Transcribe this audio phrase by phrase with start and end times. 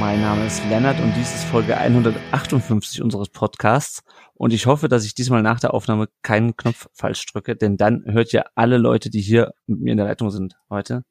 [0.00, 4.02] Mein Name ist Lennart und dies ist Folge 158 unseres Podcasts.
[4.34, 8.04] Und ich hoffe, dass ich diesmal nach der Aufnahme keinen Knopf falsch drücke, denn dann
[8.06, 11.04] hört ihr alle Leute, die hier mit mir in der Leitung sind heute.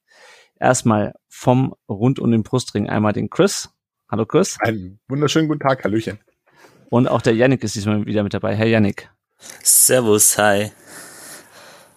[0.60, 3.70] Erstmal vom rund um den Brustring einmal den Chris.
[4.10, 4.58] Hallo Chris.
[4.60, 6.20] Einen wunderschönen guten Tag, Hallöchen.
[6.90, 8.56] Und auch der Yannick ist diesmal wieder mit dabei.
[8.56, 9.10] Herr Yannick.
[9.64, 10.72] Servus, hi.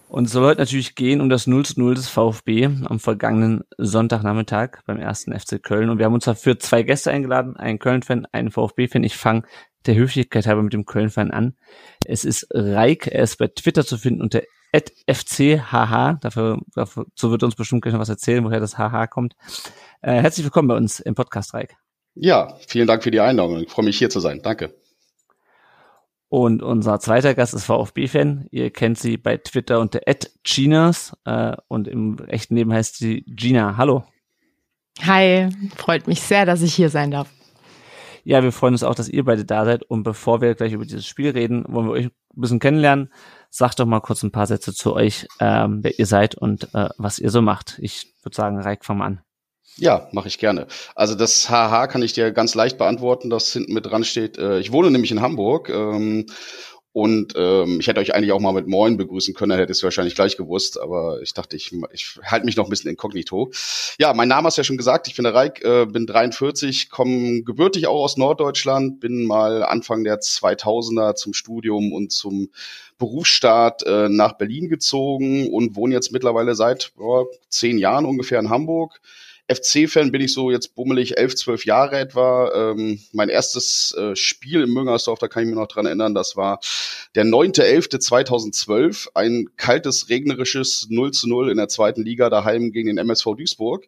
[0.09, 3.65] Und es soll heute natürlich gehen um das 0 zu 0 des VfB am vergangenen
[3.77, 5.91] Sonntagnachmittag beim ersten FC Köln.
[5.91, 9.03] Und wir haben uns dafür zwei Gäste eingeladen, einen Köln-Fan, einen VfB-Fan.
[9.05, 9.43] Ich fange
[9.87, 11.57] der Höflichkeit halber mit dem Köln-Fan an.
[12.05, 16.19] Es ist Reik, er ist bei Twitter zu finden unter FCHH.
[16.21, 19.35] Dafür, dazu wird uns bestimmt gleich noch was erzählen, woher das HH kommt.
[20.03, 21.77] Äh, herzlich willkommen bei uns im Podcast, Reik.
[22.15, 23.61] Ja, vielen Dank für die Einladung.
[23.61, 24.41] Ich freue mich hier zu sein.
[24.43, 24.75] Danke.
[26.37, 28.49] Und unser zweiter Gast ist VfB-Fan.
[28.51, 30.01] Ihr kennt sie bei Twitter unter
[30.45, 33.79] @ginas äh, und im echten Leben heißt sie Gina.
[33.79, 34.05] Hallo.
[35.01, 37.31] Hi, freut mich sehr, dass ich hier sein darf.
[38.23, 39.83] Ja, wir freuen uns auch, dass ihr beide da seid.
[39.85, 43.11] Und bevor wir gleich über dieses Spiel reden, wollen wir euch ein bisschen kennenlernen.
[43.49, 46.91] Sagt doch mal kurz ein paar Sätze zu euch, ähm, wer ihr seid und äh,
[46.99, 47.79] was ihr so macht.
[47.79, 49.26] Ich würde sagen, Reik, fang mal an.
[49.79, 50.67] Ja, mache ich gerne.
[50.95, 54.39] Also das HH kann ich dir ganz leicht beantworten, das hinten mit dran steht.
[54.39, 56.27] Äh, ich wohne nämlich in Hamburg ähm,
[56.93, 60.15] und ähm, ich hätte euch eigentlich auch mal mit Moin begrüßen können, hätte es wahrscheinlich
[60.15, 63.51] gleich gewusst, aber ich dachte, ich, ich halte mich noch ein bisschen inkognito.
[63.99, 66.89] Ja, mein Name hast du ja schon gesagt, ich bin der Reik, äh, bin 43,
[66.89, 72.49] komme gebürtig auch aus Norddeutschland, bin mal Anfang der 2000er zum Studium und zum
[72.97, 78.49] Berufsstart äh, nach Berlin gezogen und wohne jetzt mittlerweile seit oh, zehn Jahren ungefähr in
[78.49, 79.03] Hamburg
[79.49, 82.73] FC-Fan bin ich so jetzt bummelig elf, zwölf Jahre etwa.
[82.73, 86.37] Ähm, mein erstes äh, Spiel im Müngersdorf, da kann ich mich noch dran erinnern, das
[86.37, 86.59] war
[87.15, 92.99] der 9.11.2012, ein kaltes, regnerisches 0 zu 0 in der zweiten Liga daheim gegen den
[92.99, 93.87] MSV Duisburg.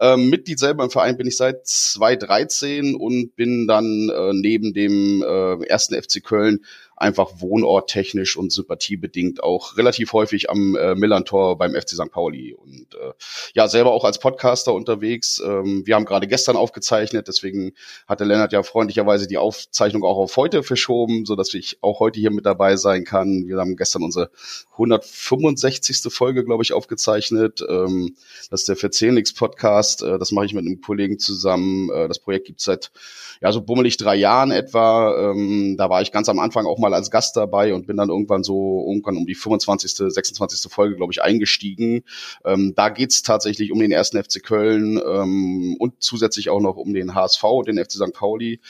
[0.00, 5.22] Ähm, Mitglied selber im Verein bin ich seit 2013 und bin dann äh, neben dem
[5.22, 6.64] äh, ersten FC Köln
[6.96, 12.10] einfach wohnorttechnisch und sympathiebedingt auch relativ häufig am äh, Millantor beim FC St.
[12.10, 13.12] Pauli und äh,
[13.54, 15.42] ja, selber auch als Podcaster unterwegs.
[15.44, 17.72] Ähm, wir haben gerade gestern aufgezeichnet, deswegen
[18.06, 22.20] hatte Lennart ja freundlicherweise die Aufzeichnung auch auf heute verschoben, so dass ich auch heute
[22.20, 23.46] hier mit dabei sein kann.
[23.46, 24.30] Wir haben gestern unsere
[24.72, 26.12] 165.
[26.12, 27.64] Folge, glaube ich, aufgezeichnet.
[27.68, 28.16] Ähm,
[28.50, 30.02] das ist der Verzehnix Podcast.
[30.02, 31.90] Äh, das mache ich mit einem Kollegen zusammen.
[31.90, 32.90] Äh, das Projekt gibt seit
[33.40, 35.30] ja so bummelig drei Jahren etwa.
[35.30, 38.10] Ähm, da war ich ganz am Anfang auch mal als Gast dabei und bin dann
[38.10, 40.70] irgendwann so irgendwann um die 25., 26.
[40.70, 42.02] Folge, glaube ich, eingestiegen.
[42.44, 46.92] Ähm, da geht's tatsächlich um den ersten FC Köln ähm, und zusätzlich auch noch um
[46.92, 48.12] den HSV, den FC St.
[48.12, 48.60] Pauli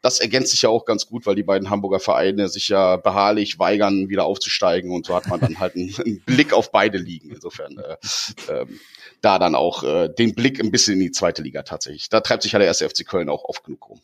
[0.00, 3.58] das ergänzt sich ja auch ganz gut, weil die beiden Hamburger Vereine sich ja beharrlich
[3.58, 7.30] weigern, wieder aufzusteigen und so hat man dann halt einen, einen Blick auf beide Ligen.
[7.30, 7.96] Insofern äh,
[8.48, 8.80] ähm,
[9.20, 12.08] da dann auch äh, den Blick ein bisschen in die zweite Liga tatsächlich.
[12.08, 14.00] Da treibt sich ja der erste FC Köln auch oft genug rum.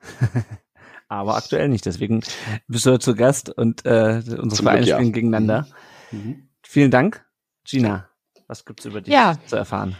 [1.10, 2.22] Aber aktuell nicht, deswegen
[2.68, 5.12] bist du zu Gast und äh, unsere Vereine spielen ja.
[5.12, 5.66] gegeneinander.
[6.12, 6.48] Mhm.
[6.62, 7.26] Vielen Dank.
[7.64, 8.08] Gina,
[8.46, 9.34] was gibt's über dich ja.
[9.44, 9.96] zu erfahren?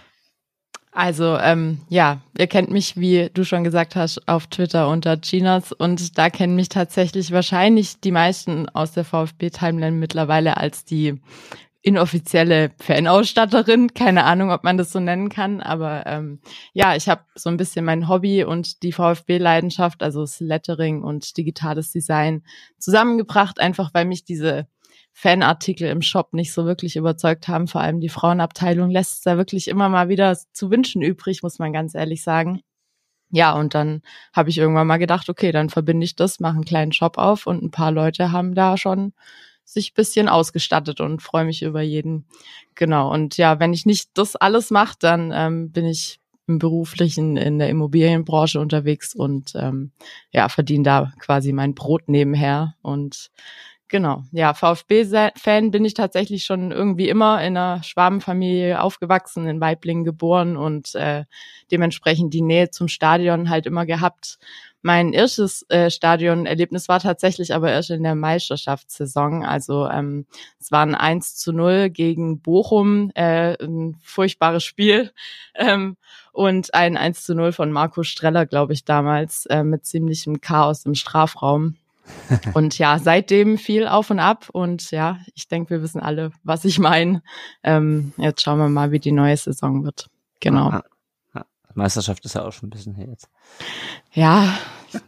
[0.93, 5.73] Also ähm, ja, ihr kennt mich, wie du schon gesagt hast, auf Twitter unter Ginas
[5.73, 11.21] und da kennen mich tatsächlich wahrscheinlich die meisten aus der VfB-Timeline mittlerweile als die
[11.83, 13.95] inoffizielle Fanausstatterin.
[13.95, 16.41] Keine Ahnung, ob man das so nennen kann, aber ähm,
[16.73, 21.37] ja, ich habe so ein bisschen mein Hobby und die VfB-Leidenschaft, also das Lettering und
[21.37, 22.43] digitales Design
[22.79, 24.67] zusammengebracht, einfach weil mich diese
[25.13, 27.67] Fanartikel im Shop nicht so wirklich überzeugt haben.
[27.67, 31.73] Vor allem die Frauenabteilung lässt da wirklich immer mal wieder zu wünschen übrig, muss man
[31.73, 32.61] ganz ehrlich sagen.
[33.33, 34.03] Ja, und dann
[34.33, 37.47] habe ich irgendwann mal gedacht, okay, dann verbinde ich das, mache einen kleinen Shop auf
[37.47, 39.13] und ein paar Leute haben da schon
[39.73, 42.27] sich bisschen ausgestattet und freue mich über jeden.
[42.75, 43.13] Genau.
[43.13, 47.59] Und ja, wenn ich nicht das alles mache, dann ähm, bin ich im beruflichen in
[47.59, 49.93] der Immobilienbranche unterwegs und ähm,
[50.33, 53.31] ja, verdiene da quasi mein Brot nebenher und
[53.91, 60.05] Genau, ja, VfB-Fan bin ich tatsächlich schon irgendwie immer in einer Schwabenfamilie aufgewachsen, in Weiblingen
[60.05, 61.25] geboren und äh,
[61.73, 64.39] dementsprechend die Nähe zum Stadion halt immer gehabt.
[64.81, 69.45] Mein erstes äh, Stadionerlebnis war tatsächlich aber erst in der Meisterschaftssaison.
[69.45, 70.25] Also ähm,
[70.61, 75.11] es war ein 1 zu 0 gegen Bochum, äh, ein furchtbares Spiel.
[75.57, 75.97] Ähm,
[76.33, 80.87] und ein 1 zu 0 von Marco Streller, glaube ich, damals, äh, mit ziemlichem Chaos
[80.87, 81.77] im Strafraum.
[82.55, 84.49] und ja, seitdem viel auf und ab.
[84.53, 87.23] Und ja, ich denke, wir wissen alle, was ich meine.
[87.63, 90.09] Ähm, jetzt schauen wir mal, wie die neue Saison wird.
[90.41, 90.71] Genau.
[90.71, 90.85] Ah,
[91.35, 91.45] ah.
[91.75, 93.29] Meisterschaft ist ja auch schon ein bisschen her jetzt.
[94.13, 94.59] Ja,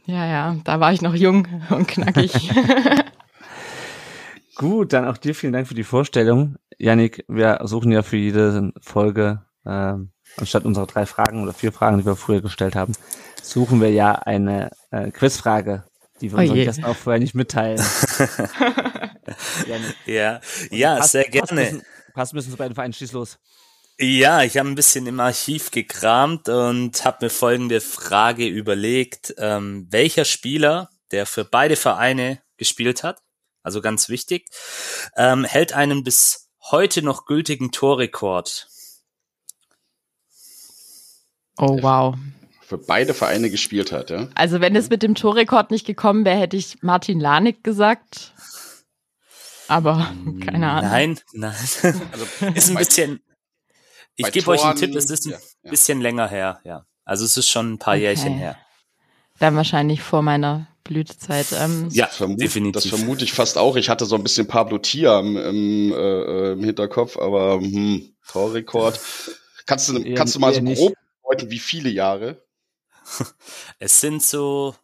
[0.06, 2.32] ja, ja, da war ich noch jung und knackig.
[4.56, 6.56] Gut, dann auch dir vielen Dank für die Vorstellung.
[6.78, 9.94] Janik, wir suchen ja für jede Folge, äh,
[10.36, 12.92] anstatt unserer drei Fragen oder vier Fragen, die wir früher gestellt haben,
[13.42, 15.84] suchen wir ja eine äh, Quizfrage
[16.22, 17.78] die wir oh unseren Gästen auch vorher nicht mitteilen.
[20.06, 20.40] ja,
[20.70, 21.40] ja, passt, sehr gerne.
[21.40, 21.82] Passt ein, bisschen,
[22.14, 23.38] passt ein bisschen zu beiden Vereinen, schieß los.
[23.98, 29.34] Ja, ich habe ein bisschen im Archiv gekramt und habe mir folgende Frage überlegt.
[29.36, 33.20] Ähm, welcher Spieler, der für beide Vereine gespielt hat,
[33.62, 34.48] also ganz wichtig,
[35.16, 38.68] ähm, hält einen bis heute noch gültigen Torrekord?
[41.58, 42.16] Oh, wow
[42.72, 44.08] für beide Vereine gespielt hat.
[44.08, 44.28] Ja?
[44.34, 48.32] Also wenn es mit dem Torrekord nicht gekommen wäre, hätte ich Martin Lanik gesagt.
[49.68, 50.10] Aber
[50.44, 50.90] keine Ahnung.
[50.90, 51.54] Nein, nein.
[52.12, 53.20] Also, ist ein bisschen.
[54.16, 55.70] Ich gebe euch einen Tipp, es ist ein ja, ja.
[55.70, 56.86] bisschen länger her, ja.
[57.04, 58.04] Also es ist schon ein paar okay.
[58.04, 58.56] Jährchen her.
[59.38, 61.46] Dann wahrscheinlich vor meiner Blütezeit.
[61.58, 61.88] Ähm.
[61.92, 62.90] Ja, vermut, definitiv.
[62.90, 63.76] Das vermute ich fast auch.
[63.76, 68.98] Ich hatte so ein bisschen Pablo Tia im, im, äh, im Hinterkopf, aber hm, Torrekord.
[69.66, 70.94] Kannst du, kannst du mal so grob
[71.28, 72.42] deuten, wie viele Jahre?
[73.78, 74.74] Es sind so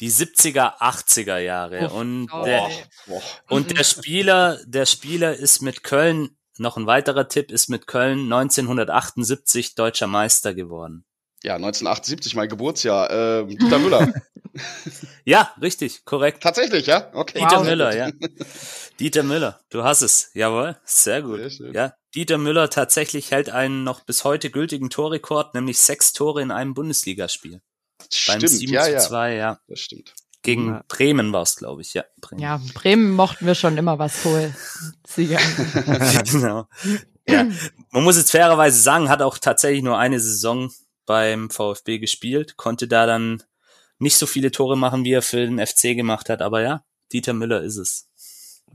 [0.00, 2.68] die 70er, 80er Jahre oh, und oh, der,
[3.08, 3.22] oh.
[3.48, 8.32] und der Spieler, der Spieler ist mit Köln, noch ein weiterer Tipp, ist mit Köln
[8.32, 11.04] 1978 deutscher Meister geworden.
[11.42, 13.10] Ja, 1978, mein Geburtsjahr.
[13.10, 14.12] Äh, Dieter Müller.
[15.24, 16.42] ja, richtig, korrekt.
[16.42, 17.10] Tatsächlich, ja?
[17.12, 17.38] Okay.
[17.38, 17.64] Dieter wow.
[17.64, 18.10] Müller, ja.
[19.00, 20.30] Dieter Müller, du hast es.
[20.34, 21.40] Jawohl, sehr gut.
[21.50, 26.40] Sehr ja, Dieter Müller tatsächlich hält einen noch bis heute gültigen Torrekord, nämlich sechs Tore
[26.40, 27.60] in einem Bundesligaspiel.
[28.10, 28.98] Stimmt, Beim 7 ja, ja.
[29.00, 29.60] 2, ja.
[29.68, 30.14] Das stimmt.
[30.40, 30.84] Gegen ja.
[30.88, 32.04] Bremen war es, glaube ich, ja.
[32.22, 32.40] Bremen.
[32.40, 34.56] Ja, Bremen mochten wir schon immer was holen.
[35.06, 35.38] Sieger.
[36.24, 36.66] genau.
[37.28, 37.46] Ja.
[37.90, 40.72] Man muss jetzt fairerweise sagen, hat auch tatsächlich nur eine Saison
[41.04, 43.42] beim VfB gespielt, konnte da dann
[43.98, 47.34] nicht so viele Tore machen, wie er für den FC gemacht hat, aber ja, Dieter
[47.34, 48.08] Müller ist es.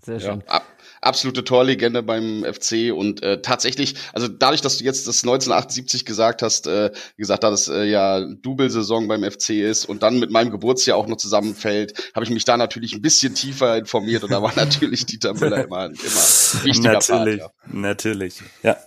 [0.03, 0.44] Sehr schön.
[0.47, 0.61] Ja,
[1.01, 6.44] absolute Torlegende beim FC und äh, tatsächlich, also dadurch, dass du jetzt das 1978 gesagt
[6.44, 10.98] hast, äh, gesagt hast, äh, ja Double-Saison beim FC ist und dann mit meinem Geburtsjahr
[10.98, 14.53] auch noch zusammenfällt, habe ich mich da natürlich ein bisschen tiefer informiert und da war
[14.56, 17.74] natürlich Dieter Müller immer, immer wichtiger Natürlich, Part, ja.
[17.74, 18.77] natürlich, ja.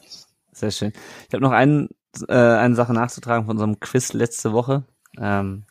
[0.52, 0.93] Sehr schön.
[1.26, 1.88] Ich habe noch einen,
[2.28, 4.84] äh, eine Sache nachzutragen von unserem Quiz letzte Woche.
[5.19, 5.64] Ähm,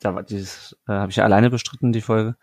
[0.00, 2.36] da war dieses, äh, habe ich ja alleine bestritten, die Folge.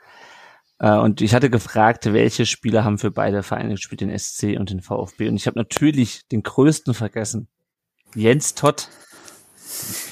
[0.79, 4.69] Äh, und ich hatte gefragt, welche Spieler haben für beide Vereine gespielt, den SC und
[4.69, 5.27] den VfB.
[5.27, 7.47] Und ich habe natürlich den größten vergessen.
[8.15, 8.89] Jens Todd.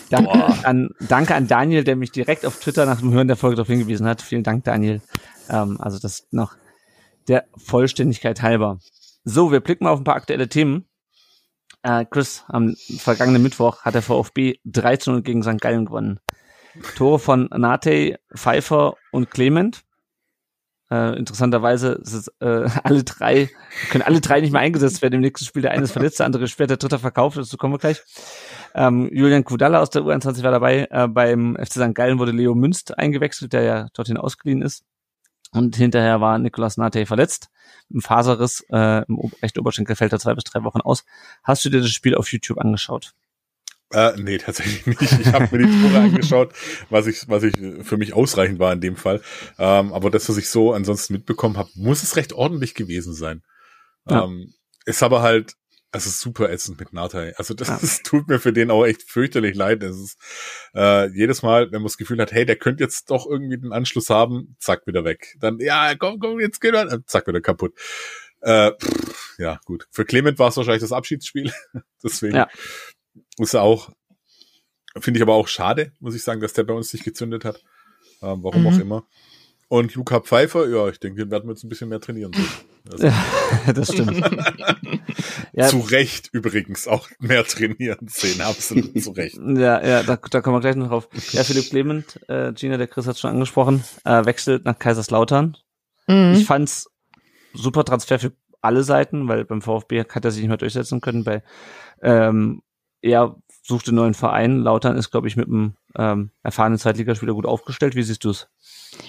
[0.09, 0.31] Danke
[0.65, 3.67] an, danke an Daniel, der mich direkt auf Twitter nach dem Hören der Folge darauf
[3.67, 4.21] hingewiesen hat.
[4.21, 5.01] Vielen Dank, Daniel.
[5.50, 6.56] Ähm, also das noch
[7.27, 8.79] der Vollständigkeit halber.
[9.23, 10.85] So, wir blicken mal auf ein paar aktuelle Themen.
[11.81, 15.62] Äh, Chris, am vergangenen Mittwoch hat der VfB 3 zu 0 gegen St.
[15.62, 16.19] Gallen gewonnen.
[16.95, 19.84] Tore von Nate, Pfeiffer und Clement.
[20.91, 23.49] Äh, interessanterweise ist äh, alle drei,
[23.89, 25.63] können alle drei nicht mehr eingesetzt werden im nächsten Spiel.
[25.63, 28.03] Der eine ist verletzt, der andere später, der dritte verkauft, dazu kommen wir gleich.
[28.75, 30.87] Ähm, Julian Kudalla aus der U21 war dabei.
[30.91, 31.95] Äh, beim FC St.
[31.95, 34.83] Gallen wurde Leo Münst eingewechselt, der ja dorthin ausgeliehen ist.
[35.51, 37.50] Und hinterher war Nicolas Nate verletzt.
[37.89, 41.05] Im Faserriss äh, im rechten Oberschenkel fällt er zwei bis drei Wochen aus.
[41.43, 43.13] Hast du dir das Spiel auf YouTube angeschaut?
[43.92, 45.20] Äh, nee, tatsächlich nicht.
[45.20, 46.54] Ich habe mir die Tore angeschaut,
[46.89, 49.22] was ich, was ich für mich ausreichend war in dem Fall.
[49.58, 53.44] Ähm, aber das, was ich so ansonsten mitbekommen habe, muss es recht ordentlich gewesen sein.
[54.10, 54.25] Ja.
[54.25, 54.54] Ähm,
[54.86, 55.56] ist aber halt,
[55.92, 57.34] es ist super ätzend mit Natai.
[57.38, 57.77] Also das, ja.
[57.80, 59.84] das tut mir für den auch echt fürchterlich leid.
[59.84, 60.18] Es ist
[60.75, 63.72] äh, jedes Mal, wenn man das Gefühl hat, hey, der könnte jetzt doch irgendwie den
[63.72, 65.36] Anschluss haben, zack, wieder weg.
[65.39, 67.74] Dann, ja, komm, komm, jetzt geht er, zack, wieder kaputt.
[68.42, 69.88] Äh, pff, ja, gut.
[69.92, 71.51] Für Clement war es wahrscheinlich das Abschiedsspiel.
[72.04, 72.50] Deswegen ja.
[73.39, 73.92] Ist auch,
[75.00, 77.62] finde ich aber auch schade, muss ich sagen, dass der bei uns nicht gezündet hat.
[78.22, 78.68] Ähm, warum mhm.
[78.68, 79.08] auch immer.
[79.68, 82.32] Und Luca Pfeiffer, ja, ich denke, den werden wir jetzt ein bisschen mehr trainieren.
[82.92, 83.25] Also, ja,
[83.74, 84.22] das stimmt.
[85.54, 85.68] ja.
[85.68, 89.38] Zu Recht übrigens auch mehr trainieren sehen, absolut zu Recht.
[89.38, 91.10] Ja, ja, da, da kommen wir gleich noch drauf.
[91.32, 95.58] Ja, Philipp Clement, äh, Gina, der Chris hat schon angesprochen, äh, wechselt nach Kaiserslautern.
[96.08, 96.34] Mhm.
[96.36, 96.88] Ich fand's
[97.54, 101.24] super Transfer für alle Seiten, weil beim VfB hat er sich nicht mehr durchsetzen können.
[101.24, 101.44] Bei
[102.01, 102.62] ähm,
[103.05, 104.59] er suchte einen neuen Verein.
[104.59, 107.95] Lautern ist, glaube ich, mit einem ähm, erfahrenen Zweitligaspieler gut aufgestellt.
[107.95, 108.47] Wie siehst du es?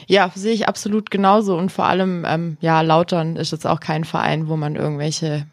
[0.07, 1.57] Ja, sehe ich absolut genauso.
[1.57, 5.47] Und vor allem, ähm, ja, Lautern ist jetzt auch kein Verein, wo man irgendwelche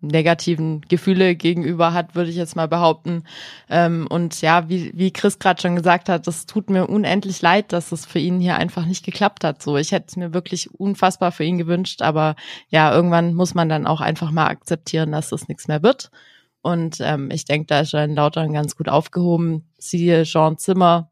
[0.00, 3.24] negativen Gefühle gegenüber hat, würde ich jetzt mal behaupten.
[3.68, 7.72] Ähm, und ja, wie, wie Chris gerade schon gesagt hat, das tut mir unendlich leid,
[7.72, 9.60] dass es für ihn hier einfach nicht geklappt hat.
[9.60, 12.36] So, ich hätte es mir wirklich unfassbar für ihn gewünscht, aber
[12.68, 16.10] ja, irgendwann muss man dann auch einfach mal akzeptieren, dass das nichts mehr wird.
[16.62, 19.70] Und ähm, ich denke, da ist er in Lautern ganz gut aufgehoben.
[19.78, 21.10] Siehe Jean Zimmer,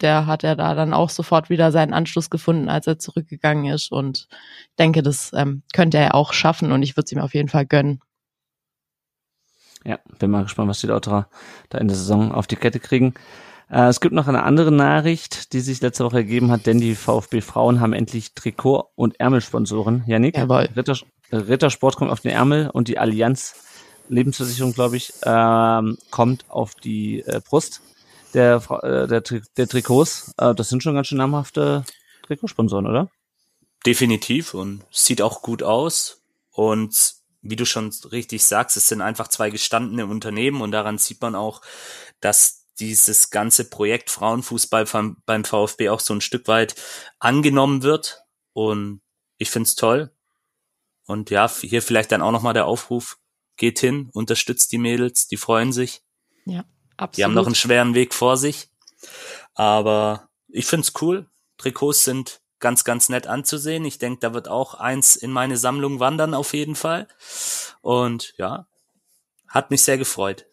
[0.00, 3.90] der hat ja da dann auch sofort wieder seinen Anschluss gefunden, als er zurückgegangen ist.
[3.90, 7.34] Und ich denke, das ähm, könnte er auch schaffen und ich würde es ihm auf
[7.34, 8.00] jeden Fall gönnen.
[9.84, 11.28] Ja, bin mal gespannt, was die Lauterer
[11.68, 13.14] da in der Saison auf die Kette kriegen.
[13.70, 16.94] Äh, es gibt noch eine andere Nachricht, die sich letzte Woche ergeben hat, denn die
[16.94, 20.04] VfB Frauen haben endlich Trikot- und Ärmelsponsoren.
[20.06, 20.68] Janik, Jawohl.
[20.76, 20.96] Ritter,
[21.32, 23.54] Rittersport kommt auf den Ärmel und die Allianz
[24.08, 27.82] Lebensversicherung, glaube ich, ähm, kommt auf die äh, Brust
[28.34, 29.22] der, äh, der,
[29.56, 30.34] der Trikots.
[30.38, 31.84] Äh, das sind schon ganz schön namhafte
[32.26, 33.10] Trikotsponsoren, oder?
[33.86, 36.22] Definitiv und sieht auch gut aus.
[36.50, 41.20] Und wie du schon richtig sagst, es sind einfach zwei gestandene Unternehmen und daran sieht
[41.20, 41.62] man auch,
[42.20, 46.74] dass dieses ganze Projekt Frauenfußball beim, beim VfB auch so ein Stück weit
[47.18, 48.22] angenommen wird.
[48.52, 49.00] Und
[49.36, 50.10] ich find's toll.
[51.06, 53.18] Und ja, hier vielleicht dann auch nochmal der Aufruf,
[53.58, 56.02] geht hin, unterstützt die Mädels, die freuen sich.
[56.46, 56.64] Ja,
[56.96, 57.18] absolut.
[57.18, 58.70] Die haben noch einen schweren Weg vor sich.
[59.54, 61.26] Aber ich find's cool.
[61.58, 63.84] Trikots sind ganz, ganz nett anzusehen.
[63.84, 67.08] Ich denke, da wird auch eins in meine Sammlung wandern auf jeden Fall.
[67.82, 68.66] Und ja,
[69.48, 70.46] hat mich sehr gefreut.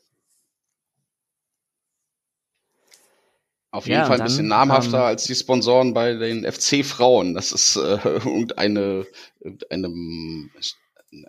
[3.72, 7.34] Auf jeden ja, Fall ein bisschen namhafter ähm, als die Sponsoren bei den FC-Frauen.
[7.34, 9.06] Das ist äh, irgendeine,
[9.42, 10.50] irgendeine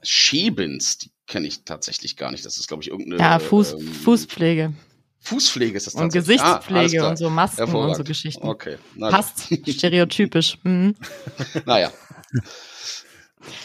[0.02, 2.44] Schebens, die kenne ich tatsächlich gar nicht.
[2.44, 3.22] Das ist, glaube ich, irgendeine.
[3.22, 4.72] Ja, Fuß, ähm, Fußpflege.
[5.20, 8.46] Fußpflege ist das Und Gesichtspflege ah, und so Masken und so Geschichten.
[8.46, 8.76] Okay.
[8.98, 10.58] Passt stereotypisch.
[10.62, 10.94] Mhm.
[11.64, 11.90] naja.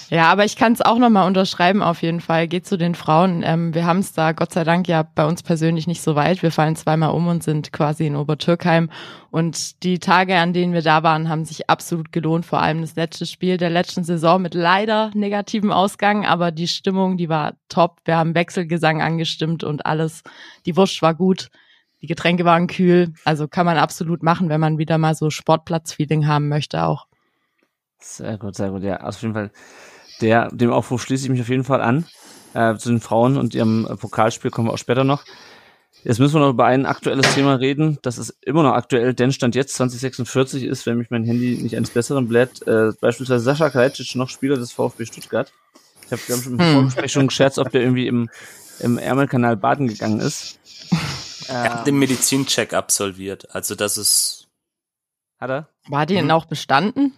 [0.09, 2.47] Ja, aber ich kann es auch nochmal unterschreiben auf jeden Fall.
[2.47, 3.43] Geht zu den Frauen.
[3.45, 6.43] Ähm, wir haben es da Gott sei Dank ja bei uns persönlich nicht so weit.
[6.43, 8.89] Wir fallen zweimal um und sind quasi in Obertürkheim.
[9.29, 12.45] Und die Tage, an denen wir da waren, haben sich absolut gelohnt.
[12.45, 16.25] Vor allem das letzte Spiel der letzten Saison mit leider negativem Ausgang.
[16.25, 17.99] Aber die Stimmung, die war top.
[18.05, 20.23] Wir haben Wechselgesang angestimmt und alles.
[20.65, 21.49] Die Wurst war gut.
[22.01, 23.13] Die Getränke waren kühl.
[23.25, 27.07] Also kann man absolut machen, wenn man wieder mal so Sportplatz-Feeling haben möchte auch.
[28.01, 28.83] Sehr gut, sehr gut.
[28.83, 29.51] Ja, auf jeden Fall
[30.21, 32.05] der, dem Aufruf schließe ich mich auf jeden Fall an.
[32.53, 35.23] Äh, zu den Frauen und ihrem äh, Pokalspiel kommen wir auch später noch.
[36.03, 37.99] Jetzt müssen wir noch über ein aktuelles Thema reden.
[38.01, 41.77] Das ist immer noch aktuell, denn Stand jetzt 2046 ist, wenn mich mein Handy nicht
[41.77, 45.51] eines Besseren blätt, äh, beispielsweise Sascha Kalajdzic noch Spieler des VfB Stuttgart.
[46.05, 46.73] Ich habe schon im hm.
[46.73, 48.29] Vorgespräch schon gescherzt, ob der irgendwie im,
[48.79, 50.59] im Ärmelkanal baden gegangen ist.
[51.47, 53.53] Er hat den Medizincheck absolviert.
[53.53, 54.47] Also das ist.
[55.39, 55.69] Hat er?
[55.87, 56.31] War die denn mhm.
[56.31, 57.13] auch bestanden?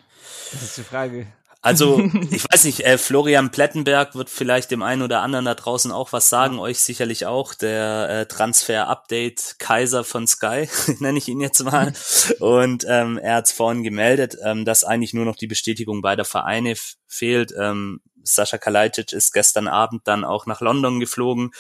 [0.52, 1.28] Das ist die Frage.
[1.64, 1.98] Also,
[2.32, 6.12] ich weiß nicht, äh, Florian Plettenberg wird vielleicht dem einen oder anderen da draußen auch
[6.12, 10.68] was sagen, euch sicherlich auch, der äh, Transfer-Update Kaiser von Sky,
[11.00, 11.94] nenne ich ihn jetzt mal.
[12.40, 16.76] Und ähm, er hat vorhin gemeldet, ähm, dass eigentlich nur noch die Bestätigung beider Vereine
[17.08, 17.54] fehlt.
[17.58, 21.52] Ähm, Sascha Kalajdzic ist gestern Abend dann auch nach London geflogen,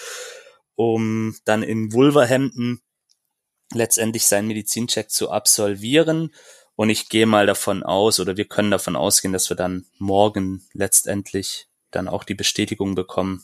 [0.75, 2.81] um dann in Wolverhampton
[3.73, 6.33] letztendlich seinen Medizincheck zu absolvieren.
[6.75, 10.67] Und ich gehe mal davon aus, oder wir können davon ausgehen, dass wir dann morgen
[10.73, 13.43] letztendlich dann auch die Bestätigung bekommen.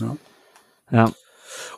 [0.00, 0.16] Ja.
[0.90, 1.12] ja.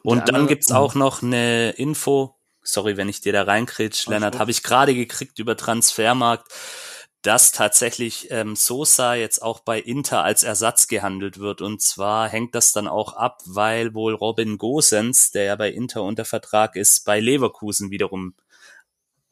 [0.02, 4.52] Und dann gibt's auch noch eine Info, sorry, wenn ich dir da reinkritsch, Lennart, habe
[4.52, 6.46] ich gerade gekriegt über Transfermarkt,
[7.22, 11.62] dass tatsächlich ähm, Sosa jetzt auch bei Inter als Ersatz gehandelt wird.
[11.62, 16.02] Und zwar hängt das dann auch ab, weil wohl Robin Gosens, der ja bei Inter
[16.02, 18.34] unter Vertrag ist, bei Leverkusen wiederum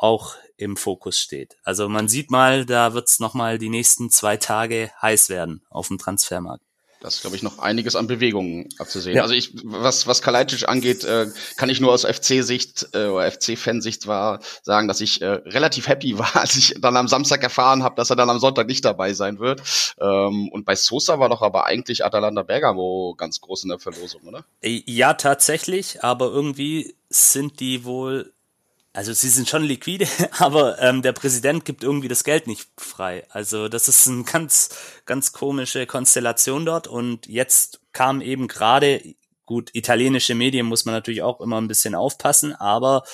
[0.02, 1.56] auch im Fokus steht.
[1.64, 5.88] Also man sieht mal, da wird's noch mal die nächsten zwei Tage heiß werden auf
[5.88, 6.64] dem Transfermarkt.
[7.00, 9.16] Das ist, glaube ich, noch einiges an Bewegungen abzusehen.
[9.16, 9.22] Ja.
[9.22, 14.06] Also ich, was, was Kalajdzic angeht, äh, kann ich nur aus FC-Sicht äh, oder FC-Fansicht
[14.06, 17.96] war sagen, dass ich äh, relativ happy war, als ich dann am Samstag erfahren habe,
[17.96, 19.62] dass er dann am Sonntag nicht dabei sein wird.
[20.00, 24.22] Ähm, und bei Sosa war doch aber eigentlich Atalanta Bergamo ganz groß in der Verlosung,
[24.22, 24.44] oder?
[24.62, 28.32] Ja, tatsächlich, aber irgendwie sind die wohl
[28.94, 30.06] also sie sind schon liquide,
[30.38, 33.24] aber ähm, der Präsident gibt irgendwie das Geld nicht frei.
[33.30, 34.70] Also das ist eine ganz,
[35.06, 36.88] ganz komische Konstellation dort.
[36.88, 39.02] Und jetzt kam eben gerade,
[39.46, 43.04] gut, italienische Medien muss man natürlich auch immer ein bisschen aufpassen, aber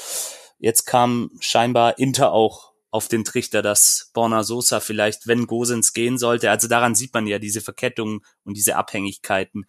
[0.58, 6.16] jetzt kam scheinbar Inter auch auf den Trichter, dass Borna Sosa vielleicht, wenn Gosens gehen
[6.16, 9.66] sollte, also daran sieht man ja diese Verkettungen und diese Abhängigkeiten,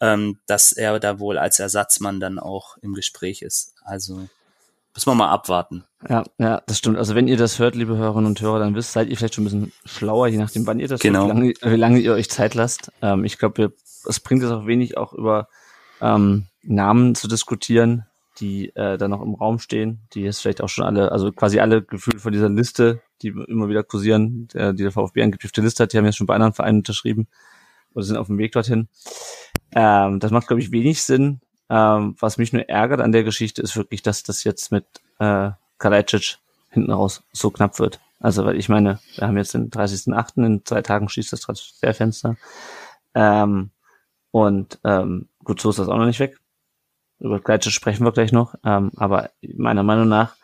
[0.00, 3.74] ähm, dass er da wohl als Ersatzmann dann auch im Gespräch ist.
[3.84, 4.28] Also
[5.06, 5.84] müssen wir mal abwarten.
[6.08, 6.98] Ja, ja, das stimmt.
[6.98, 9.44] Also wenn ihr das hört, liebe Hörerinnen und Hörer, dann wisst, seid ihr vielleicht schon
[9.44, 11.26] ein bisschen schlauer, je nachdem, wann ihr das genau.
[11.26, 12.90] hört, wie lange, wie lange ihr euch Zeit lasst.
[13.00, 13.72] Ähm, ich glaube,
[14.06, 15.48] es bringt es auch wenig, auch über
[16.00, 18.06] ähm, Namen zu diskutieren,
[18.40, 21.60] die äh, da noch im Raum stehen, die jetzt vielleicht auch schon alle, also quasi
[21.60, 25.82] alle gefühlt von dieser Liste, die immer wieder kursieren, der, die der VfB der Liste
[25.82, 27.28] hat, die haben jetzt schon bei anderen Vereinen unterschrieben
[27.94, 28.88] oder sind auf dem Weg dorthin.
[29.72, 31.40] Ähm, das macht, glaube ich, wenig Sinn.
[31.70, 34.84] Ähm, was mich nur ärgert an der Geschichte ist wirklich, dass das jetzt mit
[35.18, 36.38] äh, Kalajdzic
[36.70, 38.00] hinten raus so knapp wird.
[38.20, 42.36] Also, weil ich meine, wir haben jetzt den 30.8., in zwei Tagen schließt das Transferfenster.
[43.14, 43.70] Ähm,
[44.30, 46.38] und ähm, gut, so ist das auch noch nicht weg.
[47.20, 48.54] Über Gleitsche sprechen wir gleich noch.
[48.64, 50.36] Ähm, aber meiner Meinung nach,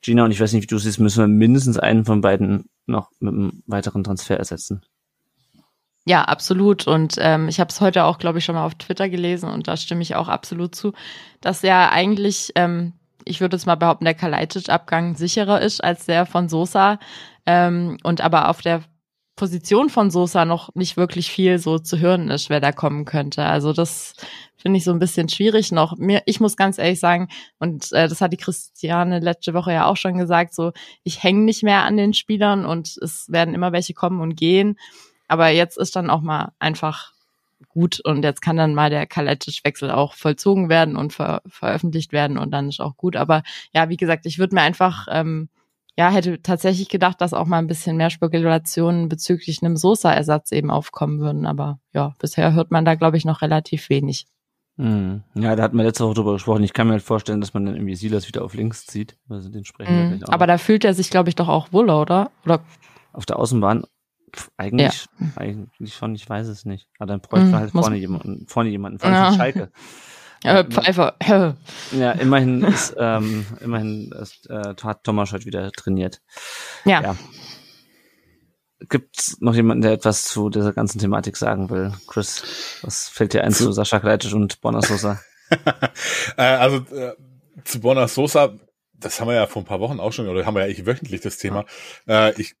[0.00, 3.10] Gina, und ich weiß nicht, wie du siehst, müssen wir mindestens einen von beiden noch
[3.20, 4.82] mit einem weiteren Transfer ersetzen.
[6.04, 6.86] Ja, absolut.
[6.86, 9.68] Und ähm, ich habe es heute auch, glaube ich, schon mal auf Twitter gelesen und
[9.68, 10.92] da stimme ich auch absolut zu,
[11.40, 12.94] dass ja eigentlich, ähm,
[13.24, 16.98] ich würde jetzt mal behaupten, der Kalajdzic-Abgang sicherer ist als der von Sosa.
[17.46, 18.82] Ähm, und aber auf der
[19.36, 23.44] Position von Sosa noch nicht wirklich viel so zu hören ist, wer da kommen könnte.
[23.44, 24.14] Also das
[24.56, 25.96] finde ich so ein bisschen schwierig noch.
[25.96, 27.28] Mir, ich muss ganz ehrlich sagen,
[27.58, 31.44] und äh, das hat die Christiane letzte Woche ja auch schon gesagt, so ich hänge
[31.44, 34.76] nicht mehr an den Spielern und es werden immer welche kommen und gehen.
[35.32, 37.12] Aber jetzt ist dann auch mal einfach
[37.68, 42.36] gut und jetzt kann dann mal der Kaletisch-Wechsel auch vollzogen werden und ver veröffentlicht werden
[42.36, 43.16] und dann ist auch gut.
[43.16, 45.48] Aber ja, wie gesagt, ich würde mir einfach ähm,
[45.96, 50.70] ja, hätte tatsächlich gedacht, dass auch mal ein bisschen mehr Spekulationen bezüglich einem Sosa-Ersatz eben
[50.70, 51.46] aufkommen würden.
[51.46, 54.26] Aber ja, bisher hört man da, glaube ich, noch relativ wenig.
[54.76, 55.22] Hm.
[55.34, 56.62] Ja, da hatten wir letzte Woche drüber gesprochen.
[56.62, 59.16] Ich kann mir halt vorstellen, dass man dann irgendwie Silas wieder auf links zieht.
[59.30, 60.24] Also den sprechen mhm.
[60.24, 62.30] Aber da fühlt er sich, glaube ich, doch auch wohler, oder?
[62.44, 62.60] Oder?
[63.12, 63.84] Auf der Außenbahn
[64.34, 65.26] Pff, eigentlich, ja.
[65.36, 66.88] eigentlich schon, ich weiß es nicht.
[66.98, 69.32] Aber dann bräuchte man mhm, halt vorne jemanden, vorne jemanden, vor allem ja.
[69.34, 69.72] Schalke.
[70.44, 71.16] Äh, Pfeiffer.
[71.92, 76.20] Ja, immerhin ist, ähm, immerhin ist, äh, hat Thomas heute wieder trainiert.
[76.84, 77.02] Ja.
[77.02, 77.16] ja.
[78.88, 81.92] Gibt es noch jemanden, der etwas zu dieser ganzen Thematik sagen will?
[82.08, 85.20] Chris, was fällt dir ein zu, zu Sascha Kreitisch und Bonner Sosa?
[86.36, 87.14] äh, also äh,
[87.64, 88.54] zu Bonner Sosa,
[88.94, 90.86] das haben wir ja vor ein paar Wochen auch schon, oder haben wir ja eigentlich
[90.86, 91.64] wöchentlich das Thema.
[92.08, 92.54] Äh, ich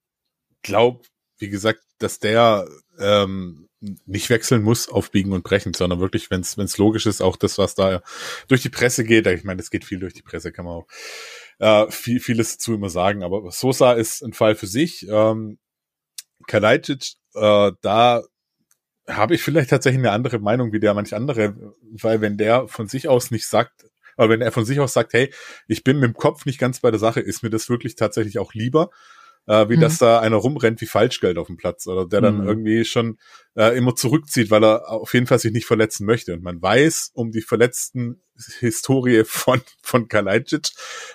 [0.62, 1.00] glaube,
[1.42, 2.66] wie gesagt, dass der
[2.98, 3.68] ähm,
[4.06, 7.58] nicht wechseln muss auf Biegen und Brechen, sondern wirklich, wenn es logisch ist, auch das,
[7.58, 8.00] was da
[8.46, 10.86] durch die Presse geht, ich meine, es geht viel durch die Presse, kann man auch
[11.58, 15.06] äh, viel, vieles zu immer sagen, aber Sosa ist ein Fall für sich.
[15.08, 15.58] Ähm,
[16.46, 18.22] Kalajdzic, äh, da
[19.08, 22.86] habe ich vielleicht tatsächlich eine andere Meinung wie der manch andere, weil wenn der von
[22.86, 23.84] sich aus nicht sagt,
[24.16, 25.32] aber wenn er von sich aus sagt, hey,
[25.66, 28.38] ich bin mit dem Kopf nicht ganz bei der Sache, ist mir das wirklich tatsächlich
[28.38, 28.90] auch lieber,
[29.46, 29.80] äh, wie mhm.
[29.80, 32.48] dass da einer rumrennt wie Falschgeld auf dem Platz oder der dann mhm.
[32.48, 33.18] irgendwie schon
[33.56, 36.34] äh, immer zurückzieht, weil er auf jeden Fall sich nicht verletzen möchte.
[36.34, 38.22] Und man weiß um die verletzten
[38.60, 40.70] Historie von, von Kalajdzic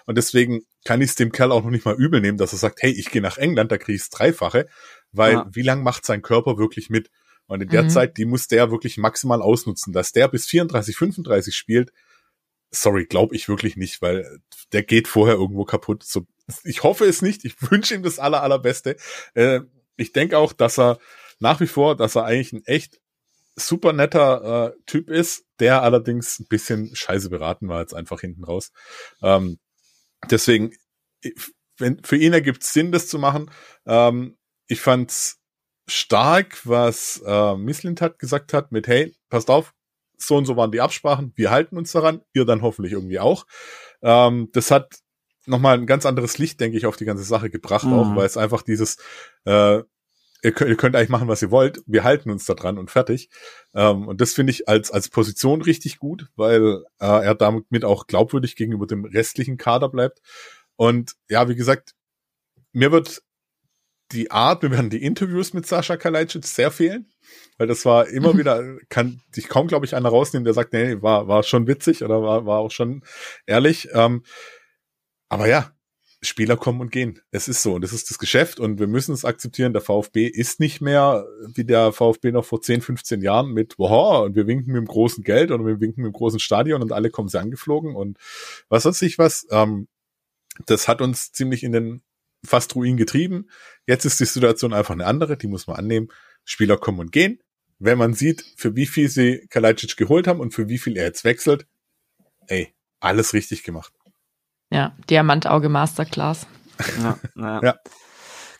[0.05, 2.59] und deswegen kann ich es dem Kerl auch noch nicht mal übel nehmen, dass er
[2.59, 4.67] sagt, hey, ich gehe nach England, da kriege ich Dreifache,
[5.11, 5.47] weil ja.
[5.51, 7.09] wie lang macht sein Körper wirklich mit?
[7.47, 7.89] Und in der mhm.
[7.89, 11.91] Zeit, die muss der wirklich maximal ausnutzen, dass der bis 34, 35 spielt,
[12.71, 14.39] sorry, glaube ich wirklich nicht, weil
[14.73, 16.03] der geht vorher irgendwo kaputt.
[16.03, 16.25] So,
[16.63, 17.45] ich hoffe es nicht.
[17.45, 18.95] Ich wünsche ihm das aller, allerbeste.
[19.33, 19.61] Äh,
[19.95, 20.99] ich denke auch, dass er
[21.39, 22.99] nach wie vor, dass er eigentlich ein echt
[23.55, 28.43] super netter äh, Typ ist, der allerdings ein bisschen scheiße beraten war jetzt einfach hinten
[28.43, 28.71] raus.
[29.21, 29.59] Ähm,
[30.29, 30.71] deswegen,
[31.77, 33.49] wenn, für ihn ergibt es Sinn, das zu machen.
[33.85, 35.39] Ähm, ich fand's
[35.87, 39.73] stark, was äh, Mislint hat gesagt hat mit, hey, passt auf,
[40.17, 43.45] so und so waren die Absprachen, wir halten uns daran, ihr dann hoffentlich irgendwie auch.
[44.01, 44.99] Ähm, das hat
[45.47, 47.93] nochmal ein ganz anderes Licht, denke ich, auf die ganze Sache gebracht, mhm.
[47.93, 48.97] auch weil es einfach dieses,
[49.45, 49.81] äh,
[50.43, 52.91] ihr könnt, ihr könnt eigentlich machen, was ihr wollt, wir halten uns da dran und
[52.91, 53.29] fertig.
[53.73, 58.07] Ähm, und das finde ich als, als Position richtig gut, weil äh, er damit auch
[58.07, 60.21] glaubwürdig gegenüber dem restlichen Kader bleibt.
[60.75, 61.93] Und ja, wie gesagt,
[62.71, 63.23] mir wird
[64.13, 67.11] die Art, mir werden die Interviews mit Sascha Kalajdzic sehr fehlen,
[67.57, 68.37] weil das war immer mhm.
[68.37, 72.03] wieder, kann sich kaum, glaube ich, einer rausnehmen, der sagt, nee, war, war schon witzig
[72.03, 73.03] oder war, war auch schon
[73.45, 73.89] ehrlich.
[73.93, 74.23] Ähm,
[75.29, 75.71] aber ja,
[76.21, 77.21] Spieler kommen und gehen.
[77.29, 79.73] Es ist so und es ist das Geschäft und wir müssen es akzeptieren.
[79.73, 84.25] Der VfB ist nicht mehr wie der VfB noch vor 10, 15 Jahren mit, wow,
[84.25, 86.91] und wir winken mit dem großen Geld oder wir winken mit dem großen Stadion und
[86.91, 88.17] alle kommen sie angeflogen und
[88.69, 89.45] was weiß ich was.
[89.51, 89.87] Ähm,
[90.65, 92.01] das hat uns ziemlich in den
[92.43, 93.49] fast Ruin getrieben.
[93.85, 96.07] Jetzt ist die Situation einfach eine andere, die muss man annehmen.
[96.45, 97.39] Spieler kommen und gehen.
[97.79, 101.05] Wenn man sieht, für wie viel sie Kalajdzic geholt haben und für wie viel er
[101.05, 101.67] jetzt wechselt,
[102.47, 103.93] ey, alles richtig gemacht.
[104.71, 106.47] Ja, Diamantauge Masterclass.
[107.01, 107.61] Ja, ja.
[107.63, 107.75] ja.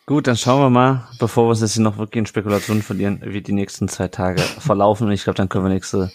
[0.05, 3.21] Gut, dann schauen wir mal, bevor wir uns jetzt hier noch wirklich in Spekulationen verlieren,
[3.25, 5.07] wie die nächsten zwei Tage verlaufen.
[5.07, 6.11] Und ich glaube, dann können wir nächste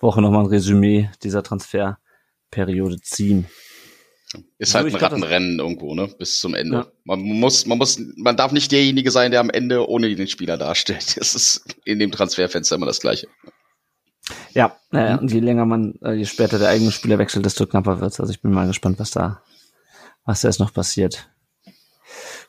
[0.00, 3.46] Woche nochmal ein Resümee dieser Transferperiode ziehen.
[4.58, 6.08] Ist halt ein Rattenrennen irgendwo, ne?
[6.18, 6.78] Bis zum Ende.
[6.78, 6.86] Ja.
[7.04, 10.56] Man muss, man muss, man darf nicht derjenige sein, der am Ende ohne den Spieler
[10.58, 11.16] dasteht.
[11.16, 13.28] Das ist in dem Transferfenster immer das Gleiche.
[14.54, 18.00] Ja, naja, und je länger man, äh, je später der eigene Spieler wechselt, desto knapper
[18.00, 18.20] wird's.
[18.20, 19.40] Also ich bin mal gespannt, was da,
[20.24, 21.28] was da jetzt noch passiert.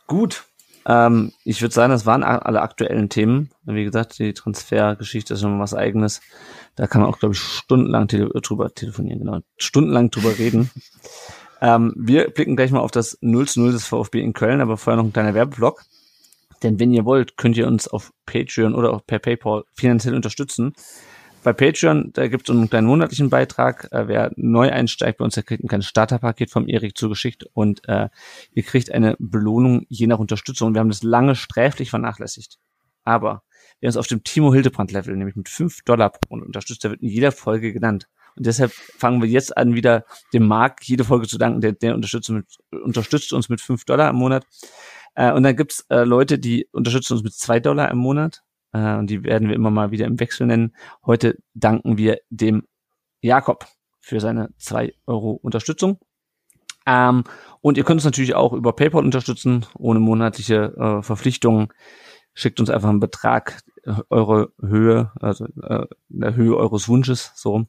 [0.07, 0.45] Gut.
[0.85, 3.51] Ähm, ich würde sagen, das waren alle aktuellen Themen.
[3.65, 6.21] Wie gesagt, die Transfergeschichte ist schon was eigenes.
[6.75, 9.39] Da kann man auch, glaube ich, stundenlang tele drüber telefonieren, genau.
[9.57, 10.71] Stundenlang drüber reden.
[11.59, 14.77] Ähm, wir blicken gleich mal auf das 0 zu 0 des VfB in Köln, aber
[14.77, 15.85] vorher noch ein kleiner Werbeblock.
[16.63, 20.73] Denn wenn ihr wollt, könnt ihr uns auf Patreon oder auch per PayPal finanziell unterstützen.
[21.47, 23.87] Bei Patreon, da gibt es einen kleinen monatlichen Beitrag.
[23.93, 27.87] Äh, wer neu einsteigt bei uns, der kriegt ein kleines Starterpaket vom Erik zugeschickt und
[27.87, 28.09] äh,
[28.51, 30.73] ihr kriegt eine Belohnung je nach Unterstützung.
[30.73, 32.57] Wir haben das lange sträflich vernachlässigt.
[33.05, 33.43] Aber
[33.79, 36.91] wer uns auf dem Timo Hildebrand Level, nämlich mit 5 Dollar pro Monat unterstützt, der
[36.91, 38.09] wird in jeder Folge genannt.
[38.35, 41.95] Und deshalb fangen wir jetzt an, wieder dem Marc jede Folge zu danken, der, der
[41.95, 44.45] unterstützt, mit, unterstützt uns mit fünf Dollar im Monat.
[45.15, 48.43] Äh, und dann gibt's äh, Leute, die unterstützen uns mit zwei Dollar im Monat.
[48.73, 50.75] Äh, und die werden wir immer mal wieder im Wechsel nennen.
[51.05, 52.63] Heute danken wir dem
[53.21, 53.65] Jakob
[53.99, 55.99] für seine zwei Euro Unterstützung.
[56.85, 57.23] Ähm,
[57.61, 61.67] und ihr könnt uns natürlich auch über PayPal unterstützen, ohne monatliche äh, Verpflichtungen.
[62.33, 67.65] Schickt uns einfach einen Betrag, äh, eure Höhe, also äh, der Höhe eures Wunsches, so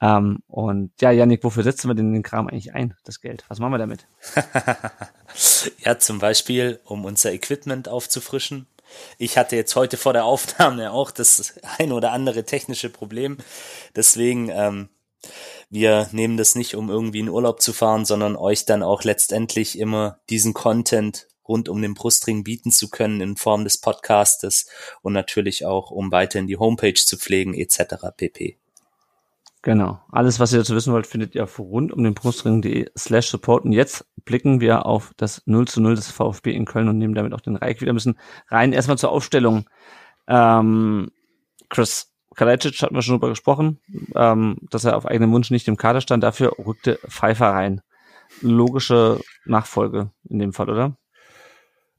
[0.00, 3.44] ähm, und ja, Janik, wofür setzen wir denn den Kram eigentlich ein, das Geld?
[3.48, 4.06] Was machen wir damit?
[5.78, 8.66] ja, zum Beispiel, um unser Equipment aufzufrischen.
[9.18, 13.38] Ich hatte jetzt heute vor der Aufnahme auch das ein oder andere technische Problem.
[13.96, 14.88] Deswegen, ähm,
[15.70, 19.78] wir nehmen das nicht, um irgendwie in Urlaub zu fahren, sondern euch dann auch letztendlich
[19.78, 24.66] immer diesen Content rund um den Brustring bieten zu können in Form des Podcastes
[25.02, 28.06] und natürlich auch, um weiterhin die Homepage zu pflegen etc.
[28.16, 28.58] pp.
[29.64, 29.98] Genau.
[30.10, 33.64] Alles, was ihr dazu wissen wollt, findet ihr auf rund um den Brustring.de slash support.
[33.64, 37.14] Und jetzt blicken wir auf das 0 zu 0 des VfB in Köln und nehmen
[37.14, 38.72] damit auch den Reich wieder ein bisschen rein.
[38.72, 39.68] Erstmal zur Aufstellung.
[40.26, 41.10] Ähm,
[41.68, 43.80] Chris Kalajdzic hatten wir schon drüber gesprochen,
[44.14, 46.22] ähm, dass er auf eigenen Wunsch nicht im Kader stand.
[46.22, 47.80] Dafür rückte Pfeiffer rein.
[48.40, 50.96] Logische Nachfolge in dem Fall, oder?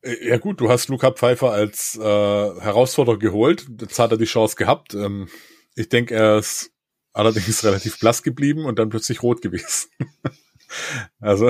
[0.01, 3.67] Äh, ja gut, du hast Luca Pfeiffer als äh, Herausforderer geholt.
[3.79, 4.93] Jetzt hat er die Chance gehabt.
[4.93, 5.27] Ähm,
[5.75, 6.71] ich denke, er ist
[7.13, 9.89] allerdings relativ blass geblieben und dann plötzlich rot gewesen.
[11.19, 11.49] also.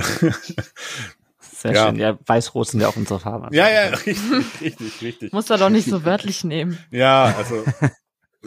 [1.39, 1.87] Sehr ja.
[1.87, 1.95] schön.
[1.97, 3.53] Ja, weiß-rot sind ja auch unsere Farben.
[3.53, 5.33] Ja, ja, richtig, richtig, richtig.
[5.33, 6.77] Muss er doch nicht so wörtlich nehmen.
[6.91, 7.63] Ja, also.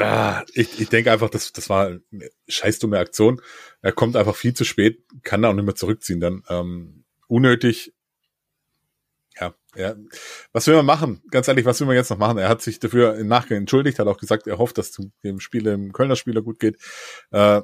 [0.00, 3.40] Ah, ich, ich denke einfach, das, das war eine scheiß dumme Aktion.
[3.83, 6.20] Er kommt einfach viel zu spät, kann da auch nicht mehr zurückziehen.
[6.20, 7.92] Dann ähm, unnötig
[9.40, 9.94] ja, ja.
[10.52, 11.22] Was will man machen?
[11.31, 12.38] Ganz ehrlich, was will man jetzt noch machen?
[12.38, 15.72] Er hat sich dafür im Nachgang entschuldigt, hat auch gesagt, er hofft, dass dem Spieler,
[15.72, 16.78] dem Kölner Spieler gut geht.
[17.31, 17.62] Äh,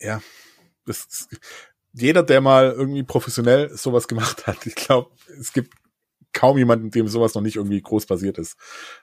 [0.00, 0.22] ja,
[0.86, 1.28] das,
[1.92, 5.74] jeder, der mal irgendwie professionell sowas gemacht hat, ich glaube, es gibt
[6.32, 8.56] kaum jemanden, dem sowas noch nicht irgendwie groß passiert ist,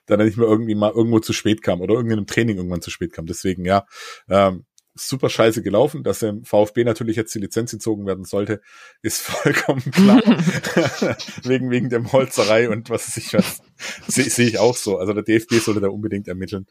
[0.08, 2.90] der dann nicht mehr irgendwie mal irgendwo zu spät kam oder irgendeinem Training irgendwann zu
[2.90, 3.26] spät kam.
[3.26, 3.86] Deswegen, ja,
[4.30, 4.66] ähm,
[5.00, 8.62] super scheiße gelaufen, dass dem VfB natürlich jetzt die Lizenz entzogen werden sollte,
[9.02, 10.22] ist vollkommen klar.
[11.44, 13.62] wegen, wegen der Holzerei und was sich was.
[14.08, 14.98] Sehe seh ich auch so.
[14.98, 16.66] Also der DFB sollte da unbedingt ermitteln.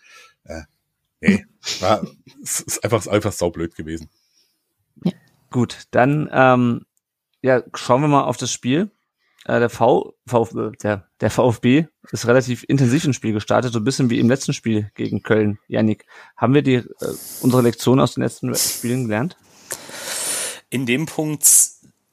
[0.45, 0.63] Äh,
[1.21, 1.45] nee,
[1.81, 2.07] war,
[2.43, 4.11] es ist einfach, einfach saublöd gewesen.
[5.51, 6.87] Gut, dann ähm,
[7.43, 8.91] ja, schauen wir mal auf das Spiel.
[9.45, 13.85] Äh, der, v, v, der, der VfB ist relativ intensiv ins Spiel gestartet, so ein
[13.85, 15.59] bisschen wie im letzten Spiel gegen Köln.
[15.69, 16.07] Janik,
[16.37, 16.85] haben wir die, äh,
[17.43, 19.37] unsere Lektion aus den letzten Spielen gelernt?
[20.69, 21.45] In dem Punkt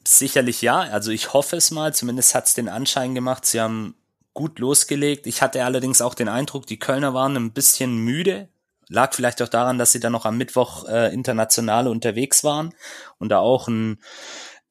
[0.08, 0.82] sicherlich ja.
[0.82, 1.94] Also ich hoffe es mal.
[1.94, 3.46] Zumindest hat es den Anschein gemacht.
[3.46, 3.96] Sie haben
[4.34, 5.28] gut losgelegt.
[5.28, 8.50] Ich hatte allerdings auch den Eindruck, die Kölner waren ein bisschen müde.
[8.90, 12.74] Lag vielleicht auch daran, dass sie dann noch am Mittwoch äh, international unterwegs waren
[13.18, 14.00] und da auch ein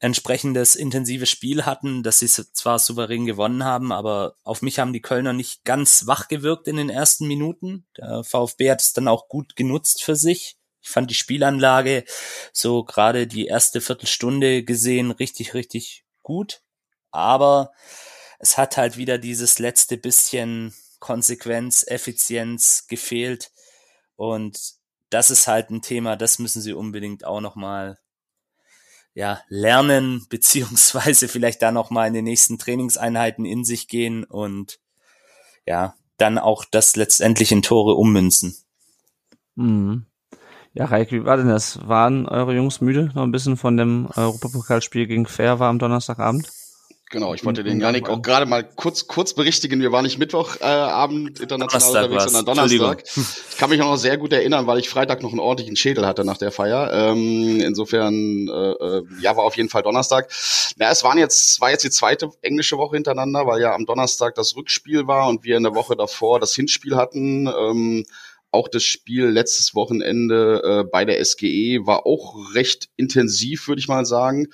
[0.02, 5.00] entsprechendes intensives Spiel hatten, dass sie zwar souverän gewonnen haben, aber auf mich haben die
[5.00, 7.86] Kölner nicht ganz wach gewirkt in den ersten Minuten.
[7.96, 10.56] Der VfB hat es dann auch gut genutzt für sich.
[10.80, 12.02] Ich fand die Spielanlage
[12.52, 16.62] so gerade die erste Viertelstunde gesehen richtig, richtig gut.
[17.12, 17.70] Aber
[18.40, 23.51] es hat halt wieder dieses letzte bisschen Konsequenz, Effizienz gefehlt.
[24.22, 24.74] Und
[25.10, 27.98] das ist halt ein Thema, das müssen sie unbedingt auch nochmal
[29.14, 34.78] ja, lernen, beziehungsweise vielleicht da noch mal in den nächsten Trainingseinheiten in sich gehen und
[35.66, 38.56] ja, dann auch das letztendlich in Tore ummünzen.
[39.56, 40.06] Mhm.
[40.72, 41.84] Ja, Reik, wie war denn das?
[41.88, 46.48] Waren eure Jungs müde noch ein bisschen von dem Europapokalspiel gegen Fair war am Donnerstagabend?
[47.12, 49.82] Genau, ich wollte den Janik auch gerade mal kurz kurz berichtigen.
[49.82, 53.04] Wir waren nicht Mittwochabend äh, international Donnerstag unterwegs, sondern Donnerstag.
[53.50, 56.06] Ich kann mich auch noch sehr gut erinnern, weil ich Freitag noch einen ordentlichen Schädel
[56.06, 56.90] hatte nach der Feier.
[56.90, 60.32] Ähm, insofern, äh, äh, ja, war auf jeden Fall Donnerstag.
[60.78, 64.34] Na, es waren jetzt, war jetzt die zweite englische Woche hintereinander, weil ja am Donnerstag
[64.34, 67.46] das Rückspiel war und wir in der Woche davor das Hinspiel hatten.
[67.46, 68.06] Ähm,
[68.50, 73.88] auch das Spiel letztes Wochenende äh, bei der SGE war auch recht intensiv, würde ich
[73.88, 74.48] mal sagen.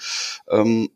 [0.49, 0.91] Ähm,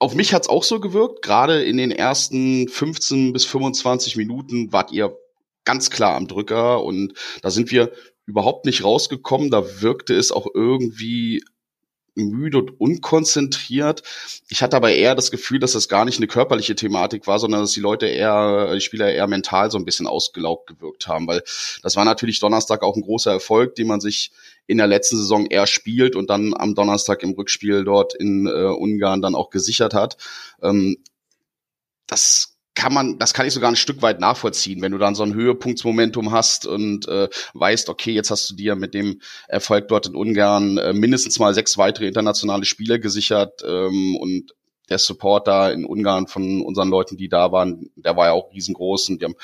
[0.00, 1.22] auf mich hat's auch so gewirkt.
[1.22, 5.16] Gerade in den ersten 15 bis 25 Minuten wart ihr
[5.64, 7.92] ganz klar am Drücker und da sind wir
[8.26, 9.50] überhaupt nicht rausgekommen.
[9.50, 11.44] Da wirkte es auch irgendwie
[12.14, 14.02] müde und unkonzentriert.
[14.48, 17.60] Ich hatte aber eher das Gefühl, dass das gar nicht eine körperliche Thematik war, sondern
[17.60, 21.42] dass die Leute eher, die Spieler eher mental so ein bisschen ausgelaugt gewirkt haben, weil
[21.82, 24.32] das war natürlich Donnerstag auch ein großer Erfolg, den man sich
[24.70, 28.50] in der letzten Saison eher spielt und dann am Donnerstag im Rückspiel dort in äh,
[28.50, 30.16] Ungarn dann auch gesichert hat.
[30.62, 30.96] Ähm,
[32.06, 35.24] das kann man, das kann ich sogar ein Stück weit nachvollziehen, wenn du dann so
[35.24, 40.06] ein Höhepunktsmomentum hast und äh, weißt, okay, jetzt hast du dir mit dem Erfolg dort
[40.06, 44.54] in Ungarn äh, mindestens mal sechs weitere internationale Spiele gesichert ähm, und
[44.88, 48.52] der Support da in Ungarn von unseren Leuten, die da waren, der war ja auch
[48.52, 49.36] riesengroß und die haben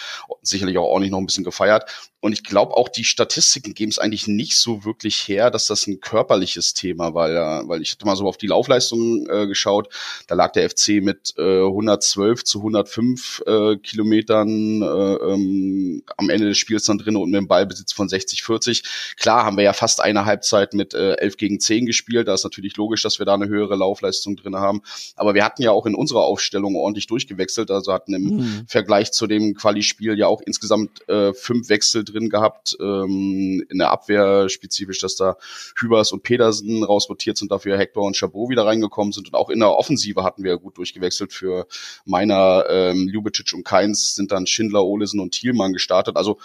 [0.43, 1.91] sicherlich auch ordentlich noch ein bisschen gefeiert.
[2.27, 5.87] Und ich glaube auch die Statistiken geben es eigentlich nicht so wirklich her, dass das
[5.87, 9.95] ein körperliches Thema war, ja, weil ich hatte mal so auf die Laufleistung äh, geschaut.
[10.27, 16.49] Da lag der FC mit äh, 112 zu 105 äh, Kilometern äh, ähm, am Ende
[16.49, 18.83] des Spiels dann drin und mit dem Ballbesitz von 60, 40.
[19.17, 22.27] Klar haben wir ja fast eine Halbzeit mit äh, 11 gegen 10 gespielt.
[22.27, 24.83] Da ist natürlich logisch, dass wir da eine höhere Laufleistung drin haben.
[25.15, 27.71] Aber wir hatten ja auch in unserer Aufstellung ordentlich durchgewechselt.
[27.71, 28.65] Also hatten im Mhm.
[28.67, 32.77] Vergleich zu dem Quali-Spiel ja auch insgesamt äh, fünf Wechsel drin gehabt.
[32.81, 35.37] Ähm, in der Abwehr spezifisch, dass da
[35.77, 39.29] Hübers und Pedersen rausrotiert sind, dafür Hector und Chabot wieder reingekommen sind.
[39.29, 41.33] Und auch in der Offensive hatten wir gut durchgewechselt.
[41.33, 41.67] Für
[42.05, 46.17] Meiner, ähm, Ljubicic und Keins sind dann Schindler, Olesen und Thielmann gestartet.
[46.17, 46.39] Also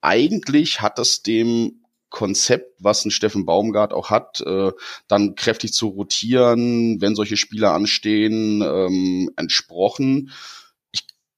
[0.00, 4.72] eigentlich hat das dem Konzept, was ein Steffen Baumgart auch hat, äh,
[5.08, 10.30] dann kräftig zu rotieren, wenn solche Spiele anstehen, ähm, entsprochen.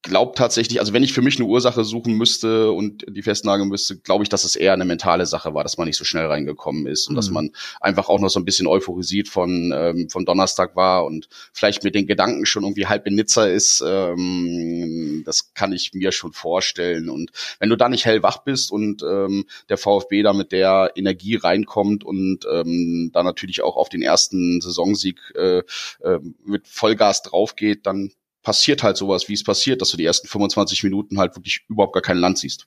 [0.09, 3.69] Ich glaube tatsächlich, also wenn ich für mich eine Ursache suchen müsste und die festnageln
[3.69, 6.25] müsste, glaube ich, dass es eher eine mentale Sache war, dass man nicht so schnell
[6.25, 7.35] reingekommen ist und dass Mhm.
[7.35, 7.51] man
[7.83, 11.95] einfach auch noch so ein bisschen euphorisiert von ähm, vom Donnerstag war und vielleicht mit
[11.95, 13.85] den Gedanken schon irgendwie halb in Nizza ist.
[13.87, 17.11] Ähm, das kann ich mir schon vorstellen.
[17.11, 21.37] Und wenn du da nicht hellwach bist und ähm, der VfB da mit der Energie
[21.37, 25.59] reinkommt und ähm, da natürlich auch auf den ersten Saisonsieg äh,
[26.01, 28.11] äh, mit Vollgas draufgeht, dann
[28.43, 31.95] passiert halt sowas, wie es passiert, dass du die ersten 25 Minuten halt wirklich überhaupt
[31.95, 32.67] gar kein Land siehst.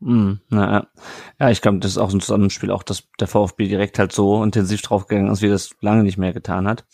[0.00, 0.86] Mhm, na, ja.
[1.40, 4.44] ja, ich glaube, das ist auch ein Zusammenspiel, auch dass der VfB direkt halt so
[4.44, 6.84] intensiv draufgegangen ist, wie das lange nicht mehr getan hat.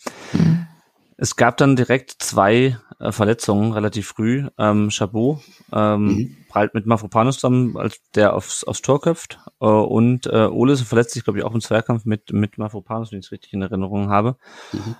[1.17, 4.47] Es gab dann direkt zwei äh, Verletzungen relativ früh.
[4.57, 5.39] Ähm, Chabot
[5.71, 6.37] ähm, Mhm.
[6.49, 9.39] prallt mit Mafropanos zusammen, als der aufs, aufs Tor köpft.
[9.61, 13.19] Äh, und äh, Olesen verletzt sich, glaube ich, auch im Zweikampf mit, mit Mafropanos, wenn
[13.19, 14.35] ich es richtig in Erinnerung habe.
[14.73, 14.95] Mhm.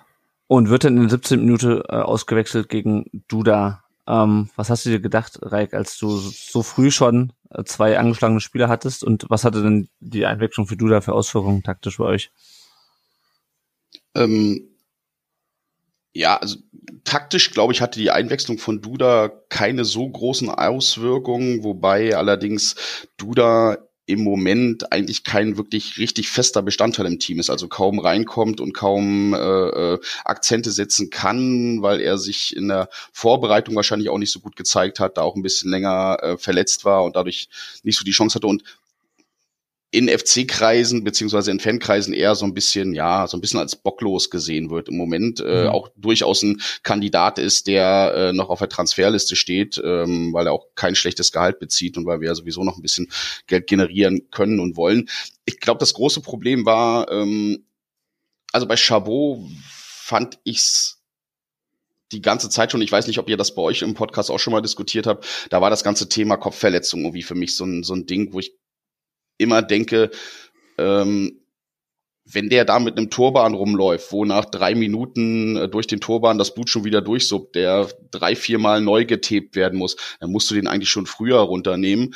[0.48, 1.40] Und wird dann in der 17.
[1.40, 3.84] Minute äh, ausgewechselt gegen Duda.
[4.08, 8.42] Ähm, was hast du dir gedacht, Reik, als du so früh schon äh, zwei angeschlagene
[8.42, 9.04] Spieler hattest?
[9.04, 12.32] Und was hatte denn die Einwechslung für Duda für Auswirkungen taktisch bei euch?
[14.14, 14.76] Ähm,
[16.14, 16.58] ja, also
[17.04, 23.78] taktisch, glaube ich, hatte die Einwechslung von Duda keine so großen Auswirkungen, wobei allerdings Duda
[24.08, 28.74] im Moment eigentlich kein wirklich richtig fester Bestandteil im Team ist, also kaum reinkommt und
[28.74, 34.32] kaum äh, äh, Akzente setzen kann, weil er sich in der Vorbereitung wahrscheinlich auch nicht
[34.32, 37.50] so gut gezeigt hat, da auch ein bisschen länger äh, verletzt war und dadurch
[37.84, 38.48] nicht so die Chance hatte.
[38.48, 38.64] Und
[39.96, 44.30] in FC-Kreisen beziehungsweise in Fankreisen eher so ein bisschen, ja, so ein bisschen als bocklos
[44.30, 45.40] gesehen wird im Moment.
[45.40, 45.70] Äh, Mhm.
[45.70, 50.54] auch durchaus ein Kandidat ist, der äh, noch auf der Transferliste steht, ähm, weil er
[50.54, 53.10] auch kein schlechtes Gehalt bezieht und weil wir ja sowieso noch ein bisschen
[53.48, 55.10] Geld generieren können und wollen.
[55.46, 57.66] Ich glaube, das große Problem war, ähm,
[58.52, 59.40] also bei Chabot
[59.74, 61.02] fand ich's
[62.12, 64.40] die ganze Zeit schon, ich weiß nicht, ob ihr das bei euch im Podcast auch
[64.40, 67.84] schon mal diskutiert habt, da war das ganze Thema Kopfverletzung irgendwie für mich so ein,
[67.84, 68.54] so ein Ding, wo ich
[69.38, 70.12] immer denke,
[70.78, 71.42] ähm,
[72.26, 76.38] wenn der da mit einem Turban rumläuft, wo nach drei Minuten äh, durch den Turban
[76.38, 80.56] das Blut schon wieder durchsuppt, der drei, viermal neu getebt werden muss, dann musst du
[80.56, 82.16] den eigentlich schon früher runternehmen.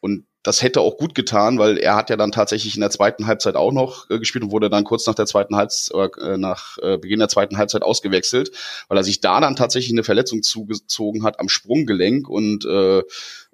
[0.00, 3.26] Und das hätte auch gut getan, weil er hat ja dann tatsächlich in der zweiten
[3.26, 6.78] Halbzeit auch noch äh, gespielt und wurde dann kurz nach der zweiten Halbzeit, äh, nach
[6.78, 8.52] äh, Beginn der zweiten Halbzeit ausgewechselt,
[8.88, 13.02] weil er sich da dann tatsächlich eine Verletzung zugezogen hat am Sprunggelenk und äh,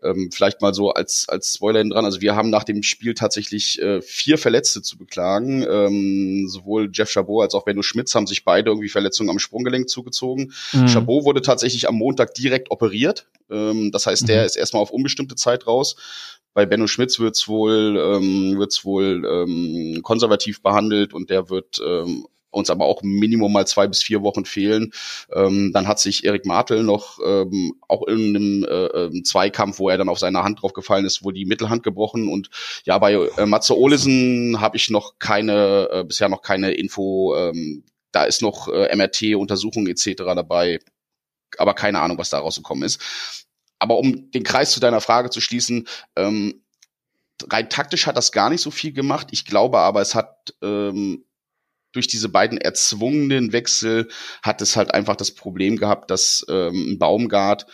[0.05, 2.05] ähm, vielleicht mal so als, als Spoiler hin dran.
[2.05, 5.65] Also wir haben nach dem Spiel tatsächlich äh, vier Verletzte zu beklagen.
[5.69, 9.89] Ähm, sowohl Jeff Chabot als auch Benno Schmitz haben sich beide irgendwie Verletzungen am Sprunggelenk
[9.89, 10.53] zugezogen.
[10.73, 10.89] Mhm.
[10.89, 13.27] Chabot wurde tatsächlich am Montag direkt operiert.
[13.51, 14.47] Ähm, das heißt, der mhm.
[14.47, 15.97] ist erstmal auf unbestimmte Zeit raus.
[16.53, 22.27] Bei Benno Schmitz wird's wohl, ähm, wird's wohl ähm, konservativ behandelt und der wird ähm,
[22.55, 24.93] uns aber auch Minimum mal zwei bis vier Wochen fehlen.
[25.33, 29.89] Ähm, dann hat sich Erik Martel noch ähm, auch in einem äh, ähm, Zweikampf, wo
[29.89, 32.29] er dann auf seine Hand drauf gefallen ist, wohl die Mittelhand gebrochen.
[32.29, 32.51] Und
[32.85, 37.35] ja, bei äh, Matze Olesen habe ich noch keine, äh, bisher noch keine Info.
[37.37, 40.15] Ähm, da ist noch äh, MRT-Untersuchung etc.
[40.17, 40.79] dabei,
[41.59, 43.01] aber keine Ahnung, was da rausgekommen ist.
[43.79, 46.63] Aber um den Kreis zu deiner Frage zu schließen, ähm,
[47.51, 49.29] rein taktisch hat das gar nicht so viel gemacht.
[49.33, 51.25] Ich glaube aber, es hat ähm,
[51.95, 54.09] durch diese beiden erzwungenen Wechsel
[54.43, 57.67] hat es halt einfach das Problem gehabt, dass ähm, Baumgart,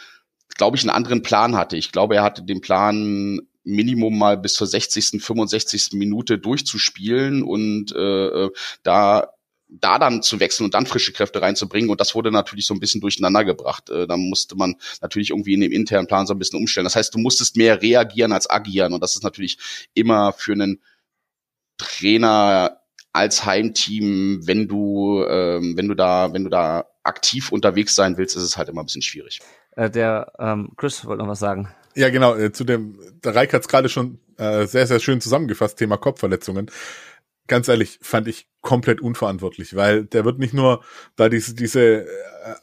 [0.56, 1.76] glaube ich, einen anderen Plan hatte.
[1.76, 5.90] Ich glaube, er hatte den Plan, Minimum mal bis zur 60., 65.
[5.92, 8.50] Minute durchzuspielen und äh, äh,
[8.82, 9.34] da
[9.72, 11.90] da dann zu wechseln und dann frische Kräfte reinzubringen.
[11.90, 13.88] Und das wurde natürlich so ein bisschen durcheinander gebracht.
[13.88, 16.84] Äh, da musste man natürlich irgendwie in dem internen Plan so ein bisschen umstellen.
[16.84, 18.92] Das heißt, du musstest mehr reagieren als agieren.
[18.92, 19.58] Und das ist natürlich
[19.94, 20.82] immer für einen
[21.78, 22.79] Trainer
[23.12, 28.36] als Heimteam, wenn du, ähm, wenn du da, wenn du da aktiv unterwegs sein willst,
[28.36, 29.40] ist es halt immer ein bisschen schwierig.
[29.76, 31.68] Äh, der ähm, Chris wollte noch was sagen.
[31.94, 32.36] Ja, genau.
[32.36, 35.96] Äh, zu dem, der Reik hat es gerade schon äh, sehr, sehr schön zusammengefasst, Thema
[35.96, 36.70] Kopfverletzungen.
[37.46, 40.84] Ganz ehrlich, fand ich komplett unverantwortlich, weil der wird nicht nur
[41.16, 42.06] da diese, diese äh,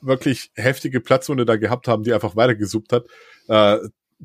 [0.02, 3.06] wirklich heftige Platzwunde da gehabt haben, die einfach weitergesuppt hat,
[3.50, 3.80] äh,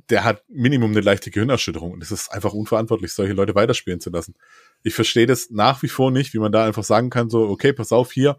[0.08, 4.10] der hat Minimum eine leichte Gehirnerschütterung und es ist einfach unverantwortlich, solche Leute weiterspielen zu
[4.10, 4.34] lassen.
[4.82, 7.72] Ich verstehe das nach wie vor nicht, wie man da einfach sagen kann, so, okay,
[7.72, 8.38] pass auf hier,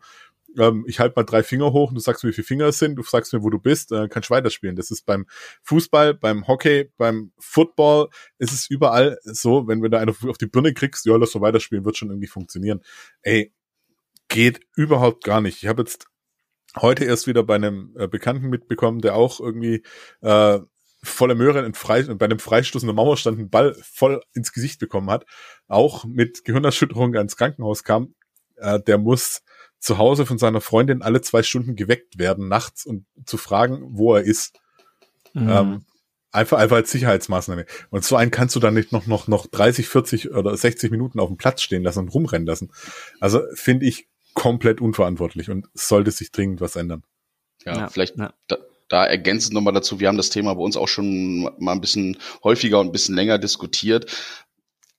[0.57, 2.79] ähm, ich halte mal drei Finger hoch und du sagst mir, wie viele Finger es
[2.79, 4.75] sind, du sagst mir, wo du bist, äh, kannst weiterspielen.
[4.75, 5.25] Das ist beim
[5.63, 10.73] Fußball, beim Hockey, beim Football, ist es überall so, wenn, du einen auf die Birne
[10.73, 12.81] kriegst, ja, lass so weiterspielen, wird schon irgendwie funktionieren.
[13.21, 13.53] Ey,
[14.27, 15.63] geht überhaupt gar nicht.
[15.63, 16.07] Ich habe jetzt
[16.79, 19.83] heute erst wieder bei einem äh, Bekannten mitbekommen, der auch irgendwie
[20.21, 20.59] äh,
[21.03, 25.09] volle Möhre bei einem Freistoß in der Mauer stand, einen Ball voll ins Gesicht bekommen
[25.09, 25.25] hat,
[25.67, 28.15] auch mit Gehirnerschütterung ins Krankenhaus kam,
[28.57, 29.41] äh, der muss
[29.79, 34.15] zu Hause von seiner Freundin alle zwei Stunden geweckt werden nachts und zu fragen, wo
[34.15, 34.59] er ist.
[35.33, 35.49] Mhm.
[35.49, 35.85] Ähm,
[36.31, 37.65] einfach, einfach als Sicherheitsmaßnahme.
[37.89, 41.19] Und so einen kannst du dann nicht noch, noch, noch 30, 40 oder 60 Minuten
[41.19, 42.71] auf dem Platz stehen lassen und rumrennen lassen.
[43.19, 47.03] Also finde ich komplett unverantwortlich und sollte sich dringend was ändern.
[47.65, 48.33] Ja, ja vielleicht ja.
[48.47, 48.57] Da,
[48.93, 52.19] da ergänzend nochmal dazu, wir haben das Thema bei uns auch schon mal ein bisschen
[52.43, 54.05] häufiger und ein bisschen länger diskutiert.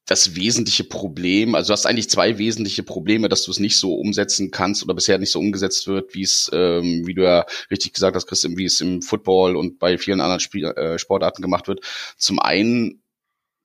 [0.04, 3.94] Das wesentliche Problem, also du hast eigentlich zwei wesentliche Probleme, dass du es nicht so
[3.94, 7.92] umsetzen kannst oder bisher nicht so umgesetzt wird, wie es, ähm, wie du ja richtig
[7.92, 11.68] gesagt hast, Christian, wie es im Football und bei vielen anderen Spiel, äh, Sportarten gemacht
[11.68, 11.80] wird.
[12.18, 13.00] Zum einen,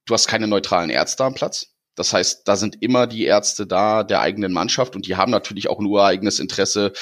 [0.06, 1.74] du hast keine neutralen Ärzte am Platz.
[1.96, 5.70] Das heißt, da sind immer die Ärzte da der eigenen Mannschaft und die haben natürlich
[5.70, 6.94] auch ein ureigenes Interesse,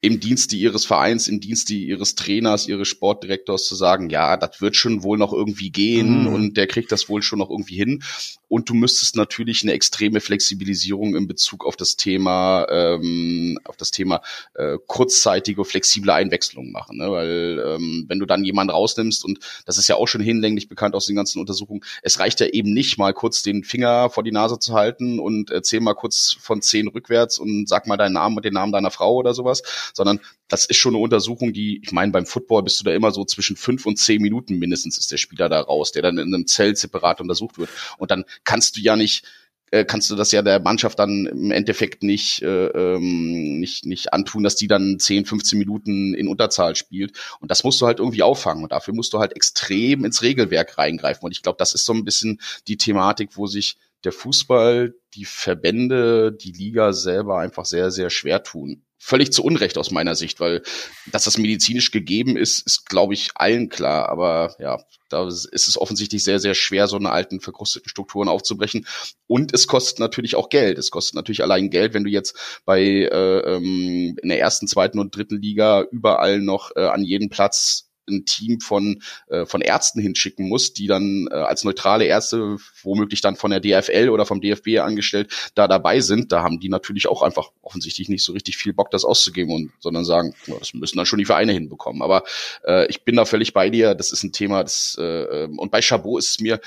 [0.00, 4.76] im Dienste ihres Vereins, im Dienste ihres Trainers, ihres Sportdirektors zu sagen, ja, das wird
[4.76, 6.26] schon wohl noch irgendwie gehen mhm.
[6.28, 8.02] und der kriegt das wohl schon noch irgendwie hin.
[8.46, 13.90] Und du müsstest natürlich eine extreme Flexibilisierung in Bezug auf das Thema, ähm, auf das
[13.90, 14.22] Thema
[14.54, 16.98] äh, kurzzeitige, flexible Einwechslung machen.
[16.98, 17.10] Ne?
[17.10, 20.94] Weil ähm, wenn du dann jemanden rausnimmst, und das ist ja auch schon hinlänglich bekannt
[20.94, 24.32] aus den ganzen Untersuchungen, es reicht ja eben nicht mal kurz den Finger vor die
[24.32, 28.36] Nase zu halten und erzähl mal kurz von zehn rückwärts und sag mal deinen Namen
[28.36, 29.62] und den Namen deiner Frau oder sowas,
[29.94, 33.10] sondern das ist schon eine Untersuchung, die, ich meine, beim Football bist du da immer
[33.10, 36.34] so zwischen fünf und zehn Minuten mindestens ist der Spieler da raus, der dann in
[36.34, 37.70] einem Zelt separat untersucht wird.
[37.98, 39.24] Und dann kannst du ja nicht
[39.70, 44.12] äh, kannst du das ja der Mannschaft dann im Endeffekt nicht, äh, ähm, nicht, nicht
[44.12, 47.18] antun, dass die dann 10, 15 Minuten in Unterzahl spielt.
[47.40, 48.62] Und das musst du halt irgendwie auffangen.
[48.62, 51.24] Und dafür musst du halt extrem ins Regelwerk reingreifen.
[51.24, 55.24] Und ich glaube, das ist so ein bisschen die Thematik, wo sich der Fußball, die
[55.24, 60.40] Verbände, die Liga selber einfach sehr, sehr schwer tun völlig zu Unrecht aus meiner Sicht,
[60.40, 60.62] weil
[61.10, 64.08] dass das medizinisch gegeben ist, ist, glaube ich, allen klar.
[64.08, 68.86] Aber ja, da ist es offensichtlich sehr, sehr schwer, so eine alten, verkrusteten Strukturen aufzubrechen.
[69.26, 70.78] Und es kostet natürlich auch Geld.
[70.78, 74.98] Es kostet natürlich allein Geld, wenn du jetzt bei äh, ähm, in der ersten, zweiten
[74.98, 80.00] und dritten Liga überall noch äh, an jedem Platz ein Team von, äh, von Ärzten
[80.00, 84.40] hinschicken muss, die dann äh, als neutrale Ärzte, womöglich dann von der DFL oder vom
[84.40, 88.56] DFB angestellt, da dabei sind, da haben die natürlich auch einfach offensichtlich nicht so richtig
[88.56, 92.02] viel Bock, das auszugeben und sondern sagen, das müssen dann schon die Vereine hinbekommen.
[92.02, 92.24] Aber
[92.64, 95.70] äh, ich bin da völlig bei dir, das ist ein Thema, das äh, ähm, und
[95.70, 96.60] bei Chabot ist es mir,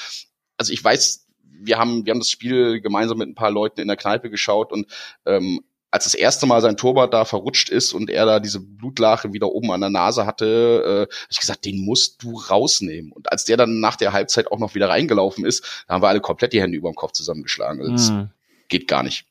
[0.58, 1.28] also ich weiß,
[1.64, 4.72] wir haben, wir haben das Spiel gemeinsam mit ein paar Leuten in der Kneipe geschaut
[4.72, 4.88] und
[5.26, 5.62] ähm,
[5.92, 9.50] als das erste Mal sein Torwart da verrutscht ist und er da diese Blutlache wieder
[9.52, 13.12] oben an der Nase hatte, äh, ich gesagt, den musst du rausnehmen.
[13.12, 16.08] Und als der dann nach der Halbzeit auch noch wieder reingelaufen ist, da haben wir
[16.08, 17.82] alle komplett die Hände über dem Kopf zusammengeschlagen.
[17.82, 18.30] Also das Mhm.
[18.70, 19.26] geht gar nicht.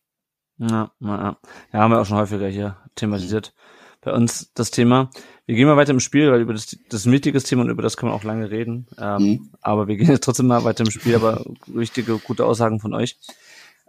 [0.59, 1.37] Ja, ja, ja.
[1.73, 3.55] ja, haben wir auch schon häufiger hier thematisiert.
[4.03, 5.11] Bei uns das Thema.
[5.47, 7.83] Wir gehen mal weiter im Spiel, weil über das, das ist wichtiges Thema und über
[7.83, 8.87] das kann man auch lange reden.
[8.99, 9.51] Ähm, Mhm.
[9.63, 13.19] Aber wir gehen jetzt trotzdem mal weiter im Spiel, aber wichtige, gute Aussagen von euch.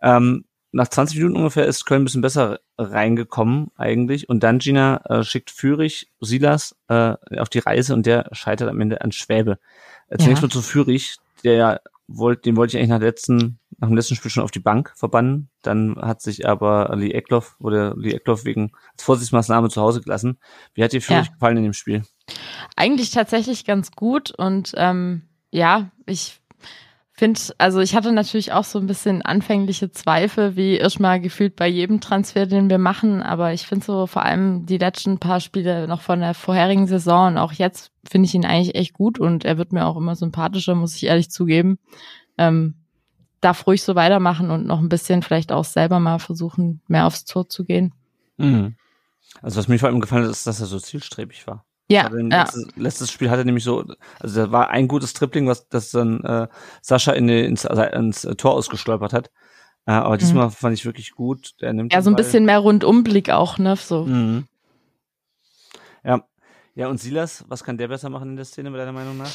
[0.01, 5.01] Ähm, nach 20 Minuten ungefähr ist Köln ein bisschen besser reingekommen eigentlich und dann Gina
[5.09, 9.59] äh, schickt Fürich Silas äh, auf die Reise und der scheitert am Ende an Schwäbe.
[10.07, 10.47] Äh, Zunächst Ja.
[10.47, 14.15] mal zu Fürich, der ja wollte, den wollte ich eigentlich nach, letzten, nach dem letzten
[14.15, 15.49] Spiel schon auf die Bank verbannen.
[15.61, 20.37] Dann hat sich aber Lee Eckloff, wurde Lee Eckloff wegen als Vorsichtsmaßnahme zu Hause gelassen.
[20.73, 21.33] Wie hat dir Fürich Ja.
[21.33, 22.03] gefallen in dem Spiel?
[22.75, 26.40] Eigentlich tatsächlich ganz gut und ähm, ja, ich
[27.13, 31.67] finde, also ich hatte natürlich auch so ein bisschen anfängliche Zweifel, wie erstmal gefühlt bei
[31.67, 35.87] jedem Transfer, den wir machen, aber ich finde so vor allem die letzten paar Spiele
[35.87, 39.45] noch von der vorherigen Saison und auch jetzt finde ich ihn eigentlich echt gut und
[39.45, 41.77] er wird mir auch immer sympathischer, muss ich ehrlich zugeben.
[42.37, 42.75] Ähm,
[43.41, 47.25] darf ruhig so weitermachen und noch ein bisschen vielleicht auch selber mal versuchen, mehr aufs
[47.25, 47.93] Tor zu gehen.
[48.37, 48.75] Mhm.
[49.41, 51.65] Also was mir vor allem gefallen hat, ist, dass er so zielstrebig war.
[51.91, 52.41] Ja, ja.
[52.43, 53.83] letztes, letztes Spiel hatte er nämlich so,
[54.19, 56.47] also da war ein gutes Tripling, was das dann äh,
[56.81, 59.31] Sascha in ins, also ins Tor ausgestolpert hat.
[59.85, 61.53] Äh, aber diesmal fand ich wirklich gut.
[61.61, 61.95] Der nimmt Mhm.
[61.95, 62.23] Ja, so ein Ball.
[62.23, 63.75] bisschen mehr Rundumblick auch, ne?
[63.75, 64.05] So.
[64.05, 64.45] Mhm.
[66.03, 66.23] Ja.
[66.75, 69.31] Ja, und Silas, was kann der besser machen in der Szene, deiner Meinung nach?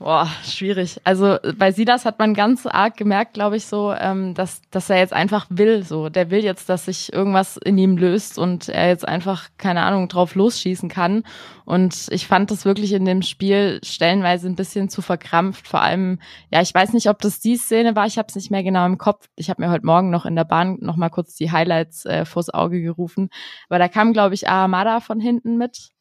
[0.00, 1.00] Boah, schwierig.
[1.04, 4.98] Also bei Silas hat man ganz arg gemerkt, glaube ich, so, ähm, dass, dass er
[4.98, 5.82] jetzt einfach will.
[5.82, 9.82] So, der will jetzt, dass sich irgendwas in ihm löst und er jetzt einfach, keine
[9.82, 11.22] Ahnung, drauf losschießen kann.
[11.64, 15.68] Und ich fand das wirklich in dem Spiel stellenweise ein bisschen zu verkrampft.
[15.68, 16.18] Vor allem,
[16.50, 18.84] ja, ich weiß nicht, ob das die Szene war, ich habe es nicht mehr genau
[18.86, 19.28] im Kopf.
[19.36, 22.24] Ich habe mir heute Morgen noch in der Bahn noch mal kurz die Highlights äh,
[22.26, 23.30] vors Auge gerufen.
[23.68, 25.92] Aber da kam, glaube ich, Ahamada von hinten mit.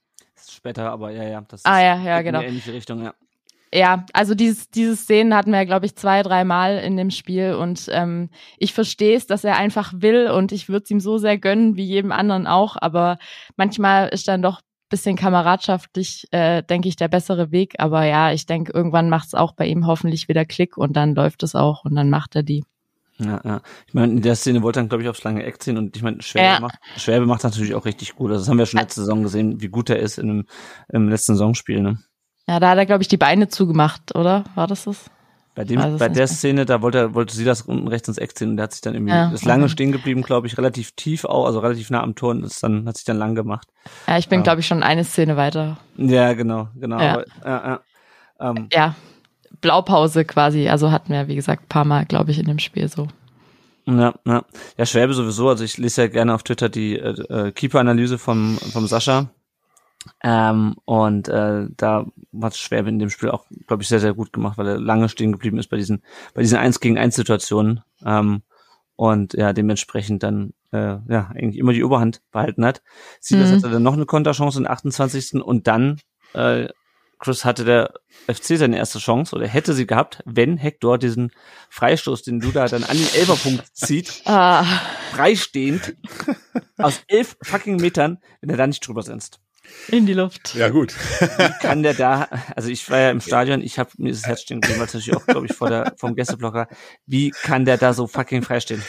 [0.50, 1.42] Später, aber ja, ja.
[1.48, 2.40] Das Ah, ist ja, ja, in genau.
[2.40, 3.14] eine ähnliche Richtung, ja.
[3.76, 7.88] Ja, also dieses, diese Szenen hatten wir, glaube ich, zwei, dreimal in dem Spiel und
[7.92, 11.40] ähm, ich verstehe es, dass er einfach will und ich würde es ihm so sehr
[11.40, 13.18] gönnen, wie jedem anderen auch, aber
[13.58, 18.46] manchmal ist dann doch bisschen kameradschaftlich, äh, denke ich, der bessere Weg, aber ja, ich
[18.46, 21.84] denke, irgendwann macht es auch bei ihm hoffentlich wieder Klick und dann läuft es auch
[21.84, 22.64] und dann macht er die.
[23.18, 23.62] Ja, ja.
[23.88, 26.04] Ich meine, in der Szene wollte er, glaube ich, aufs lange Eck ziehen und ich
[26.04, 26.60] meine, Schwäbe, Ja.
[26.60, 28.30] macht, Schwäbe macht das natürlich auch richtig gut.
[28.30, 30.46] Also das haben wir schon letzte Saison gesehen, wie gut er ist in
[30.90, 31.98] im letzten Saisonspiel, ne?
[32.48, 34.44] Ja, da hat er, glaube ich, die Beine zugemacht, oder?
[34.56, 35.10] War das das?
[35.56, 36.28] Bei dem, bei der.
[36.28, 38.82] Szene, da wollte wollte sie das unten rechts ins Eck ziehen und der hat sich
[38.82, 39.72] dann irgendwie, Ja, ist lange okay.
[39.74, 42.88] stehen geblieben, glaube ich, relativ tief auch, also relativ nah am Tor und ist dann,
[42.88, 43.68] hat sich dann lang gemacht.
[44.08, 44.44] Ja, ich bin, Ja.
[44.44, 45.78] glaube ich, schon eine Szene weiter.
[45.96, 47.00] Ja, genau, genau.
[47.00, 47.14] Ja.
[47.14, 48.50] Aber, ja, ja.
[48.50, 48.96] Ähm, Ja,
[49.62, 50.68] Blaupause quasi.
[50.70, 53.08] Also hatten wir, wie gesagt, paar Mal, glaube ich, in dem Spiel so.
[53.86, 54.44] Ja, ja.
[54.78, 55.50] Ja, Schwäbe sowieso.
[55.50, 59.28] Also ich lese ja gerne auf Twitter die äh, äh, Keeper-Analyse vom, vom Sascha.
[60.24, 62.06] Ähm, und äh, da
[62.42, 65.10] hat Schwäbe in dem Spiel auch, glaube ich, sehr, sehr gut gemacht, weil er lange
[65.10, 67.82] stehen geblieben ist bei diesen, bei diesen 1 gegen 1 Situationen.
[68.06, 68.42] Ähm,
[68.96, 72.82] und ja, dementsprechend dann äh, ja eigentlich immer die Überhand behalten hat.
[73.20, 73.56] Silas Mhm.
[73.56, 75.42] hatte dann noch eine Konterchance in 28.
[75.42, 76.00] und dann
[76.34, 76.68] äh,
[77.20, 77.94] Chris hatte der
[78.28, 81.32] FC seine erste Chance oder hätte sie gehabt, wenn Hector diesen
[81.70, 84.66] Freistoß, den du da dann an den Elferpunkt zieht, Ah,
[85.12, 85.96] freistehend
[86.78, 89.40] aus elf fucking Metern, wenn er da nicht drüber senzt.
[89.88, 90.56] In die Luft.
[90.56, 90.94] Ja, gut.
[91.62, 94.62] Kann der da, also ich war ja im Stadion, ich habe mir das Herz stehen
[94.62, 96.68] geblieben, weil es natürlich auch, glaube ich, vor der, vom Gästeblock war.
[97.06, 98.84] Wie kann der da so fucking freistehen?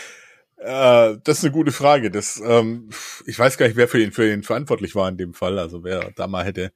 [0.65, 2.11] Äh, das ist eine gute Frage.
[2.11, 2.89] Das, ähm,
[3.27, 5.59] ich weiß gar nicht, wer für ihn, für ihn verantwortlich war in dem Fall.
[5.59, 6.73] Also wer da mal hätte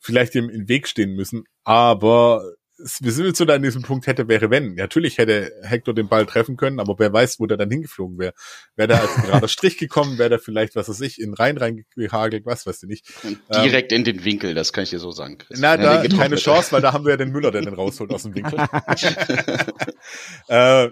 [0.00, 1.44] vielleicht ihm im Weg stehen müssen.
[1.62, 2.42] Aber
[2.78, 4.74] wir sind jetzt so da an diesem Punkt hätte, wäre, wenn.
[4.74, 8.34] Natürlich hätte Hector den Ball treffen können, aber wer weiß, wo der dann hingeflogen wäre.
[8.76, 12.46] Wäre da als gerader Strich gekommen, wäre da vielleicht, was weiß ich, in Rhein reingehagelt,
[12.46, 13.06] was weiß ich nicht.
[13.24, 15.58] Und direkt in den Winkel, das kann ich dir so sagen, Chris.
[15.60, 16.36] Na, Ja, da getroffen keine.
[16.36, 18.58] Chance, weil da haben wir ja den Müller, der den rausholt aus dem Winkel.
[20.48, 20.88] äh,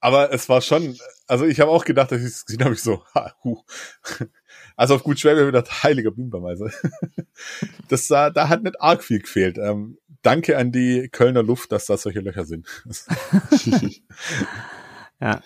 [0.00, 2.82] aber es war schon, also ich habe auch gedacht, dass ich es gesehen habe, ich
[2.82, 3.62] so, ha, hu.
[4.76, 6.70] Also auf gut Schwäbe wieder heiliger Blumenbeweise.
[7.88, 9.58] Das sah, da hat nicht arg viel gefehlt.
[9.58, 12.66] Ähm, danke an die Kölner Luft, dass da solche Löcher sind.
[15.18, 15.40] Ja.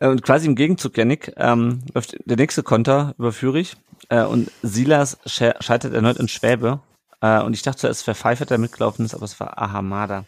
[0.00, 3.76] Und quasi im Gegenzug, Janik, ähm, läuft der nächste Konter über Fürich
[4.08, 6.80] äh, und Silas sche scheitert erneut in Schwäbe.
[7.20, 10.24] Äh, und ich dachte zuerst, wer Pfeiffer der mitgelaufen ist, aber es war Ahamada.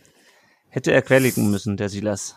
[0.68, 2.36] Hätte er querlegen müssen, der Silas.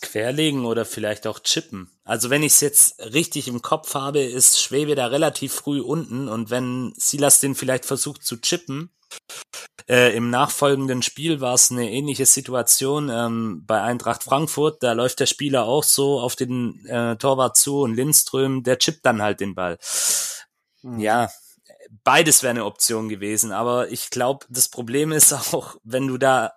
[0.00, 1.90] Querlegen oder vielleicht auch chippen.
[2.04, 6.28] Also wenn ich es jetzt richtig im Kopf habe, ist Schwebe da relativ früh unten
[6.28, 8.90] und wenn Silas den vielleicht versucht zu chippen,
[9.88, 14.82] Äh, Im nachfolgenden Spiel war es eine ähnliche Situation ähm, bei Eintracht Frankfurt.
[14.82, 19.06] Da läuft der Spieler auch so auf den äh, Torwart zu und Lindström, der chippt
[19.06, 19.78] dann halt den Ball.
[20.82, 20.98] Mhm.
[20.98, 21.30] Ja,
[22.04, 23.52] beides wäre eine Option gewesen.
[23.52, 26.52] Aber ich glaube, das Problem ist auch, wenn du da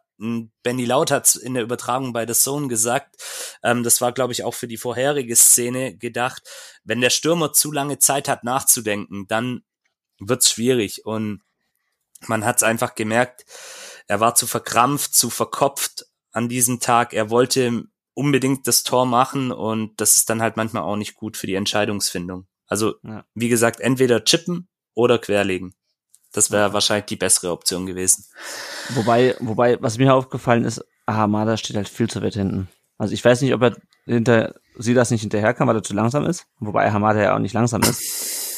[0.64, 3.16] Benny Laut hat in der Übertragung bei The Zone gesagt,
[3.64, 6.44] ähm, das war, glaube ich, auch für die vorherige Szene gedacht,
[6.84, 9.64] wenn der Stürmer zu lange Zeit hat nachzudenken, dann
[10.20, 11.06] wird's schwierig.
[11.06, 11.42] Und
[12.28, 13.46] man hat's einfach gemerkt,
[14.08, 17.14] er war zu verkrampft, zu verkopft an diesem Tag.
[17.14, 21.38] Er wollte unbedingt das Tor machen und das ist dann halt manchmal auch nicht gut
[21.38, 22.48] für die Entscheidungsfindung.
[22.68, 23.26] Also, ja.
[23.34, 25.74] wie gesagt, entweder chippen oder querlegen.
[26.34, 28.26] Das wäre wahrscheinlich die bessere Option gewesen.
[28.90, 32.70] Wobei, wobei, was mir aufgefallen ist, Ahamada steht halt viel zu weit hinten.
[32.98, 33.76] Also ich weiß nicht, ob er
[34.06, 36.46] hinter sie das nicht hinterherkam, weil er zu langsam ist.
[36.60, 38.49] Wobei Hamada ja auch nicht langsam ist.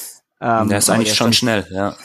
[0.43, 1.95] Ähm, der ist eigentlich schon stand, schnell, ja.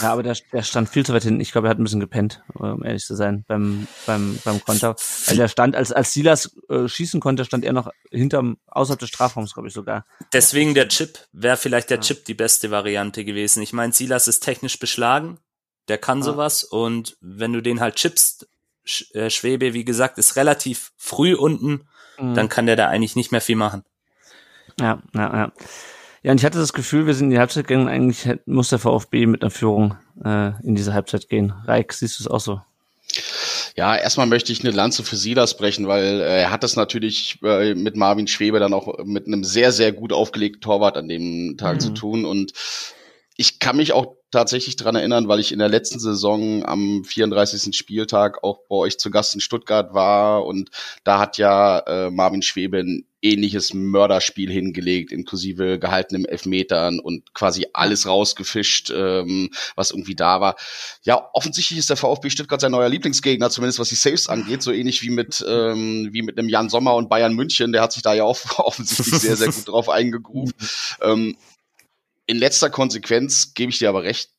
[0.00, 1.42] ja, aber der, der stand viel zu weit hinten.
[1.42, 4.96] Ich glaube, er hat ein bisschen gepennt, um ehrlich zu sein, beim, beim, beim Konter.
[5.26, 9.10] Weil der stand, als, als Silas äh, schießen konnte, stand er noch hinterm, außerhalb des
[9.10, 10.06] Strafraums, glaube ich sogar.
[10.32, 12.02] Deswegen der Chip, wäre vielleicht der ja.
[12.02, 13.62] Chip die beste Variante gewesen.
[13.62, 15.38] Ich meine, Silas ist technisch beschlagen,
[15.88, 16.24] der kann ja.
[16.24, 18.48] sowas und wenn du den halt chippst,
[19.12, 21.86] äh, Schwebe, wie gesagt, ist relativ früh unten,
[22.18, 22.34] mhm.
[22.34, 23.84] dann kann der da eigentlich nicht mehr viel machen.
[24.80, 25.52] Ja, ja, ja.
[26.22, 28.78] Ja, und ich hatte das Gefühl, wir sind in die Halbzeit gegangen, eigentlich muss der
[28.78, 31.52] VfB mit einer Führung äh, in diese Halbzeit gehen.
[31.64, 32.60] Reik, siehst du es auch so?
[33.76, 37.38] Ja, erstmal möchte ich eine Lanze für Silas brechen, weil äh, er hat das natürlich
[37.42, 41.56] äh, mit Marvin Schwebe dann auch mit einem sehr, sehr gut aufgelegten Torwart an dem
[41.56, 41.80] Tag mhm.
[41.80, 42.24] zu tun.
[42.24, 42.52] Und
[43.36, 47.76] ich kann mich auch tatsächlich dran erinnern, weil ich in der letzten Saison am 34.
[47.76, 50.70] Spieltag auch bei euch zu Gast in Stuttgart war und
[51.04, 57.66] da hat ja äh, Marvin Schwebe ein ähnliches Mörderspiel hingelegt, inklusive gehaltenem Elfmetern und quasi
[57.72, 60.56] alles rausgefischt, ähm, was irgendwie da war.
[61.04, 64.72] Ja, offensichtlich ist der VfB Stuttgart sein neuer Lieblingsgegner, zumindest was die Saves angeht, so
[64.72, 67.72] ähnlich wie mit ähm, wie mit einem Jan Sommer und Bayern München.
[67.72, 70.56] Der hat sich da ja auch offensichtlich sehr sehr gut drauf eingegruft.
[71.00, 71.36] ähm,
[72.26, 74.30] in letzter Konsequenz gebe ich dir aber recht,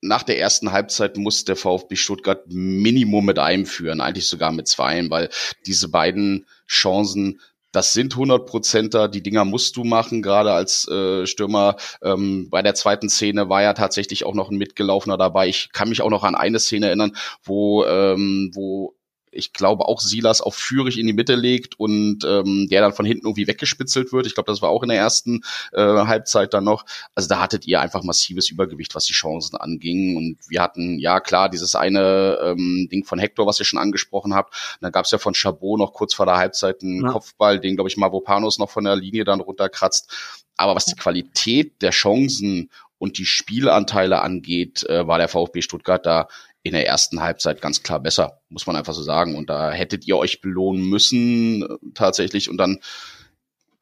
[0.00, 4.68] nach der ersten Halbzeit muss der VfB Stuttgart Minimum mit einem führen, eigentlich sogar mit
[4.68, 5.30] zweien, weil
[5.66, 7.40] diese beiden Chancen
[7.76, 11.76] das sind 100 Prozenter, die Dinger musst du machen, gerade als äh, Stürmer.
[12.02, 15.48] Ähm, bei der zweiten Szene war ja tatsächlich auch noch ein Mitgelaufener dabei.
[15.48, 17.12] Ich kann mich auch noch an eine Szene erinnern,
[17.42, 18.94] wo, ähm, wo
[19.36, 23.06] ich glaube auch Silas auf Führig in die Mitte legt und ähm, der dann von
[23.06, 24.26] hinten irgendwie weggespitzelt wird.
[24.26, 26.84] Ich glaube, das war auch in der ersten äh, Halbzeit dann noch.
[27.14, 30.16] Also da hattet ihr einfach massives Übergewicht, was die Chancen anging.
[30.16, 34.34] Und wir hatten, ja klar, dieses eine ähm, Ding von Hector, was ihr schon angesprochen
[34.34, 34.54] habt.
[34.54, 37.10] Und dann gab es ja von Chabot noch kurz vor der Halbzeit einen ja.
[37.10, 40.10] Kopfball, den, glaube ich, Mavopanos noch von der Linie dann runterkratzt.
[40.56, 46.04] Aber was die Qualität der Chancen und die Spielanteile angeht, äh, war der VfB Stuttgart
[46.06, 46.28] da
[46.66, 49.36] in der ersten Halbzeit ganz klar besser, muss man einfach so sagen.
[49.36, 52.50] Und da hättet ihr euch belohnen müssen äh, tatsächlich.
[52.50, 52.80] Und dann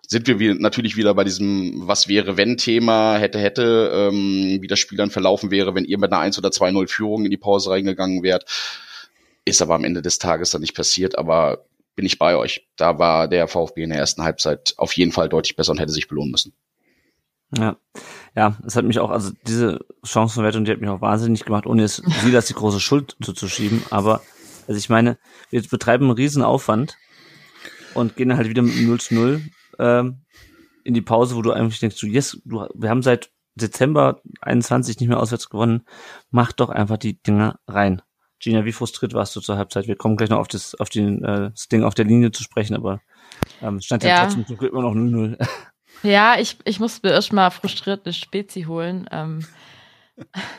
[0.06, 4.78] sind wir natürlich wieder bei diesem Was wäre wenn Thema, hätte, hätte, ähm, wie das
[4.78, 7.70] Spiel dann verlaufen wäre, wenn ihr mit einer 1 oder 2-0 Führung in die Pause
[7.70, 8.44] reingegangen wärt.
[9.44, 11.64] Ist aber am Ende des Tages dann nicht passiert, aber
[11.96, 12.66] bin ich bei euch.
[12.76, 15.92] Da war der VfB in der ersten Halbzeit auf jeden Fall deutlich besser und hätte
[15.92, 16.54] sich belohnen müssen.
[17.56, 17.76] Ja,
[18.36, 21.82] ja, es hat mich auch, also diese Chancenverwertung, die hat mich auch wahnsinnig gemacht, ohne
[21.82, 23.82] jetzt sie das die große Schuld zuzuschieben.
[23.90, 24.22] Aber,
[24.66, 25.18] also ich meine,
[25.50, 26.96] wir betreiben einen riesen Aufwand
[27.94, 29.42] und gehen halt wieder mit 0 zu 0
[29.78, 30.22] ähm,
[30.82, 34.98] in die Pause, wo du eigentlich denkst, du, yes, du, wir haben seit Dezember 21
[34.98, 35.82] nicht mehr auswärts gewonnen,
[36.30, 38.02] mach doch einfach die Dinger rein.
[38.40, 39.86] Gina, wie frustriert warst du zur Halbzeit?
[39.86, 42.42] Wir kommen gleich noch auf das, auf den, äh, das Ding auf der Linie zu
[42.42, 43.00] sprechen, aber
[43.62, 45.38] ähm, stand ja, ja trotzdem immer noch 0-0.
[46.04, 49.08] Ja, ich, ich musste mir erst mal frustriert eine Spezi holen.
[49.10, 49.46] Ähm,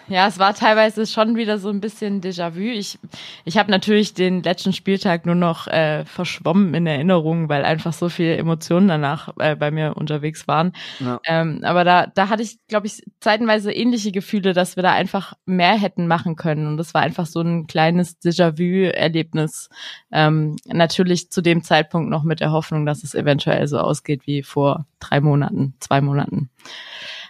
[0.10, 2.60] ja, es war teilweise schon wieder so ein bisschen Déjà-vu.
[2.60, 3.00] Ich,
[3.46, 8.10] ich habe natürlich den letzten Spieltag nur noch äh, verschwommen in Erinnerung, weil einfach so
[8.10, 10.74] viele Emotionen danach äh, bei mir unterwegs waren.
[11.00, 11.20] Ja.
[11.26, 15.34] Ähm, aber da, da hatte ich, glaube ich, zeitenweise ähnliche Gefühle, dass wir da einfach
[15.46, 16.68] mehr hätten machen können.
[16.68, 19.70] Und das war einfach so ein kleines Déjà-vu-Erlebnis.
[20.12, 24.44] Ähm, natürlich zu dem Zeitpunkt noch mit der Hoffnung, dass es eventuell so ausgeht wie
[24.44, 26.50] vor drei Monaten, zwei Monaten.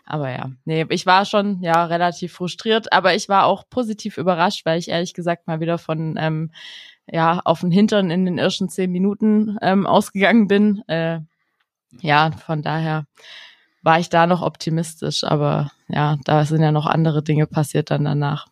[0.05, 4.65] Aber ja, nee, ich war schon ja relativ frustriert, aber ich war auch positiv überrascht,
[4.65, 6.51] weil ich ehrlich gesagt mal wieder von ähm,
[7.11, 10.87] ja auf den Hintern in den ersten zehn Minuten ähm, ausgegangen bin.
[10.87, 11.21] Äh,
[12.01, 13.05] ja, von daher
[13.81, 18.05] war ich da noch optimistisch, aber ja, da sind ja noch andere Dinge passiert dann
[18.05, 18.47] danach.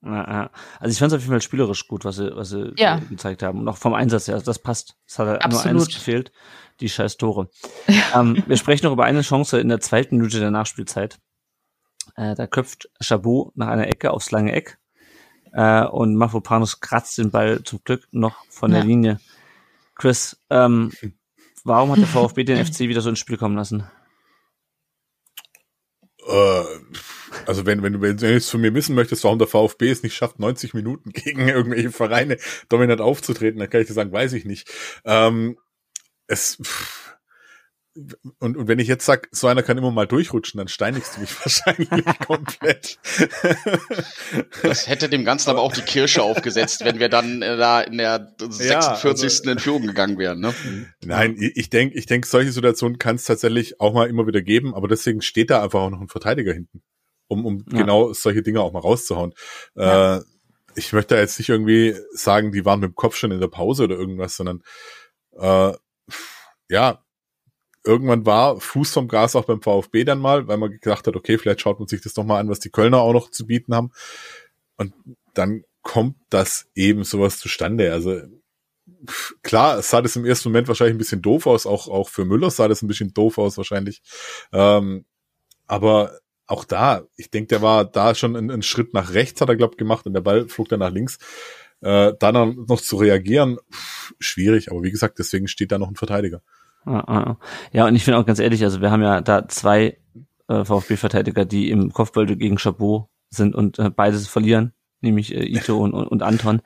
[0.00, 3.00] Also ich fand es auf jeden Fall spielerisch gut, was sie, was sie ja.
[3.10, 3.60] gezeigt haben.
[3.60, 4.96] Und auch vom Einsatz her, also das passt.
[5.06, 5.64] Es hat halt Absolut.
[5.64, 6.32] nur eines gefehlt
[6.80, 7.48] die scheiß Tore.
[8.14, 11.18] ähm, wir sprechen noch über eine Chance in der zweiten Minute der Nachspielzeit.
[12.16, 14.78] Äh, da köpft Chabot nach einer Ecke aufs lange Eck.
[15.52, 18.78] Äh, und Mafropanos kratzt den Ball zum Glück noch von Ja.
[18.78, 19.20] der Linie.
[19.94, 20.92] Chris, ähm,
[21.64, 23.84] warum hat der VfB den FC wieder so ins Spiel kommen lassen?
[26.26, 26.64] Äh,
[27.46, 30.14] also wenn, wenn wenn du jetzt von mir wissen möchtest, warum der VfB es nicht
[30.14, 32.38] schafft, 90 Minuten gegen irgendwelche Vereine
[32.68, 34.70] dominant aufzutreten, dann kann ich dir sagen, weiß ich nicht.
[35.04, 35.58] Ähm,
[36.26, 37.07] es pff,
[38.38, 41.20] und, und wenn ich jetzt sag, so einer kann immer mal durchrutschen, dann steinigst du
[41.20, 41.88] mich wahrscheinlich
[42.26, 42.98] komplett.
[44.62, 47.98] Das hätte dem Ganzen aber auch die Kirsche aufgesetzt, wenn wir dann äh, da in
[47.98, 49.04] der 46.
[49.24, 50.40] also- in Führung gegangen wären.
[50.40, 50.54] Ne?
[51.04, 54.74] Nein, ich- denke, ich denk, solche Situationen kann es tatsächlich auch mal immer wieder geben,
[54.74, 56.82] aber deswegen steht da einfach auch noch ein Verteidiger hinten,
[57.26, 57.78] um, um Ja.
[57.78, 59.34] genau solche Dinge auch mal rauszuhauen.
[59.74, 60.16] Ja.
[60.18, 60.22] Äh,
[60.74, 63.48] ich möchte da jetzt nicht irgendwie sagen, die waren mit dem Kopf schon in der
[63.48, 64.62] Pause oder irgendwas, sondern
[65.38, 65.72] äh,
[66.70, 67.02] ja,
[67.84, 71.38] irgendwann war Fuß vom Gas auch beim VfB dann mal, weil man gedacht hat, okay,
[71.38, 73.74] vielleicht schaut man sich das doch mal an, was die Kölner auch noch zu bieten
[73.74, 73.90] haben.
[74.76, 74.92] Und
[75.34, 77.92] dann kommt das eben sowas zustande.
[77.92, 78.20] Also
[79.42, 82.24] klar, es sah das im ersten Moment wahrscheinlich ein bisschen doof aus, auch, auch für
[82.24, 84.02] Müller sah das ein bisschen doof aus wahrscheinlich.
[84.52, 85.04] Ähm,
[85.66, 89.48] aber auch da, ich denke, der war da schon einen, einen Schritt nach rechts, hat
[89.50, 91.18] er, glaube gemacht und der Ball flog dann nach links.
[91.80, 95.88] Äh, dann noch- noch zu reagieren, pff, schwierig, aber wie gesagt, deswegen steht da noch
[95.88, 96.42] ein Verteidiger.
[96.86, 97.36] Ja, ja.
[97.72, 99.98] ja, und ich finde auch ganz ehrlich, also wir haben ja da zwei
[100.48, 105.78] äh, VfB-Verteidiger, die im Kopfball gegen Chabot sind und äh, beides verlieren, nämlich äh, Ito
[105.78, 106.62] und, und, und Anton.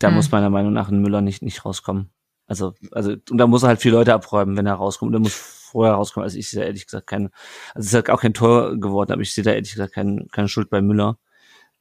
[0.00, 0.14] Da Hm.
[0.14, 2.10] muss meiner Meinung nach ein Müller nicht, nicht rauskommen.
[2.46, 5.10] Also, also, und da muss er halt vier Leute abräumen, wenn er rauskommt.
[5.10, 6.24] Und er muss vorher rauskommen.
[6.24, 7.30] Also ich sehe da ehrlich gesagt keine,
[7.74, 10.26] also es ist halt auch kein Tor geworden, aber ich sehe da ehrlich gesagt keine,
[10.32, 11.18] keine Schuld bei Müller,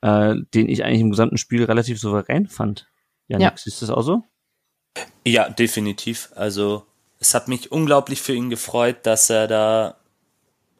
[0.01, 2.87] äh, den ich eigentlich im gesamten Spiel relativ souverän fand.
[3.29, 3.53] Janik, Ja.
[3.55, 4.23] siehst du das auch so?
[5.25, 6.29] Ja, definitiv.
[6.35, 6.85] Also
[7.19, 9.97] es hat mich unglaublich für ihn gefreut, dass er da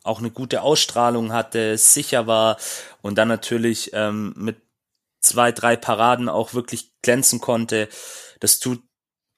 [0.03, 2.57] auch eine gute Ausstrahlung hatte, sicher war
[3.01, 4.57] und dann natürlich ähm, mit
[5.19, 7.89] zwei, drei Paraden auch wirklich glänzen konnte.
[8.39, 8.81] Das tut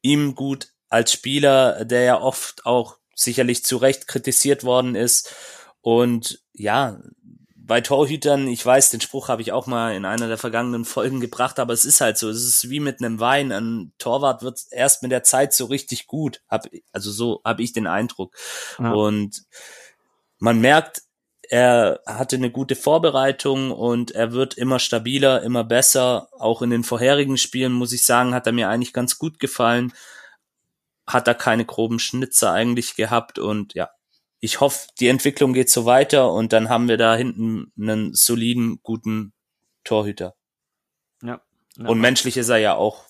[0.01, 5.33] ihm gut als Spieler, der ja oft auch sicherlich zu Recht kritisiert worden ist.
[5.81, 6.99] Und ja,
[7.69, 11.19] bei Torhütern, ich weiß, den Spruch habe ich auch mal in einer der vergangenen Folgen
[11.19, 13.51] gebracht, aber es ist halt so, es ist wie mit einem Wein.
[13.51, 16.41] Ein Torwart wird erst mit der Zeit so richtig gut.
[16.49, 18.35] Hab, also so habe ich den Eindruck.
[18.79, 18.91] Ja.
[18.91, 19.43] Und
[20.39, 21.03] man merkt,
[21.47, 26.29] er hatte eine gute Vorbereitung und er wird immer stabiler, immer besser.
[26.39, 29.93] Auch in den vorherigen Spielen, muss ich sagen, hat er mir eigentlich ganz gut gefallen.
[31.05, 33.91] Hat er keine groben Schnitzer eigentlich gehabt und ja,
[34.39, 38.79] ich hoffe, die Entwicklung geht so weiter und dann haben wir da hinten einen soliden,
[38.83, 39.33] guten
[39.83, 40.35] Torhüter.
[41.21, 41.41] Ja.
[41.77, 41.87] ja.
[41.87, 43.03] Und menschlich ist er ja auch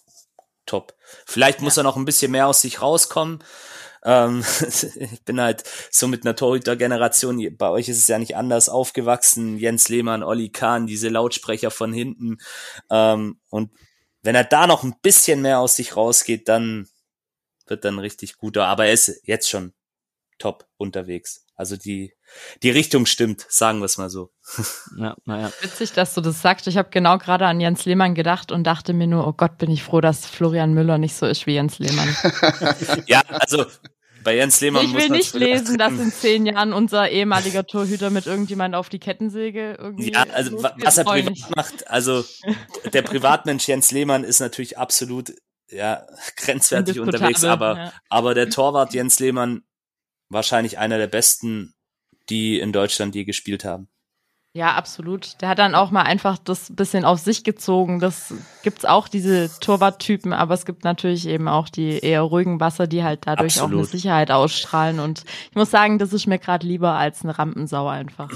[0.66, 0.96] top.
[1.26, 3.44] Vielleicht muss er noch ein bisschen mehr aus sich rauskommen.
[4.04, 4.44] Ähm,
[4.96, 9.58] ich bin halt so mit einer Torhüter-Generation, bei euch ist es ja nicht anders, aufgewachsen.
[9.58, 12.38] Jens Lehmann, Olli Kahn, diese Lautsprecher von hinten.
[12.90, 13.72] Ähm, und
[14.24, 16.88] wenn er da noch ein bisschen mehr aus sich rausgeht, dann
[17.68, 18.66] wird dann richtig guter.
[18.66, 19.74] Aber er ist jetzt schon
[20.40, 21.46] top unterwegs.
[21.56, 22.14] Also die,
[22.64, 24.32] die Richtung stimmt, sagen wir es mal so.
[24.98, 25.52] ja, naja.
[25.62, 26.68] Witzig, dass du das sagst.
[26.68, 29.70] Ich habe genau gerade an Jens Lehmann gedacht und dachte mir nur, oh Gott, bin
[29.70, 32.16] ich froh, dass Florian Müller nicht so ist wie Jens Lehmann.
[33.08, 33.66] Ja, also
[34.24, 38.10] bei Jens Lehmann ich muss will nicht lesen, dass in zehn Jahren unser ehemaliger Torhüter
[38.10, 40.12] mit irgendjemand auf die Kettensäge irgendwie.
[40.12, 40.74] Ja, also losgeht.
[40.82, 41.50] was er privat mich.
[41.56, 42.24] macht, also
[42.94, 45.34] der Privatmensch Jens Lehmann ist natürlich absolut
[45.72, 47.94] ja, grenzwertig unterwegs, aber, ja.
[48.10, 49.64] aber der Torwart Jens Lehmann
[50.30, 51.74] wahrscheinlich einer der besten,
[52.30, 53.90] die in Deutschland je gespielt haben.
[54.54, 55.40] Ja, absolut.
[55.42, 58.00] Der hat dann auch mal einfach das bisschen auf sich gezogen.
[58.00, 62.88] Das gibt's auch, diese Torwarttypen, aber es gibt natürlich eben auch die eher ruhigen Wasser,
[62.88, 63.90] die halt dadurch auch eine Absolut.
[63.92, 65.00] Sicherheit ausstrahlen.
[65.00, 68.32] Und ich muss sagen, das ist mir gerade lieber als eine Rampensau einfach.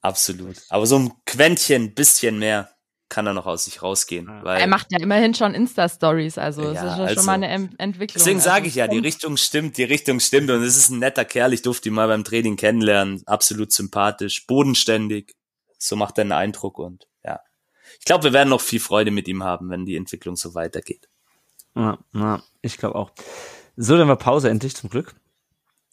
[0.00, 0.56] Absolut.
[0.70, 2.71] Aber so ein Quäntchen, bisschen mehr
[3.12, 4.26] kann er noch aus sich rausgehen.
[4.26, 4.42] Ja.
[4.42, 7.14] Weil Er macht ja immerhin schon Insta-Stories, also es Ja, ist ja also.
[7.16, 8.14] schon mal eine Em- Entwicklung.
[8.18, 10.98] Deswegen Also sage ich ja, die Richtung stimmt, die Richtung stimmt und es ist ein
[10.98, 11.52] netter Kerl.
[11.52, 13.22] Ich durfte ihn mal beim Training kennenlernen.
[13.26, 15.34] Absolut sympathisch, bodenständig.
[15.78, 17.40] So macht er einen Eindruck und ja.
[17.98, 21.08] Ich glaube, wir werden noch viel Freude mit ihm haben, wenn die Entwicklung so weitergeht.
[21.76, 23.10] Ja, ja ich glaube auch.
[23.76, 25.14] So, dann war Pause endlich zum Glück.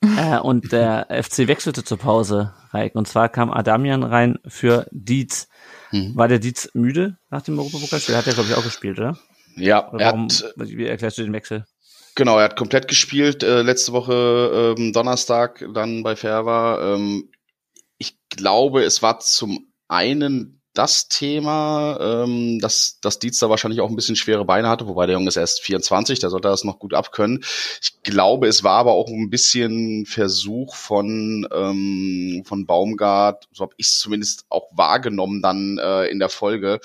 [0.18, 2.96] äh, und der FC wechselte zur Pause, Reik.
[2.96, 5.50] Und zwar kam Adamian rein für Dietz.
[5.92, 6.16] Mhm.
[6.16, 8.16] War der Dietz müde nach dem Europapokalspiel?
[8.16, 9.18] Hat er, glaube ich, auch gespielt, oder?
[9.56, 11.66] Ja, oder er warum, hat, wie erklärst du den Wechsel?
[12.20, 16.96] genau, er hat komplett gespielt, äh, letzte Woche ähm, Donnerstag dann bei Ferva.
[16.96, 17.32] Ähm,
[17.98, 23.90] ich glaube, es war zum einen das Thema, ähm, dass, dass Dietz da wahrscheinlich auch
[23.90, 26.80] ein bisschen schwere Beine hatte, wobei der Junge ist erst 24, der sollte das noch
[26.80, 27.44] gut abkönnen.
[27.82, 33.74] Ich glaube, es war aber auch ein bisschen Versuch von, ähm, von Baumgart, so habe
[33.78, 36.80] ich es zumindest auch wahrgenommen dann äh, in der Folge,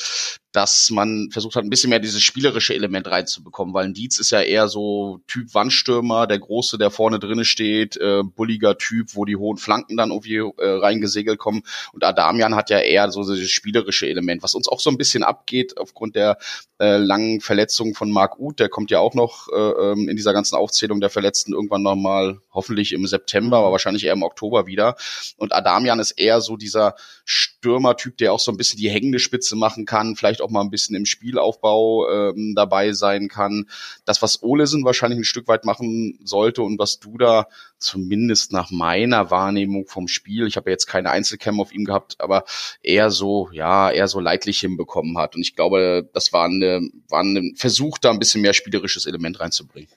[0.55, 4.30] dass man versucht hat, ein bisschen mehr dieses spielerische Element reinzubekommen, weil ein Dietz ist
[4.30, 9.24] ja eher so Typ Wandstürmer, der Große, der vorne drinne steht, äh, bulliger Typ, wo
[9.24, 11.64] die hohen Flanken dann irgendwie äh, reingesegelt kommen.
[11.92, 15.24] Und Adamian hat ja eher so dieses spielerische Element, was uns auch so ein bisschen
[15.24, 16.38] abgeht aufgrund der
[16.78, 18.61] äh, langen Verletzung von Marc Uth.
[18.61, 22.38] Der kommt ja auch noch äh, ähm, in dieser ganzen Aufzählung der Verletzten irgendwann nochmal,
[22.52, 24.94] hoffentlich im September, aber wahrscheinlich eher im Oktober wieder.
[25.36, 26.94] Und Adamian ist eher so dieser
[27.24, 30.70] Stürmertyp, der auch so ein bisschen die hängende Spitze machen kann, vielleicht auch mal ein
[30.70, 33.66] bisschen im Spielaufbau ähm, dabei sein kann.
[34.05, 38.70] Das, was Olesen wahrscheinlich ein Stück weit machen sollte und was du da zumindest nach
[38.70, 42.45] meiner Wahrnehmung vom Spiel, ich habe ja jetzt keine Einzelcam auf ihm gehabt, aber
[42.82, 45.34] eher so, ja, eher so leidlich hinbekommen hat.
[45.34, 49.40] Und ich glaube, das war, eine, war ein Versuch, da ein bisschen mehr spielerisches Element
[49.40, 49.90] reinzubringen.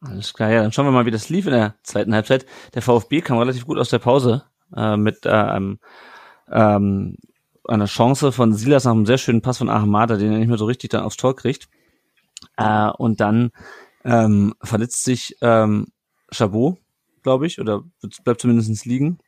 [0.00, 2.46] Alles klar, ja, dann schauen wir mal, wie das lief in der zweiten Halbzeit.
[2.74, 4.44] Der VfB kam relativ gut aus der Pause
[4.76, 5.80] äh, mit äh, einem
[6.50, 7.16] ähm,
[7.68, 10.58] eine Chance von Silas nach einem sehr schönen Pass von Ahamada, den er nicht mehr
[10.58, 11.68] so richtig dann aufs Tor kriegt.
[12.56, 13.50] Äh, und dann
[14.04, 15.88] ähm, verletzt sich ähm,
[16.30, 16.78] Chabot,
[17.22, 17.82] glaube ich, oder
[18.24, 19.18] bleibt zumindest liegen.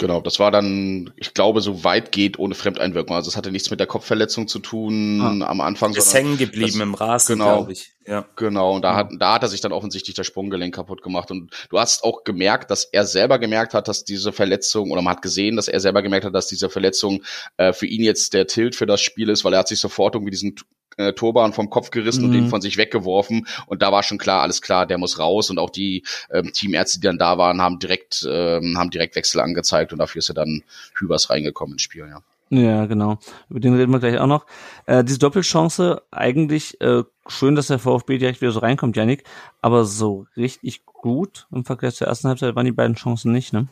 [0.00, 3.14] Genau, das war dann, ich glaube, so weit geht ohne Fremdeinwirkung.
[3.14, 5.46] Also es hatte nichts mit der Kopfverletzung zu tun ah.
[5.46, 5.94] am Anfang.
[5.94, 7.92] Ist hängen geblieben das, im Rasen, genau, glaube ich.
[8.06, 8.26] Ja.
[8.34, 11.30] Genau, und da hat, da hat er sich dann offensichtlich das Sprunggelenk kaputt gemacht.
[11.30, 15.16] Und du hast auch gemerkt, dass er selber gemerkt hat, dass diese Verletzung, oder man
[15.16, 17.22] hat gesehen, dass er selber gemerkt hat, dass diese Verletzung
[17.58, 20.14] äh, für ihn jetzt der Tilt für das Spiel ist, weil er hat sich sofort
[20.14, 20.56] irgendwie diesen
[21.00, 22.26] äh, Turban vom Kopf gerissen mhm.
[22.26, 23.46] und den von sich weggeworfen.
[23.66, 25.50] Und da war schon klar, alles klar, der muss raus.
[25.50, 29.40] Und auch die ähm, Teamärzte, die dann da waren, haben direkt, ähm, haben direkt Wechsel
[29.40, 30.62] angezeigt und dafür ist er dann
[30.94, 32.22] Hübers reingekommen ins Spiel, ja.
[32.52, 33.18] Ja, genau.
[33.48, 34.44] Über den reden wir gleich auch noch.
[34.86, 39.22] Äh, diese Doppelchance, eigentlich äh, schön, dass der VfB direkt wieder so reinkommt, Janik,
[39.62, 43.68] aber so richtig gut im Vergleich zur ersten Halbzeit waren die beiden Chancen nicht, ne?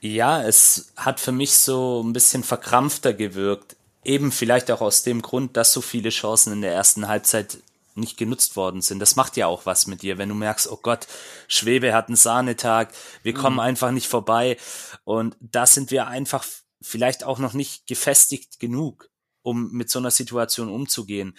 [0.00, 3.76] Ja, es hat für mich so ein bisschen verkrampfter gewirkt.
[4.04, 7.58] Eben vielleicht auch aus dem Grund, dass so viele Chancen in der ersten Halbzeit
[7.96, 8.98] nicht genutzt worden sind.
[8.98, 11.06] Das macht ja auch was mit dir, wenn du merkst, oh Gott,
[11.48, 12.92] Schwebe hat einen Sahnetag,
[13.22, 13.38] wir mhm.
[13.38, 14.56] kommen einfach nicht vorbei.
[15.04, 16.44] Und da sind wir einfach
[16.82, 19.10] vielleicht auch noch nicht gefestigt genug,
[19.42, 21.36] um mit so einer Situation umzugehen.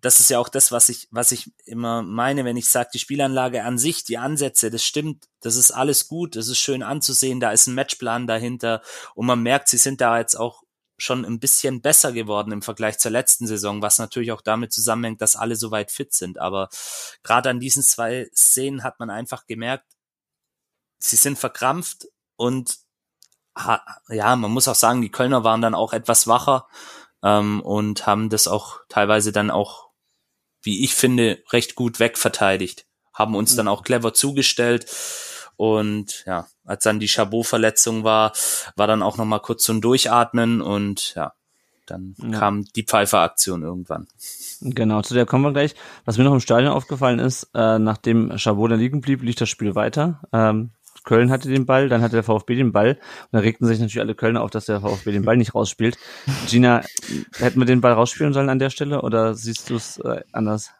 [0.00, 2.98] Das ist ja auch das, was ich, was ich immer meine, wenn ich sage, die
[2.98, 7.38] Spielanlage an sich, die Ansätze, das stimmt, das ist alles gut, das ist schön anzusehen,
[7.38, 8.82] da ist ein Matchplan dahinter
[9.14, 10.64] und man merkt, sie sind da jetzt auch
[10.98, 15.20] schon ein bisschen besser geworden im Vergleich zur letzten Saison, was natürlich auch damit zusammenhängt,
[15.20, 16.38] dass alle so weit fit sind.
[16.38, 16.68] Aber
[17.22, 19.86] gerade an diesen zwei Szenen hat man einfach gemerkt,
[20.98, 22.78] sie sind verkrampft und
[24.08, 26.68] ja, man muss auch sagen, die Kölner waren dann auch etwas wacher
[27.22, 29.90] ähm, und haben das auch teilweise dann auch,
[30.62, 32.86] wie ich finde, recht gut wegverteidigt.
[33.12, 34.86] Haben uns dann auch clever zugestellt
[35.56, 38.32] und ja, als dann die Chabot-Verletzung war,
[38.76, 41.32] war dann auch nochmal kurz ein Durchatmen und ja,
[41.86, 42.38] dann ja.
[42.38, 44.06] kam die Pfeifer-Aktion irgendwann.
[44.60, 45.74] Genau, zu der kommen wir gleich.
[46.04, 49.48] Was mir noch im Stadion aufgefallen ist, äh, nachdem Chabot da liegen blieb, lief das
[49.48, 50.20] Spiel weiter.
[50.32, 50.70] Ähm,
[51.04, 54.00] Köln hatte den Ball, dann hatte der VfB den Ball und da regten sich natürlich
[54.00, 55.98] alle Kölner auf, dass der VfB den Ball nicht rausspielt.
[56.46, 56.82] Gina,
[57.38, 60.70] hätten wir den Ball rausspielen sollen an der Stelle oder siehst du es äh, anders?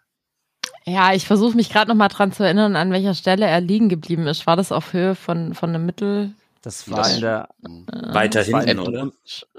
[0.84, 3.88] Ja, ich versuche mich gerade noch mal dran zu erinnern, an welcher Stelle er liegen
[3.88, 4.46] geblieben ist.
[4.46, 6.32] War das auf Höhe von, von einem Mittel?
[6.62, 9.10] Das war das in der äh, weiter hinten, oder?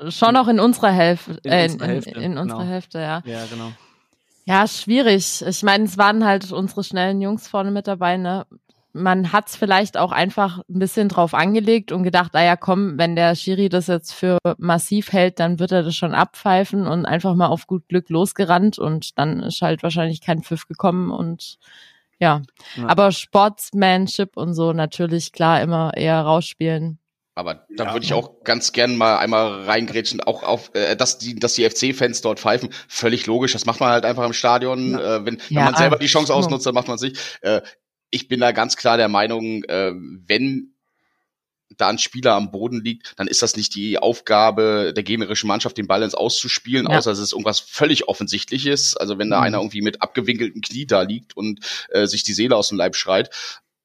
[0.10, 1.38] Schon auch in unserer Hälfte.
[1.44, 2.72] In, äh, unserer Hälfte, in, in unserer genau.
[2.72, 3.22] Hälfte, ja.
[3.26, 3.72] Ja, genau.
[4.46, 5.42] Ja, schwierig.
[5.48, 8.46] Ich meine, es waren halt unsere schnellen Jungs vorne mit dabei, ne?
[8.94, 12.98] Man hat es vielleicht auch einfach ein bisschen drauf angelegt und gedacht, ah ja, komm,
[12.98, 17.06] wenn der Schiri das jetzt für massiv hält, dann wird er das schon abpfeifen und
[17.06, 21.58] einfach mal auf gut Glück losgerannt und dann ist halt wahrscheinlich kein Pfiff gekommen und
[22.20, 22.44] ja.
[22.76, 22.88] ja.
[22.88, 27.00] Aber Sportsmanship und so natürlich klar immer eher rausspielen.
[27.36, 27.94] Aber da ja.
[27.94, 31.68] würde ich auch ganz gern mal einmal reingrätschen, auch auf, äh, dass die, dass die
[31.68, 32.70] FC-Fans dort pfeifen.
[32.88, 33.54] Völlig logisch.
[33.54, 34.92] Das macht man halt einfach im Stadion.
[34.92, 35.16] Ja.
[35.16, 37.40] Äh, wenn, wenn ja, man selber die Chance ausnutzt, dann macht man es nicht.
[37.42, 37.62] Äh,
[38.14, 40.76] ich bin da ganz klar der Meinung, äh, wenn
[41.78, 45.78] da ein Spieler am Boden liegt, dann ist das nicht die Aufgabe der gegnerischen Mannschaft,
[45.80, 46.96] den Ball ins Auszuspielen, ja.
[46.96, 48.96] außer es ist irgendwas völlig Offensichtliches.
[48.96, 49.44] Also wenn da mhm.
[49.44, 52.96] einer irgendwie mit abgewinkeltem Knie da liegt und äh, sich die Seele aus dem Leib
[52.96, 53.32] schreit.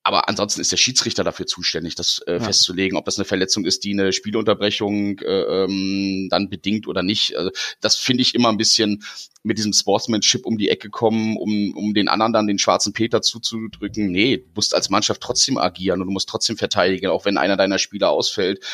[0.09, 2.41] Aber ansonsten ist der Schiedsrichter dafür zuständig, das äh, ja.
[2.41, 7.37] festzulegen, ob das eine Verletzung ist, die eine Spielunterbrechung äh, ähm, dann bedingt oder nicht.
[7.37, 7.51] Also,
[7.83, 9.05] das finde ich immer ein bisschen
[9.43, 13.21] mit diesem Sportsmanship um die Ecke kommen, um, um den anderen dann den schwarzen Peter
[13.21, 14.11] zuzudrücken.
[14.11, 17.59] Nee, du musst als Mannschaft trotzdem agieren und du musst trotzdem verteidigen, auch wenn einer
[17.59, 18.65] deiner Spieler ausfällt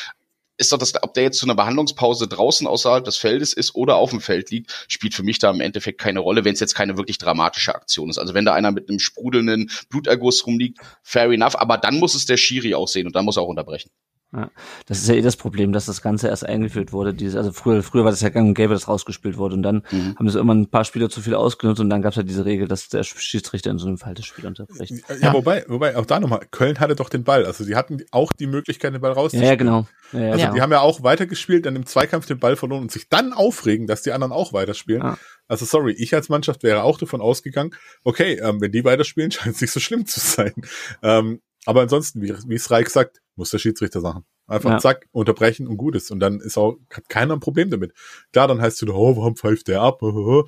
[0.56, 3.96] ist doch das, ob der jetzt zu einer Behandlungspause draußen außerhalb des Feldes ist oder
[3.96, 6.74] auf dem Feld liegt, spielt für mich da im Endeffekt keine Rolle, wenn es jetzt
[6.74, 8.18] keine wirklich dramatische Aktion ist.
[8.18, 12.26] Also wenn da einer mit einem sprudelnden Bluterguss rumliegt, fair enough, aber dann muss es
[12.26, 13.90] der Schiri auch sehen und dann muss er auch unterbrechen.
[14.34, 14.50] Ja,
[14.86, 17.14] das ist ja eh das Problem, dass das Ganze erst eingeführt wurde.
[17.14, 19.84] Diese, also früher, früher war das ja gang und gäbe, dass rausgespielt wurde und dann
[19.92, 20.16] mhm.
[20.18, 22.44] haben sie immer ein paar Spieler zu viel ausgenutzt und dann gab es ja diese
[22.44, 25.04] Regel, dass der Schiedsrichter in so einem Fall das Spiel unterbricht.
[25.08, 27.46] Ja, ja, wobei, wobei, auch da nochmal, Köln hatte doch den Ball.
[27.46, 29.48] Also sie hatten auch die Möglichkeit, den Ball rauszuspielen.
[29.48, 29.86] Ja, genau.
[30.12, 32.92] Ja, ja, also die haben ja auch weitergespielt, dann im Zweikampf den Ball verloren und
[32.92, 35.02] sich dann aufregen, dass die anderen auch weiterspielen.
[35.02, 35.18] Ja.
[35.46, 39.54] Also sorry, ich als Mannschaft wäre auch davon ausgegangen, okay, ähm, wenn die weiterspielen, scheint
[39.54, 40.54] es nicht so schlimm zu sein.
[41.02, 44.24] Ähm, aber ansonsten, wie, wie es Reich sagt, muss der Schiedsrichter sagen.
[44.46, 44.78] Einfach ja.
[44.78, 46.10] zack, unterbrechen und gut ist.
[46.10, 47.92] Und dann ist auch, hat keiner ein Problem damit.
[48.32, 50.00] Klar, dann heißt du, oh, warum pfeift der ab?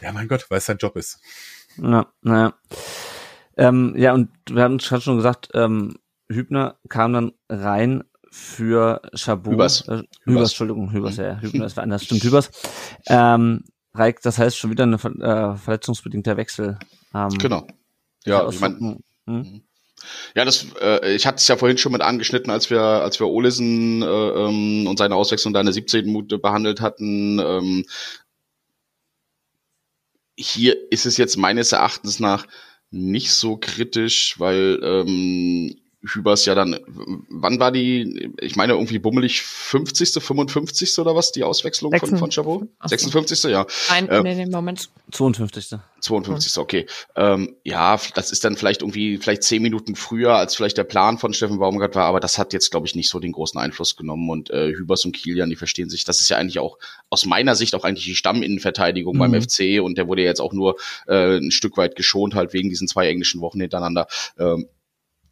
[0.00, 1.18] Ja, mein Gott, weil es sein Job ist.
[1.76, 2.54] Ja, naja.
[3.56, 5.96] Ähm, ja, und wir haben schon gesagt, ähm,
[6.28, 9.54] Hübner kam dann rein für Chabot.
[9.54, 9.88] Hübers.
[9.88, 11.24] Äh, Hübers, Hübers Entschuldigung, Hübers, mhm.
[11.24, 12.50] ja, Hübner, das war anders, stimmt, Hübers.
[13.06, 13.64] Ähm,
[13.94, 16.78] Reik, das heißt schon wieder ein äh, verletzungsbedingter Wechsel.
[17.12, 17.66] Ähm, genau.
[18.24, 19.62] Ja, ich meine, hm?
[20.34, 23.28] Ja, das, äh, ich hatte es ja vorhin schon mit angeschnitten, als wir, als wir
[23.28, 26.06] Olesen äh, ähm, und seine Auswechslung da in der 17.
[26.06, 27.38] Minute behandelt hatten.
[27.38, 27.84] Ähm,
[30.36, 32.46] hier ist es jetzt meines Erachtens nach
[32.90, 39.42] nicht so kritisch, weil ähm, Hübers ja dann, wann war die, ich meine irgendwie bummelig
[39.42, 40.96] 50., 55.
[40.98, 42.10] oder was, die Auswechslung 56.
[42.10, 42.68] von, von Chabot?
[42.84, 43.50] 56.
[43.50, 43.66] ja.
[43.90, 44.90] Nein, äh, nee, Moment.
[45.10, 45.76] 52.
[46.00, 46.56] 52.
[46.58, 46.86] okay.
[47.16, 51.18] Ähm, ja, das ist dann vielleicht irgendwie, vielleicht zehn Minuten früher, als vielleicht der Plan
[51.18, 53.96] von Steffen Baumgart war, aber das hat jetzt, glaube ich, nicht so den großen Einfluss
[53.96, 56.04] genommen und äh, Hübers und Kilian, die verstehen sich.
[56.04, 56.78] Das ist ja eigentlich auch
[57.10, 59.18] aus meiner Sicht auch eigentlich die Stamminnenverteidigung mhm.
[59.18, 60.76] beim FC und der wurde jetzt auch nur
[61.08, 64.06] äh, ein Stück weit geschont, halt wegen diesen zwei englischen Wochen hintereinander.
[64.38, 64.68] Ähm,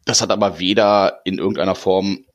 [0.07, 2.25] das hat aber weder in irgendeiner Form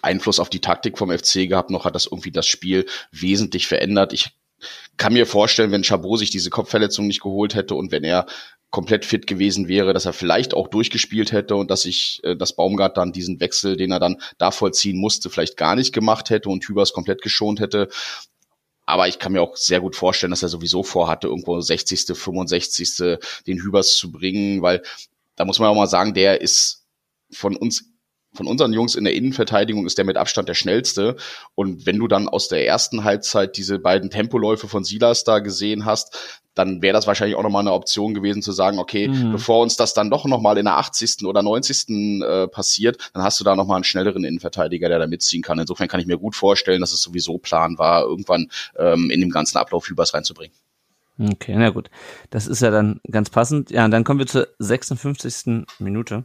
[0.00, 4.12] Einfluss auf die Taktik vom FC gehabt, noch hat das irgendwie das Spiel wesentlich verändert.
[4.12, 4.30] Ich
[4.96, 8.26] kann mir vorstellen, wenn Chabot sich diese Kopfverletzung nicht geholt hätte und wenn er
[8.70, 12.56] komplett fit gewesen wäre, dass er vielleicht auch durchgespielt hätte und dass ich, äh, dass
[12.56, 16.48] Baumgart dann diesen Wechsel, den er dann da vollziehen musste, vielleicht gar nicht gemacht hätte
[16.48, 17.88] und Hübers komplett geschont hätte.
[18.86, 23.18] Aber ich kann mir auch sehr gut vorstellen, dass er sowieso vorhatte, irgendwo 60., 65.
[23.46, 24.82] den Hübers zu bringen, weil
[25.36, 26.81] da muss man auch mal sagen, der ist
[27.32, 27.92] von uns
[28.34, 31.16] von unseren Jungs in der Innenverteidigung ist der mit Abstand der schnellste.
[31.54, 35.84] Und wenn du dann aus der ersten Halbzeit diese beiden Tempoläufe von Silas da gesehen
[35.84, 39.32] hast, dann wäre das wahrscheinlich auch nochmal eine Option gewesen zu sagen, okay, mhm.
[39.32, 41.24] bevor uns das dann doch nochmal in der 80.
[41.24, 42.22] oder 90.
[42.22, 45.58] Äh, passiert, dann hast du da nochmal einen schnelleren Innenverteidiger, der da mitziehen kann.
[45.58, 49.30] Insofern kann ich mir gut vorstellen, dass es sowieso Plan war, irgendwann ähm, in dem
[49.30, 50.54] ganzen Ablauf Hübers reinzubringen.
[51.18, 51.90] Okay, na gut.
[52.30, 53.70] Das ist ja dann ganz passend.
[53.70, 55.64] Ja, und dann kommen wir zur 56.
[55.78, 56.24] Minute.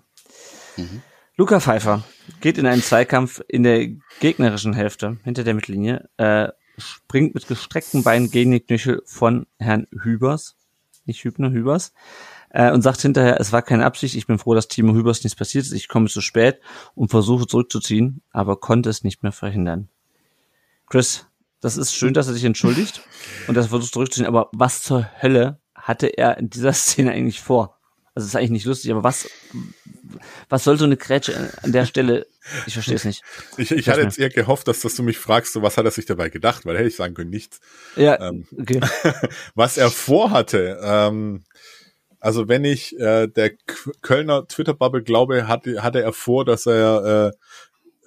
[1.36, 2.04] Luca Pfeiffer
[2.42, 3.88] geht in einen Zweikampf in der
[4.20, 9.88] gegnerischen Hälfte hinter der Mittellinie, äh, springt mit gestreckten Beinen gegen die Knöchel von Herrn
[9.92, 10.56] Hübers,
[11.06, 11.94] nicht Hübner, Hübers,
[12.50, 15.38] äh, und sagt hinterher, es war keine Absicht, ich bin froh, dass Timo Hübers nichts
[15.38, 16.60] passiert ist, ich komme zu spät
[16.96, 19.90] und versuche zurückzuziehen, aber konnte es nicht mehr verhindern.
[20.88, 21.28] Chris,
[21.60, 23.02] das ist schön, dass er sich entschuldigt
[23.48, 27.42] und dass er versucht zurückzuziehen, aber was zur Hölle hatte er in dieser Szene eigentlich
[27.42, 27.77] vor?
[28.18, 29.30] Also ist eigentlich nicht lustig, aber was,
[30.50, 32.26] was soll so eine Grätsche an der Stelle?
[32.66, 33.22] Ich verstehe es nicht.
[33.58, 35.92] Ich, ich hatte jetzt eher gehofft, dass, dass du mich fragst, so was hat er
[35.92, 37.60] sich dabei gedacht, weil hätte ich sagen können, nichts.
[37.96, 38.80] Ja, ähm, okay.
[39.54, 41.44] was er vorhatte, ähm,
[42.20, 43.52] also wenn ich äh, der
[44.02, 47.32] Kölner Twitter-Bubble glaube, hatte, hatte er vor, dass er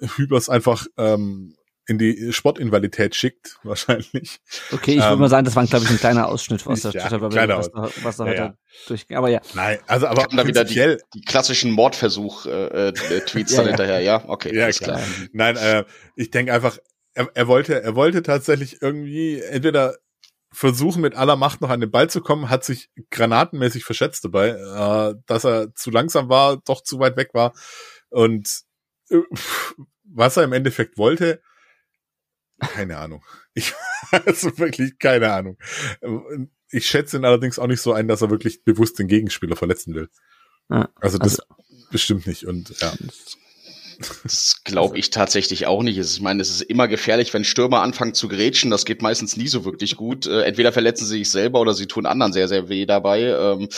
[0.01, 1.55] äh, Hübers einfach ähm,
[1.91, 4.39] in die Sportinvalidität schickt, wahrscheinlich.
[4.71, 6.91] Okay, ich würde ähm, mal sagen, das war, glaube ich, ein kleiner Ausschnitt aus der
[6.91, 8.53] ja, Twitter-Bubble, was, da, was da ja, heute ja.
[8.87, 9.17] durchging.
[9.17, 9.41] Aber ja.
[9.53, 14.23] Nein, also aber da wieder die, die klassischen Mordversuch-Tweets äh, äh, dann hinterher, ja?
[14.27, 14.97] Okay, ja, klar.
[14.97, 15.07] klar.
[15.33, 15.83] Nein, äh,
[16.15, 16.77] ich denke einfach,
[17.13, 19.97] er, er wollte, er wollte tatsächlich irgendwie entweder
[20.53, 24.49] versuchen, mit aller Macht noch an den Ball zu kommen, hat sich granatenmäßig verschätzt dabei,
[24.49, 27.53] äh, dass er zu langsam war, doch zu weit weg war.
[28.09, 28.63] Und
[29.09, 29.19] äh,
[30.03, 31.41] was er im Endeffekt wollte,
[32.61, 33.23] keine Ahnung.
[33.53, 33.73] Ich
[34.11, 35.57] also wirklich keine Ahnung.
[36.69, 39.93] Ich schätze ihn allerdings auch nicht so ein, dass er wirklich bewusst den Gegenspieler verletzen
[39.93, 40.09] will.
[40.69, 42.93] Ja, also das also, bestimmt nicht und ja.
[44.23, 45.97] Das glaube ich tatsächlich auch nicht.
[45.97, 48.71] Ich meine, es ist immer gefährlich, wenn Stürmer anfangen zu grätschen.
[48.71, 50.25] Das geht meistens nie so wirklich gut.
[50.25, 53.21] Äh, entweder verletzen sie sich selber oder sie tun anderen sehr, sehr weh dabei.
[53.25, 53.69] Ähm,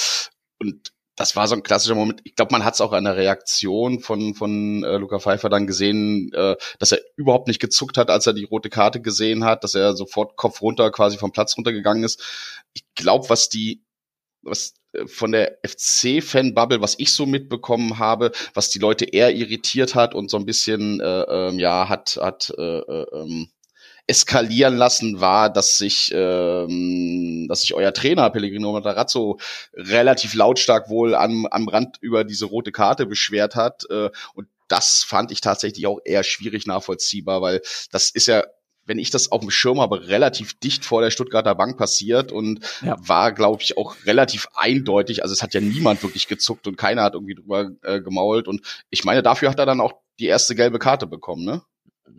[0.60, 2.22] und das war so ein klassischer Moment.
[2.24, 5.68] Ich glaube, man hat es auch an der Reaktion von von äh, Luca Pfeiffer dann
[5.68, 9.64] gesehen, äh, dass er überhaupt nicht gezuckt hat, als er die rote Karte gesehen hat,
[9.64, 12.22] dass er sofort Kopf runter quasi vom Platz runtergegangen ist.
[12.74, 13.84] Ich glaube, was die
[14.42, 19.96] was äh, von der FC-Fan-Bubble, was ich so mitbekommen habe, was die Leute eher irritiert
[19.96, 23.50] hat und so ein bisschen äh, ähm, ja hat hat äh, äh, ähm,
[24.08, 29.40] eskalieren lassen, war, dass sich, ähm, dass sich euer Trainer Pellegrino Matarazzo
[29.74, 33.86] relativ lautstark wohl am, am Rand über diese rote Karte beschwert hat.
[33.90, 38.44] Äh, und das fand ich tatsächlich auch eher schwierig nachvollziehbar, weil das ist ja
[38.86, 42.60] wenn ich das auf dem Schirm habe, relativ dicht vor der Stuttgarter Bank passiert und
[42.82, 42.96] ja.
[43.00, 45.24] war, glaube ich, auch relativ eindeutig.
[45.24, 48.48] Also es hat ja niemand wirklich gezuckt und keiner hat irgendwie drüber äh, gemault.
[48.48, 51.62] Und ich meine, dafür hat er dann auch die erste gelbe Karte bekommen, ne?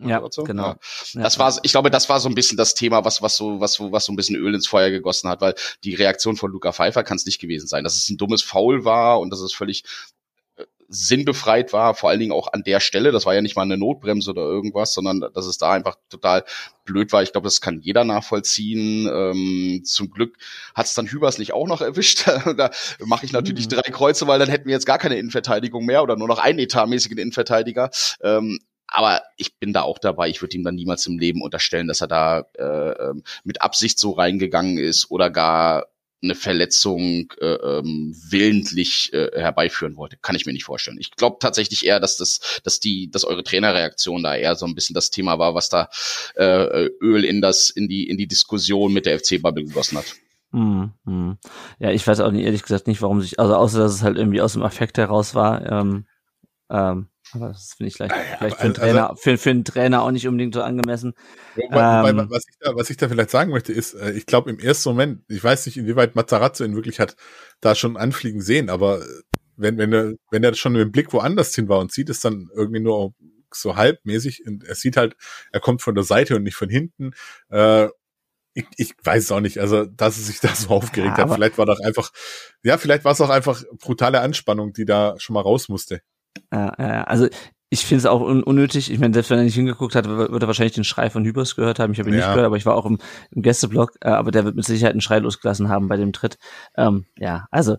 [0.03, 0.43] Ja, so?
[0.43, 0.75] genau.
[1.13, 1.21] Ja.
[1.21, 3.79] Das war, ich glaube, das war so ein bisschen das Thema, was, was so, was,
[3.79, 7.03] was so ein bisschen Öl ins Feuer gegossen hat, weil die Reaktion von Luca Pfeiffer
[7.03, 9.83] kann es nicht gewesen sein, dass es ein dummes Foul war und dass es völlig
[10.57, 13.11] äh, sinnbefreit war, vor allen Dingen auch an der Stelle.
[13.11, 16.43] Das war ja nicht mal eine Notbremse oder irgendwas, sondern dass es da einfach total
[16.83, 17.23] blöd war.
[17.23, 19.07] Ich glaube, das kann jeder nachvollziehen.
[19.07, 20.37] Ähm, zum Glück
[20.75, 22.27] hat es dann Hübers nicht auch noch erwischt.
[22.57, 22.69] da
[22.99, 23.75] mache ich natürlich mhm.
[23.75, 26.59] drei Kreuze, weil dann hätten wir jetzt gar keine Innenverteidigung mehr oder nur noch einen
[26.59, 27.89] etatmäßigen Innenverteidiger.
[28.21, 30.29] Ähm, aber ich bin da auch dabei.
[30.29, 33.99] Ich würde ihm dann niemals im Leben unterstellen, dass er da äh, ähm, mit Absicht
[33.99, 35.87] so reingegangen ist oder gar
[36.25, 40.17] eine Verletzung äh, ähm, willentlich äh, herbeiführen wollte.
[40.17, 40.97] Kann ich mir nicht vorstellen.
[40.99, 44.75] Ich glaube tatsächlich eher, dass das, dass die, dass eure Trainerreaktion da eher so ein
[44.75, 45.89] bisschen das Thema war, was da
[46.35, 50.15] äh, Öl in das, in die, in die Diskussion mit der FC-Bubble gegossen hat.
[50.51, 51.37] Hm, hm.
[51.79, 54.17] Ja, ich weiß auch nicht, ehrlich gesagt nicht, warum sich, also außer dass es halt
[54.17, 55.69] irgendwie aus dem Affekt heraus war.
[55.69, 56.05] Ähm,
[56.69, 59.65] ähm, aber das finde ich vielleicht, ja, vielleicht für, einen also Trainer, für, für einen
[59.65, 61.13] Trainer auch nicht unbedingt so angemessen.
[61.55, 64.49] Wobei, ähm, was, ich da, was ich da vielleicht sagen möchte, ist, äh, ich glaube
[64.49, 67.15] im ersten Moment, ich weiß nicht, inwieweit Mazzarazzo ihn wirklich hat
[67.61, 69.03] da schon anfliegen sehen, aber
[69.57, 72.19] wenn, wenn er, wenn er schon mit dem Blick woanders hin war und sieht es
[72.19, 73.13] dann irgendwie nur
[73.53, 75.15] so halbmäßig, und er sieht halt,
[75.51, 77.11] er kommt von der Seite und nicht von hinten,
[77.49, 77.87] äh,
[78.55, 81.33] ich, ich weiß es auch nicht, also dass es sich da so aufgeregt ja, hat.
[81.33, 82.11] Vielleicht war doch einfach,
[82.63, 86.01] ja, vielleicht war es auch einfach brutale Anspannung, die da schon mal raus musste.
[86.51, 87.27] Äh, also
[87.69, 88.91] ich finde es auch un unnötig.
[88.91, 91.55] Ich meine, selbst wenn er nicht hingeguckt hat, wird er wahrscheinlich den Schrei von Hübers
[91.55, 91.93] gehört haben.
[91.93, 92.19] Ich habe ihn ja.
[92.19, 92.99] nicht gehört, aber ich war auch im,
[93.31, 93.93] im Gästeblock.
[94.01, 96.37] Äh, aber der wird mit Sicherheit einen Schrei losgelassen haben bei dem Tritt.
[96.77, 97.77] Ähm, ja, also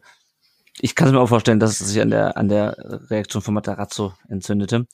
[0.80, 2.76] ich kann es mir auch vorstellen, dass es sich an der an der
[3.10, 4.86] Reaktion von Matarazzo entzündete.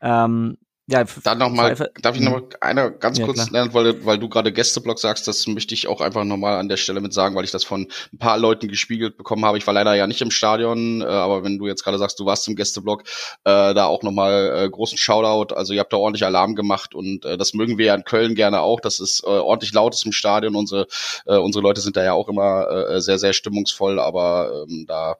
[0.00, 0.56] Ähm,
[0.88, 4.28] ja, dann nochmal, darf ich noch mal einer ganz ja, kurz nennen, weil, weil du
[4.28, 7.42] gerade Gästeblock sagst, das möchte ich auch einfach nochmal an der Stelle mit sagen, weil
[7.42, 9.58] ich das von ein paar Leuten gespiegelt bekommen habe.
[9.58, 12.24] Ich war leider ja nicht im Stadion, äh, aber wenn du jetzt gerade sagst, du
[12.24, 13.02] warst im Gästeblock,
[13.42, 15.54] äh, da auch nochmal äh, großen Shoutout.
[15.56, 18.36] Also ihr habt da ordentlich Alarm gemacht und äh, das mögen wir ja in Köln
[18.36, 18.78] gerne auch.
[18.78, 20.54] Das ist äh, ordentlich laut ist im Stadion.
[20.54, 20.86] Unsere,
[21.26, 25.16] äh, unsere Leute sind da ja auch immer äh, sehr, sehr stimmungsvoll, aber ähm, da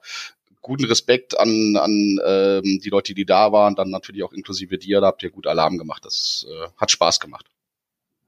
[0.61, 5.01] guten Respekt an, an ähm, die Leute, die da waren, dann natürlich auch inklusive dir,
[5.01, 6.05] da habt ihr gut Alarm gemacht.
[6.05, 7.45] Das äh, hat Spaß gemacht.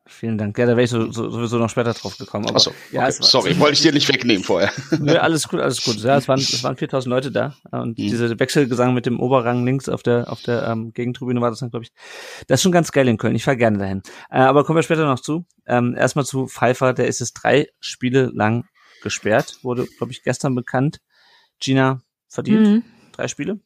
[0.09, 0.57] Vielen Dank.
[0.57, 2.45] Ja, da wäre ich so, so, sowieso noch später drauf gekommen.
[2.47, 3.13] Aber, Achso, ja, okay.
[3.19, 4.71] sorry, wollte ich dir nicht wegnehmen vorher.
[4.99, 5.97] Nö, alles gut, alles gut.
[5.97, 7.93] Ja, es waren, es waren 4000 Leute da und mhm.
[7.95, 11.69] dieser Wechselgesang mit dem Oberrang links auf der auf der ähm, Gegentribüne war das dann,
[11.69, 11.91] glaube ich.
[12.47, 13.35] Das ist schon ganz geil in Köln.
[13.35, 14.01] Ich fahre gerne dahin.
[14.31, 15.45] Äh, aber kommen wir später noch zu.
[15.67, 18.65] Ähm, erstmal zu Pfeiffer, der ist es drei Spiele lang
[19.03, 20.97] gesperrt, wurde, glaube ich, gestern bekannt.
[21.59, 22.67] Gina, verdient.
[22.67, 22.83] Mhm.
[23.11, 23.59] Drei Spiele.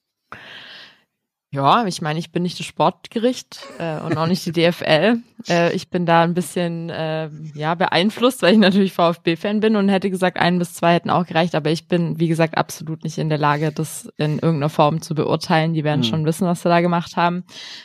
[1.54, 5.20] Ja, ich meine, ich bin nicht das Sportgericht äh, und auch nicht die DFL.
[5.48, 9.88] Äh, ich bin da ein bisschen äh, ja beeinflusst, weil ich natürlich VfB-Fan bin und
[9.88, 13.20] hätte gesagt, ein bis zwei hätten auch gereicht, aber ich bin, wie gesagt, absolut nicht
[13.20, 15.76] in der Lage, das in irgendeiner Form zu beurteilen.
[15.76, 16.06] Die werden mhm.
[16.06, 17.44] schon wissen, was sie da gemacht haben.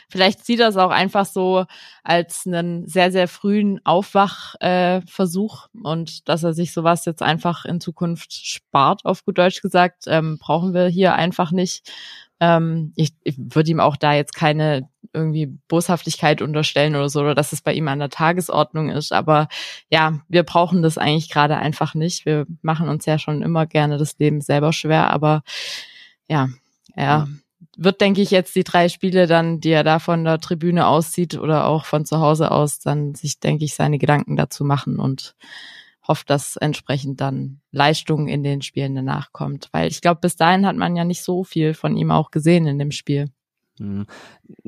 [0.09, 1.65] Vielleicht sieht das auch einfach so
[2.03, 7.79] als einen sehr, sehr frühen Aufwachversuch äh, und dass er sich sowas jetzt einfach in
[7.79, 11.87] Zukunft spart, auf gut Deutsch gesagt, ähm, brauchen wir hier einfach nicht.
[12.39, 17.35] Ähm, ich ich würde ihm auch da jetzt keine irgendwie Boshaftigkeit unterstellen oder so, oder
[17.35, 19.11] dass es bei ihm an der Tagesordnung ist.
[19.11, 19.47] Aber
[19.89, 22.25] ja, wir brauchen das eigentlich gerade einfach nicht.
[22.25, 25.41] Wir machen uns ja schon immer gerne das Leben selber schwer, aber
[26.27, 26.49] ja,
[26.95, 27.27] er
[27.77, 31.37] wird, denke ich, jetzt die drei Spiele dann, die er da von der Tribüne aussieht
[31.37, 35.35] oder auch von zu Hause aus, dann sich, denke ich, seine Gedanken dazu machen und
[36.09, 39.69] hofft, dass entsprechend dann Leistung in den Spielen danach kommt.
[39.71, 42.67] Weil ich glaube, bis dahin hat man ja nicht so viel von ihm auch gesehen
[42.67, 43.29] in dem Spiel.
[43.79, 44.07] Mhm.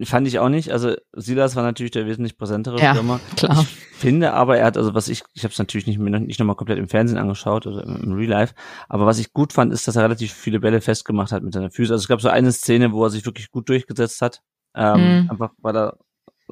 [0.04, 0.72] Fand ich auch nicht.
[0.72, 3.20] Also Silas war natürlich der wesentlich präsentere ja, Stürmer.
[3.36, 3.60] Klar.
[3.60, 6.56] Ich finde aber, er hat, also was ich, ich habe es natürlich nicht, nicht nochmal
[6.56, 8.56] komplett im Fernsehen angeschaut oder im, im Real Life,
[8.88, 11.72] aber was ich gut fand, ist, dass er relativ viele Bälle festgemacht hat mit seiner
[11.72, 11.94] Füße.
[11.94, 14.42] Also es gab so eine Szene, wo er sich wirklich gut durchgesetzt hat.
[14.74, 15.30] Ähm, mhm.
[15.30, 15.98] Einfach weil er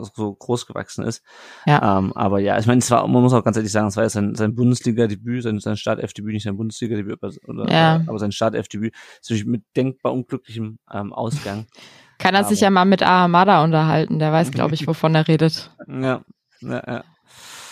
[0.04, 1.24] so groß gewachsen ist.
[1.66, 1.98] Ja.
[1.98, 4.04] Ähm, aber ja, ich meine, es war, man muss auch ganz ehrlich sagen, es war
[4.04, 8.02] ja sein, sein Bundesliga-Debüt, sein, sein Start-F-Debüt, nicht sein Bundesliga-Debüt, oder, ja.
[8.06, 11.66] aber sein Start-F-Debüt ist natürlich mit denkbar unglücklichem ähm, Ausgang.
[12.20, 15.28] Kann er aber, sich ja mal mit Ahamada unterhalten, der weiß, glaube ich, wovon er
[15.28, 15.72] redet.
[15.88, 16.22] Ja,
[16.62, 17.04] ja, ja.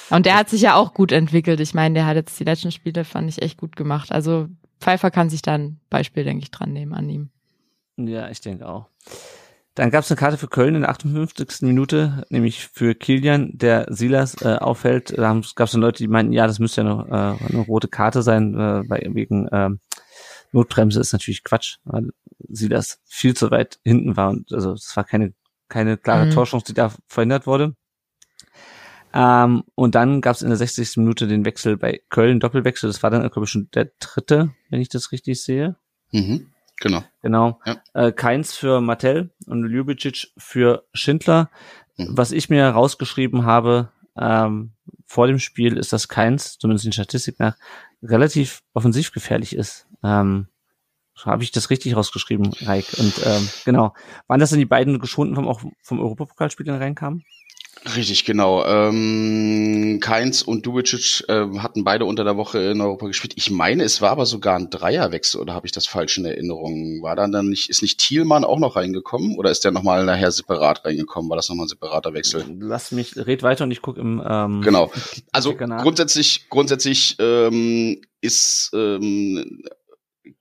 [0.10, 1.60] Und der hat sich ja auch gut entwickelt.
[1.60, 4.12] Ich meine, der hat jetzt die letzten Spiele, fand ich, echt gut gemacht.
[4.12, 4.48] Also
[4.80, 7.30] Pfeiffer kann sich da ein Beispiel, denke ich, dran nehmen an ihm.
[7.98, 8.88] Ja, ich denke auch.
[9.78, 11.62] Dann gab es eine Karte für Köln in der 58.
[11.62, 15.16] Minute, nämlich für Kilian, der Silas äh, auffällt.
[15.16, 17.88] Da gab es dann Leute, die meinten, ja, das müsste ja noch äh, eine rote
[17.88, 19.70] Karte sein, äh, weil wegen äh,
[20.52, 21.78] Notbremse ist natürlich Quatsch.
[22.50, 25.34] sie das viel zu weit hinten war und also es war keine
[25.70, 26.32] keine klare mhm.
[26.32, 27.76] Torchance, die da verhindert wurde.
[29.14, 30.98] Ähm, und dann gab es in der 60.
[30.98, 32.90] Minute den Wechsel bei Köln, Doppelwechsel.
[32.90, 35.76] Das war dann, glaube ich, schon der dritte, wenn ich das richtig sehe.
[36.12, 36.48] Mhm,
[36.78, 37.04] genau.
[37.22, 37.60] Genau.
[37.66, 37.78] Ja.
[37.94, 41.50] Äh, Keins für Mattel und Ljubicic für Schindler.
[41.98, 42.10] Mhm.
[42.12, 44.72] Was ich mir rausgeschrieben habe ähm,
[45.06, 47.56] vor dem Spiel, ist, dass Keins, zumindest in Statistik nach,
[48.02, 49.88] relativ offensiv gefährlich ist.
[50.04, 50.48] Ähm,
[51.26, 52.86] habe ich das richtig rausgeschrieben, Reik?
[52.98, 53.94] Und ähm, genau.
[54.28, 57.26] Waren das denn die beiden geschonten vom, auch vom Europapokalspiel, die reinkamen?
[57.96, 58.66] Richtig, genau.
[58.66, 63.34] Ähm, Keins und Dubicic äh, hatten beide unter der Woche in Europa gespielt.
[63.36, 67.02] Ich meine, es war aber sogar ein Dreierwechsel, oder habe ich das falsch in Erinnerung?
[67.02, 70.32] War dann dann nicht, ist nicht Thielmann auch noch reingekommen oder ist der nochmal nachher
[70.32, 71.30] separat reingekommen?
[71.30, 72.46] War das nochmal ein separater Wechsel?
[72.60, 74.92] Lass mich, red weiter und ich gucke im ähm, Genau.
[75.32, 79.62] Also grundsätzlich, grundsätzlich ähm, ist ähm,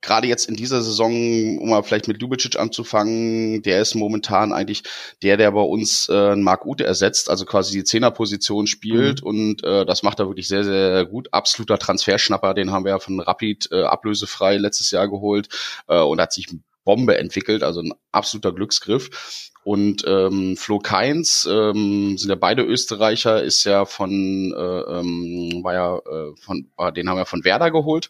[0.01, 4.83] gerade jetzt in dieser Saison, um mal vielleicht mit Ljubicic anzufangen, der ist momentan eigentlich
[5.23, 9.27] der, der bei uns äh, Marc Ute ersetzt, also quasi die Zehnerposition spielt mhm.
[9.27, 11.29] und äh, das macht er wirklich sehr, sehr gut.
[11.31, 15.49] Absoluter Transferschnapper, den haben wir ja von Rapid äh, ablösefrei letztes Jahr geholt
[15.87, 16.47] äh, und hat sich
[16.87, 19.51] Bombe entwickelt, also ein absoluter Glücksgriff.
[19.65, 25.73] Und ähm, Flo Keins, ähm, sind ja beide Österreicher, ist ja von, äh, ähm, war
[25.73, 28.09] ja äh, von, äh, den haben wir von Werder geholt.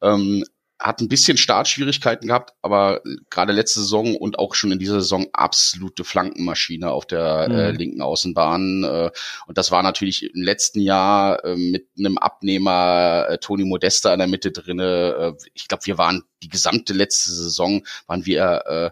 [0.00, 0.46] Ähm,
[0.78, 3.00] hat ein bisschen Startschwierigkeiten gehabt, aber
[3.30, 7.58] gerade letzte Saison und auch schon in dieser Saison absolute Flankenmaschine auf der äh, mhm.
[7.58, 8.84] äh, linken Außenbahn.
[8.84, 9.10] Äh,
[9.46, 14.18] und das war natürlich im letzten Jahr äh, mit einem Abnehmer äh, Toni Modesta in
[14.18, 15.34] der Mitte drinne.
[15.40, 18.90] Äh, ich glaube, wir waren die gesamte letzte Saison waren wir äh,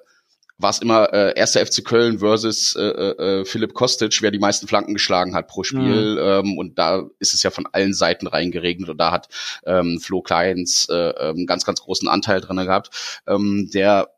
[0.65, 4.39] war es immer äh, erster FC Köln versus äh, äh, äh, Philipp Kostic, wer die
[4.39, 6.15] meisten Flanken geschlagen hat pro Spiel.
[6.15, 6.19] Mhm.
[6.19, 9.29] Ähm, und da ist es ja von allen Seiten reingeregnet und da hat
[9.67, 13.21] ähm, Flo Kleins äh, ähm, ganz, ganz großen Anteil drin gehabt.
[13.27, 14.09] Ähm, der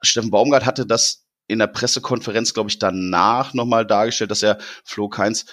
[0.00, 5.08] Steffen Baumgart hatte das in der Pressekonferenz, glaube ich, danach nochmal dargestellt, dass er Flo
[5.08, 5.46] Keins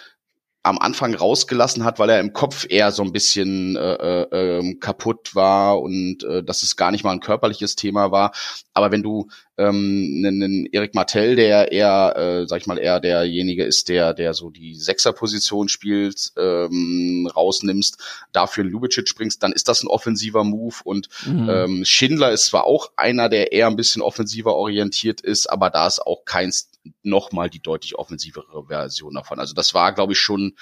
[0.66, 4.80] am Anfang rausgelassen hat, weil er im Kopf eher so ein bisschen äh, äh, ähm,
[4.80, 8.32] kaputt war und äh, dass es gar nicht mal ein körperliches Thema war.
[8.74, 12.99] Aber wenn du ähm, einen, einen Erik Martell, der eher, äh, sag ich mal, eher
[12.99, 17.97] derjenige ist, der, der so die Sechserposition spielt, ähm, rausnimmst,
[18.32, 20.76] dafür Lubicic springst, dann ist das ein offensiver Move.
[20.84, 21.49] Und mhm.
[21.49, 25.86] ähm, Schindler ist zwar auch einer, der eher ein bisschen offensiver orientiert ist, aber da
[25.86, 26.72] ist auch keins
[27.03, 29.39] nochmal die deutlich offensivere Version davon.
[29.39, 30.55] Also das war, glaube ich, schon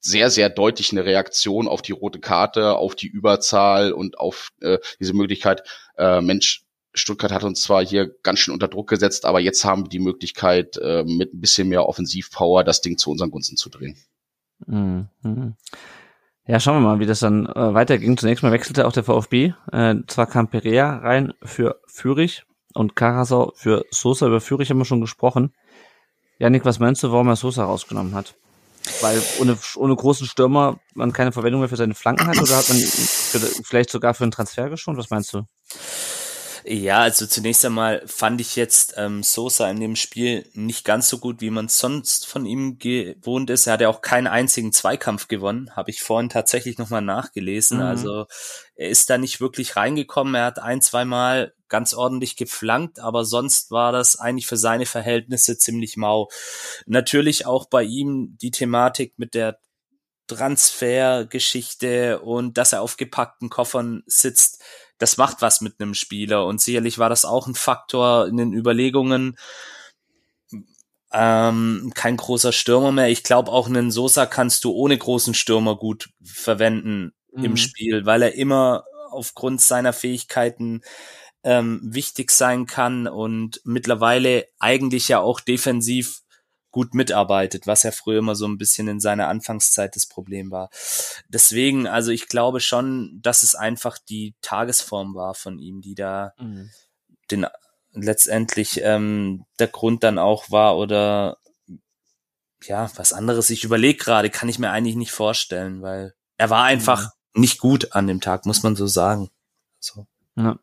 [0.00, 4.78] sehr, sehr deutlich eine Reaktion auf die rote Karte, auf die Überzahl und auf äh,
[5.00, 5.62] diese Möglichkeit,
[5.98, 6.62] äh, Mensch,
[6.94, 9.98] Stuttgart hat uns zwar hier ganz schön unter Druck gesetzt, aber jetzt haben wir die
[9.98, 13.96] Möglichkeit, äh, mit ein bisschen mehr Offensivpower das Ding zu unseren Gunsten zu drehen.
[14.66, 15.08] Mhm.
[16.46, 18.16] Ja, schauen wir mal, wie das dann äh, weiterging.
[18.16, 19.52] Zunächst mal wechselte auch der VfB.
[19.72, 24.26] Äh, zwar kam Perea rein für Fürich und Karasau für Sosa.
[24.26, 25.52] Über Fürich haben wir schon gesprochen.
[26.38, 28.34] Janik, was meinst du, warum er Sosa rausgenommen hat?
[29.00, 32.68] Weil ohne, ohne großen Stürmer man keine Verwendung mehr für seine Flanken hat oder hat
[32.68, 34.98] man vielleicht sogar für einen Transfer geschont?
[34.98, 35.42] Was meinst du?
[36.68, 41.18] Ja, also zunächst einmal fand ich jetzt ähm, Sosa in dem Spiel nicht ganz so
[41.18, 43.68] gut, wie man sonst von ihm gewohnt ist.
[43.68, 47.78] Er hat ja auch keinen einzigen Zweikampf gewonnen, habe ich vorhin tatsächlich nochmal nachgelesen.
[47.78, 47.84] Mhm.
[47.84, 48.26] Also
[48.74, 50.34] er ist da nicht wirklich reingekommen.
[50.34, 55.58] Er hat ein, zweimal ganz ordentlich geflankt, aber sonst war das eigentlich für seine Verhältnisse
[55.58, 56.28] ziemlich mau.
[56.86, 59.60] Natürlich auch bei ihm die Thematik mit der
[60.26, 64.60] Transfergeschichte und dass er auf gepackten Koffern sitzt
[64.98, 68.52] das macht was mit einem Spieler und sicherlich war das auch ein Faktor in den
[68.52, 69.36] Überlegungen.
[71.12, 73.08] Ähm, kein großer Stürmer mehr.
[73.08, 77.44] Ich glaube, auch einen Sosa kannst du ohne großen Stürmer gut verwenden mhm.
[77.44, 80.82] im Spiel, weil er immer aufgrund seiner Fähigkeiten
[81.44, 86.22] ähm, wichtig sein kann und mittlerweile eigentlich ja auch defensiv
[86.76, 90.68] gut mitarbeitet, was ja früher immer so ein bisschen in seiner Anfangszeit das Problem war.
[91.26, 96.34] Deswegen, also ich glaube schon, dass es einfach die Tagesform war von ihm, die da
[96.38, 96.68] mhm.
[97.30, 97.46] den
[97.94, 101.38] letztendlich ähm, der Grund dann auch war oder
[102.64, 103.48] ja, was anderes.
[103.48, 107.40] Ich überlege gerade, kann ich mir eigentlich nicht vorstellen, weil er war einfach mhm.
[107.40, 109.30] nicht gut an dem Tag, muss man so sagen.
[109.80, 110.06] So.
[110.36, 110.58] Ja.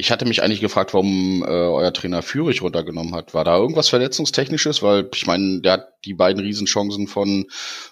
[0.00, 3.34] Ich hatte mich eigentlich gefragt, warum äh, euer Trainer Führig runtergenommen hat.
[3.34, 4.82] War da irgendwas Verletzungstechnisches?
[4.82, 7.44] Weil ich meine, der hat die beiden Riesenchancen von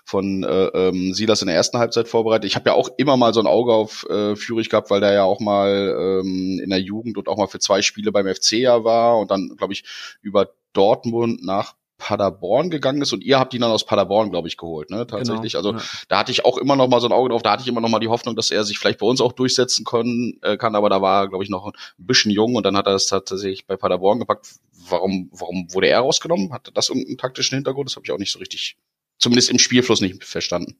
[0.06, 2.47] von äh, ähm, Silas in der ersten Halbzeit vorbereitet.
[2.47, 5.12] Ich habe ja auch immer mal so ein Auge auf äh, Führig gehabt, weil der
[5.12, 8.52] ja auch mal ähm, in der Jugend und auch mal für zwei Spiele beim FC
[8.52, 9.85] ja war und dann, glaube ich,
[10.22, 14.57] über Dortmund nach Paderborn gegangen ist und ihr habt ihn dann aus Paderborn, glaube ich,
[14.57, 15.07] geholt, ne?
[15.07, 15.53] Tatsächlich.
[15.55, 15.85] Genau, also ja.
[16.09, 17.81] da hatte ich auch immer noch mal so ein Auge drauf, da hatte ich immer
[17.81, 20.75] noch mal die Hoffnung, dass er sich vielleicht bei uns auch durchsetzen können, äh, kann,
[20.77, 23.07] aber da war er, glaube ich, noch ein bisschen jung und dann hat er es
[23.07, 24.49] tatsächlich bei Paderborn gepackt.
[24.89, 26.53] Warum, warum wurde er rausgenommen?
[26.53, 27.89] Hatte das irgendeinen taktischen Hintergrund?
[27.91, 28.77] Das habe ich auch nicht so richtig,
[29.19, 30.77] zumindest im Spielfluss nicht verstanden.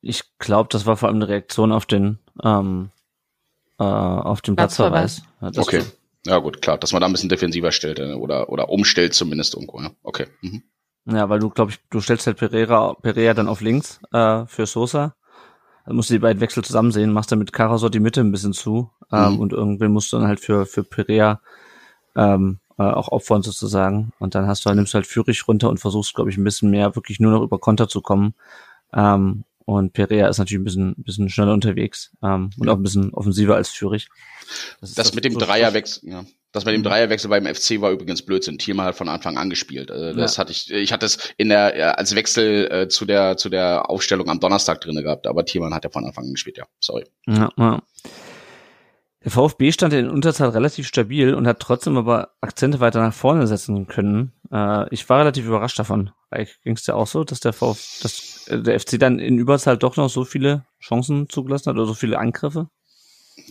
[0.00, 2.90] Ich glaube, das war vor allem eine Reaktion auf den, ähm,
[3.78, 5.22] äh, auf den Platzverweis.
[5.40, 5.56] Platzverweis.
[5.56, 5.78] Ja, Okay.
[5.80, 9.14] war- Ja gut, klar, dass man da ein bisschen defensiver stellt äh, oder, oder umstellt
[9.14, 9.80] zumindest irgendwo.
[9.80, 9.90] Ja.
[10.02, 10.26] Okay.
[10.40, 10.62] Mhm.
[11.06, 14.66] Ja, weil du, glaube ich, du stellst halt Pereira, Pereira dann auf links äh, für
[14.66, 15.14] Sosa.
[15.84, 18.32] Dann musst du die beiden Wechsel zusammen sehen, machst dann mit Karasor die Mitte ein
[18.32, 19.38] bisschen zu ähm, Mhm.
[19.40, 21.42] und irgendwann musst du dann halt für, für Pereira
[22.16, 24.12] ähm, äh, auch opfern sozusagen.
[24.18, 26.70] Und dann hast du nimmst du halt Führig runter und versuchst, glaube ich, ein bisschen
[26.70, 28.34] mehr wirklich nur noch über Konter zu kommen.
[28.94, 33.12] Ähm, und Pereira ist natürlich ein bisschen, bisschen schneller unterwegs ähm, und auch ein bisschen
[33.14, 34.08] offensiver als Führig.
[34.80, 36.24] ist Das mit dem so- Dreierwechsel, ja.
[36.52, 36.84] Das mit dem Mhm.
[36.84, 38.58] Dreierwechsel beim FC war übrigens Blödsinn.
[38.58, 39.90] Thielmann hat von Anfang an gespielt.
[39.90, 40.40] Äh, Das Ja.
[40.42, 44.28] hatte ich, ich hatte es in der, als Wechsel äh, zu der, zu der Aufstellung
[44.28, 46.66] am Donnerstag drinne gehabt, aber Thielmann hat ja von Anfang an gespielt, ja.
[46.78, 47.04] Sorry.
[47.26, 47.82] Ja, ja.
[49.24, 53.46] Der VfB stand in Unterzahl relativ stabil und hat trotzdem aber Akzente weiter nach vorne
[53.46, 54.32] setzen können.
[54.52, 56.10] Äh, ich war relativ überrascht davon.
[56.62, 59.78] Ging es dir auch so, dass der VfB, dass äh, der FC dann in Überzahl
[59.78, 62.68] doch noch so viele Chancen zugelassen hat oder so viele Angriffe?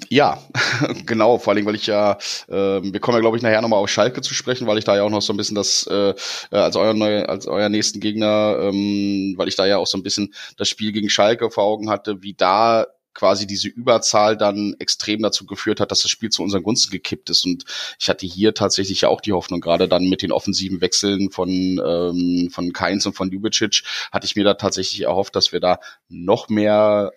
[0.10, 0.42] Ja,
[1.06, 2.18] genau, vor allem, weil ich ja,
[2.50, 4.96] ähm, wir kommen ja, glaube ich, nachher nochmal auf Schalke zu sprechen, weil ich da
[4.96, 6.14] ja auch noch so ein bisschen das, äh,
[6.52, 9.98] äh, als euer neue, als euer nächsten Gegner, ähm, weil ich da ja auch so
[9.98, 14.76] ein bisschen das Spiel gegen Schalke vor Augen hatte, wie da quasi diese Überzahl dann
[14.80, 17.46] extrem dazu geführt hat, dass das Spiel zu unseren Gunsten gekippt ist.
[17.46, 17.66] Und
[18.00, 22.50] ich hatte hier tatsächlich auch die Hoffnung, gerade dann mit den offensiven Wechseln von, ähm,
[22.52, 25.80] von Keins und von Ljubicic, hatte ich mir da tatsächlich erhofft, dass wir da
[26.10, 27.12] noch mehr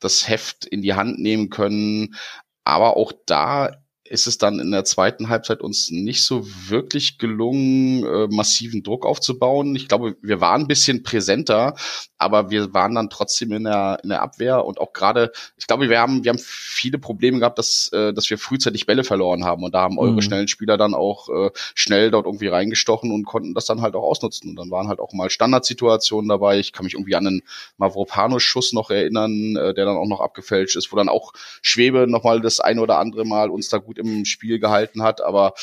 [0.00, 2.16] das Heft in die Hand nehmen können.
[2.64, 3.81] Aber auch da
[4.12, 9.06] ist es dann in der zweiten Halbzeit uns nicht so wirklich gelungen, äh, massiven Druck
[9.06, 9.74] aufzubauen.
[9.74, 11.74] Ich glaube, wir waren ein bisschen präsenter,
[12.18, 15.88] aber wir waren dann trotzdem in der, in der Abwehr und auch gerade, ich glaube,
[15.88, 19.64] wir haben, wir haben viele Probleme gehabt, dass, äh, dass wir frühzeitig Bälle verloren haben
[19.64, 20.22] und da haben eure Mhm.
[20.22, 24.02] schnellen Spieler dann auch äh, schnell dort irgendwie reingestochen und konnten das dann halt auch
[24.02, 24.50] ausnutzen.
[24.50, 26.58] Und dann waren halt auch mal Standardsituationen dabei.
[26.58, 27.42] Ich kann mich irgendwie an einen
[27.78, 31.32] Mavropanos-Schuss noch erinnern, äh, der dann auch noch abgefälscht ist, wo dann auch
[31.62, 35.20] Schwebe nochmal das ein oder andere Mal uns da gut im Spiel gehalten hat.
[35.20, 35.54] Aber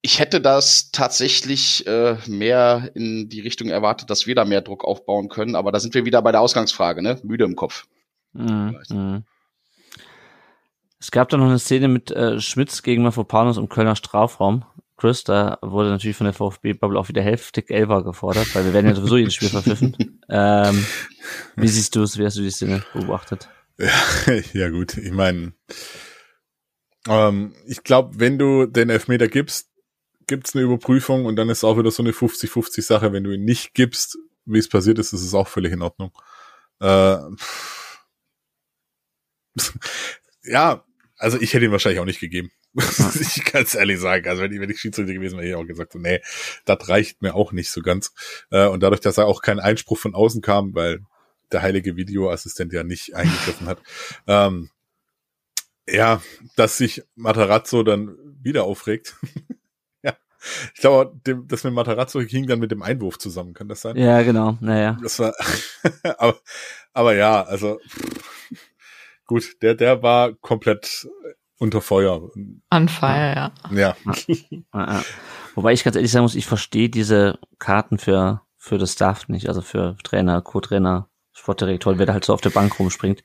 [0.00, 4.84] ich hätte das tatsächlich äh, mehr in die Richtung erwartet, dass wir da mehr Druck
[4.84, 5.54] aufbauen können.
[5.54, 7.20] Aber da sind wir wieder bei der Ausgangsfrage, ne?
[7.22, 7.86] Müde im Kopf.
[8.32, 8.78] Mhm.
[8.88, 9.24] Mhm.
[10.98, 14.64] Es gab da noch eine Szene mit äh, Schmitz gegen Mafropanos im Kölner Strafraum.
[14.96, 18.86] Chris, da wurde natürlich von der VfB-Bubble auch wieder heftig Elfer gefordert, weil wir werden
[18.86, 20.20] ja sowieso jedes Spiel verpfiffen.
[20.28, 20.86] ähm,
[21.56, 22.18] wie siehst du es?
[22.18, 23.48] Wie hast du die Szene beobachtet?
[24.52, 25.54] ja gut, ich meine,
[27.08, 29.68] ähm, ich glaube, wenn du den Elfmeter gibst,
[30.26, 33.12] gibt's eine Überprüfung und dann ist auch wieder so eine 50-50 Sache.
[33.12, 36.12] Wenn du ihn nicht gibst, wie es passiert ist, ist es auch völlig in Ordnung.
[36.80, 37.18] Äh,
[40.44, 40.84] ja,
[41.16, 42.50] also ich hätte ihn wahrscheinlich auch nicht gegeben.
[42.74, 44.26] ich kann es ehrlich sagen.
[44.28, 46.20] Also wenn ich, wenn ich Schiedsrichter gewesen wäre, hätte ich auch gesagt, so, nee,
[46.64, 48.12] das reicht mir auch nicht so ganz.
[48.50, 51.00] Äh, und dadurch, dass er auch kein Einspruch von außen kam, weil
[51.52, 53.82] der heilige Videoassistent ja nicht eingegriffen hat,
[54.26, 54.70] ähm,
[55.92, 56.22] ja,
[56.56, 59.16] dass sich Matarazzo dann wieder aufregt.
[60.02, 60.14] ja,
[60.74, 63.96] ich glaube, dem, das mit Matarazzo hing dann mit dem Einwurf zusammen, kann das sein?
[63.96, 64.56] Ja, genau.
[64.60, 64.98] Naja.
[65.02, 65.34] Das war,
[66.18, 66.38] aber,
[66.92, 67.78] aber ja, also
[69.26, 71.08] gut, der, der war komplett
[71.58, 72.30] unter Feuer.
[72.34, 73.52] Ja.
[73.70, 73.96] Ja,
[74.48, 75.04] Ja, ja.
[75.54, 79.48] Wobei ich ganz ehrlich sagen muss, ich verstehe diese Karten für, für das Staff nicht,
[79.48, 83.22] also für Trainer, Co-Trainer, Sportdirektor, wer da halt so auf der Bank rumspringt.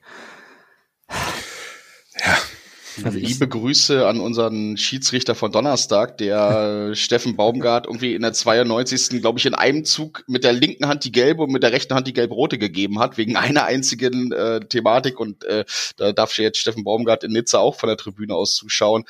[3.04, 9.20] Also Liebe Grüße an unseren Schiedsrichter von Donnerstag, der Steffen Baumgart irgendwie in der 92.
[9.20, 11.94] glaube ich in einem Zug mit der linken Hand die gelbe und mit der rechten
[11.94, 15.64] Hand die gelb-rote gegeben hat, wegen einer einzigen äh, Thematik und äh,
[15.96, 19.04] da darf jetzt Steffen Baumgart in Nizza auch von der Tribüne aus zuschauen.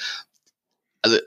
[1.03, 1.19] Also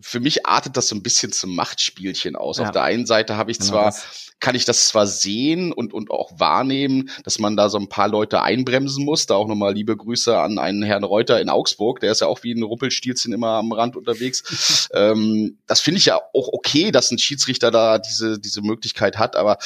[0.00, 2.58] für mich artet das so ein bisschen zum Machtspielchen aus.
[2.58, 2.64] Ja.
[2.64, 4.23] Auf der einen Seite habe ich Genau zwar das.
[4.40, 8.08] Kann ich das zwar sehen und, und auch wahrnehmen, dass man da so ein paar
[8.08, 9.26] Leute einbremsen muss.
[9.26, 12.00] Da auch nochmal liebe Grüße an einen Herrn Reuter in Augsburg.
[12.00, 14.88] Der ist ja auch wie ein Ruppelstielchen immer am Rand unterwegs.
[14.92, 19.34] ähm, das finde ich ja auch okay, dass ein Schiedsrichter da diese, diese Möglichkeit hat.
[19.36, 19.56] Aber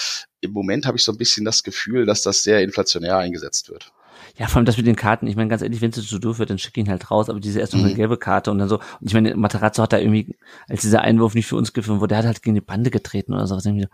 [0.40, 3.93] im Moment habe ich so ein bisschen das Gefühl, dass das sehr inflationär eingesetzt wird.
[4.36, 5.27] Ja, vor allem das mit den Karten.
[5.27, 7.28] Ich meine, ganz ehrlich, wenn es zu doof wird, dann schick ihn halt raus.
[7.28, 7.97] Aber diese erst noch eine Mhm.
[7.97, 8.77] gelbe Karte und dann so.
[8.77, 10.36] Und ich meine, Materazzo hat da irgendwie,
[10.69, 13.32] als dieser Einwurf nicht für uns geführt wurde, der hat halt gegen die Bande getreten
[13.32, 13.66] oder sowas.
[13.66, 13.89] Irgendwie so.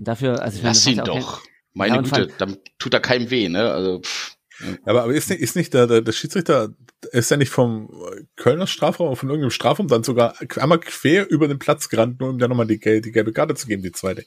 [0.00, 1.42] Dafür, also ich meine, Lass das ihn doch.
[1.74, 3.70] Meine Ja, Güte, dann tut da keinem weh, ne?
[3.70, 4.36] Also pff.
[4.84, 6.70] aber, aber ist nicht, ist nicht der, der, der Schiedsrichter,
[7.12, 7.90] ist ja nicht vom
[8.36, 12.38] Kölner Strafraum, von irgendeinem Strafraum dann sogar einmal quer über den Platz gerannt, nur um
[12.38, 14.24] dann nochmal die, die gelbe Karte zu geben, die zweite.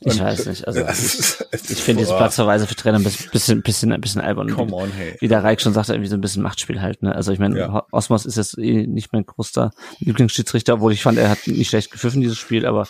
[0.00, 0.66] Ich und weiß nicht.
[0.66, 4.50] Also ich, ich finde diese Platzverweise für Trainer ein bisschen, bisschen, ein bisschen albern.
[4.50, 5.16] Come on, hey.
[5.20, 7.02] Wie der Reich schon sagte, irgendwie so ein bisschen Machtspiel halt.
[7.02, 7.14] Ne?
[7.14, 7.86] Also ich meine, ja.
[7.92, 9.70] Osmos ist jetzt eh nicht mein größter
[10.00, 12.86] Lieblingsschiedsrichter, obwohl ich fand, er hat nicht schlecht gepfiffen dieses Spiel, aber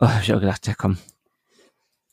[0.00, 0.98] oh, hab ich auch gedacht, ja komm.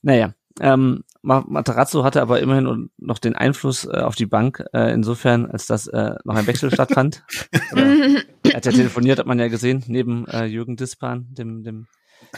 [0.01, 5.47] Naja, ähm, Materazzo hatte aber immerhin noch den Einfluss äh, auf die Bank, äh, insofern,
[5.47, 7.23] als dass äh, noch ein Wechsel stattfand.
[7.51, 11.87] er hat ja telefoniert, hat man ja gesehen, neben äh, Jürgen Dispan, dem, dem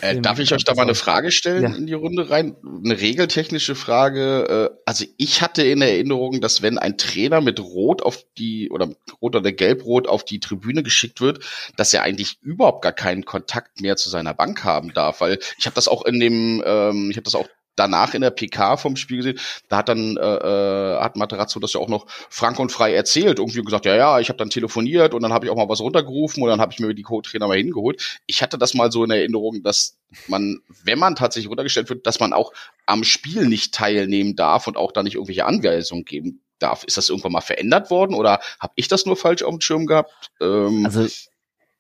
[0.02, 1.76] äh, darf ich euch da mal eine Frage stellen ja.
[1.76, 2.56] in die Runde rein?
[2.84, 4.72] Eine regeltechnische Frage.
[4.74, 8.90] Äh, also ich hatte in Erinnerung, dass wenn ein Trainer mit Rot auf die oder
[9.22, 11.44] Rot oder Gelb-Rot auf die Tribüne geschickt wird,
[11.76, 15.22] dass er eigentlich überhaupt gar keinen Kontakt mehr zu seiner Bank haben darf.
[15.22, 17.48] Weil ich habe das auch in dem, ähm, ich habe das auch
[17.78, 19.40] danach in der PK vom Spiel gesehen,
[19.70, 23.40] da hat dann äh, äh, hat Materazzo das ja auch noch frank und frei erzählt,
[23.40, 25.80] irgendwie gesagt, ja, ja, ich habe dann telefoniert und dann habe ich auch mal was
[25.80, 28.20] runtergerufen und dann habe ich mir die Co-Trainer mal hingeholt.
[28.26, 29.98] Ich hatte das mal so in Erinnerung, dass
[30.28, 32.52] man, wenn man tatsächlich runtergestellt wird, dass man auch
[32.86, 36.84] am Spiel nicht teilnehmen darf und auch da nicht irgendwelche Anweisungen geben darf.
[36.84, 39.86] Ist das irgendwann mal verändert worden oder habe ich das nur falsch auf dem Schirm
[39.86, 40.32] gehabt?
[40.42, 41.08] Ähm, also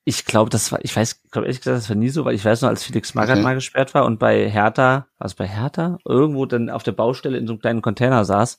[0.07, 2.45] ich glaube, das war, ich weiß, glaube ehrlich gesagt, das war nie so, weil ich
[2.45, 3.43] weiß noch, als Felix Magath okay.
[3.43, 7.37] mal gesperrt war und bei Hertha, war es bei Hertha, irgendwo dann auf der Baustelle
[7.37, 8.57] in so einem kleinen Container saß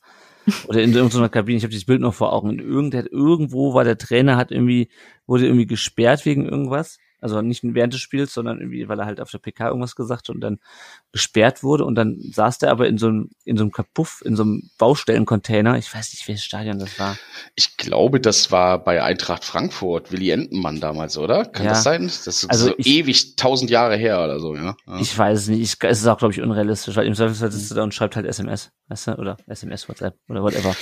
[0.69, 3.85] oder in irgendeiner Kabine, ich habe dieses Bild noch vor Augen, und irgend, irgendwo war
[3.85, 4.91] der Trainer, hat irgendwie,
[5.27, 9.21] wurde irgendwie gesperrt wegen irgendwas also nicht während des Spiels, sondern irgendwie, weil er halt
[9.21, 10.59] auf der PK irgendwas gesagt hat und dann
[11.13, 14.37] gesperrt wurde und dann saß der aber in so einem, in so einem Kapuff, in
[14.37, 15.77] so einem Baustellencontainer.
[15.79, 17.17] Ich weiß nicht, welches Stadion das war.
[17.57, 21.45] Ich glaube, das war bei Eintracht Frankfurt, Willi Entenmann damals, oder?
[21.45, 21.73] Kann ja.
[21.73, 22.05] das sein?
[22.05, 24.77] Das ist also so ich, ewig tausend Jahre her oder so, ja.
[24.87, 25.01] ja.
[25.01, 25.61] Ich weiß es nicht.
[25.61, 28.17] Ich, es ist auch, glaube ich, unrealistisch, weil im Zweifelsfall sitzt er da und schreibt
[28.17, 30.75] halt SMS, weißt du, oder SMS, WhatsApp oder whatever.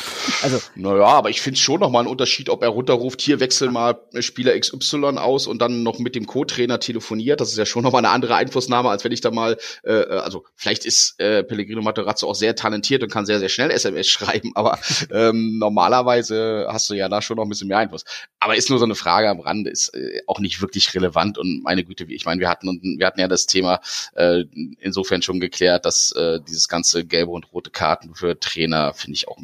[0.42, 0.60] Also.
[0.74, 4.58] Naja, aber ich finde schon nochmal einen Unterschied, ob er runterruft, hier wechsel mal Spieler
[4.58, 7.40] XY aus und dann noch mit dem Co-Trainer telefoniert.
[7.40, 10.18] Das ist ja schon nochmal eine andere Einflussnahme, als wenn ich da mal, äh, äh,
[10.18, 14.08] also vielleicht ist äh, Pellegrino Materazzo auch sehr talentiert und kann sehr, sehr schnell SMS
[14.08, 14.78] schreiben, aber
[15.10, 18.04] ähm, normalerweise hast du ja da schon noch ein bisschen mehr Einfluss.
[18.40, 21.62] Aber ist nur so eine Frage am Rande, ist äh, auch nicht wirklich relevant und
[21.62, 22.66] meine Güte, ich meine, wir hatten
[22.98, 23.80] wir hatten ja das Thema
[24.14, 24.44] äh,
[24.80, 29.28] insofern schon geklärt, dass äh, dieses ganze gelbe und rote Karten für Trainer finde ich
[29.28, 29.38] auch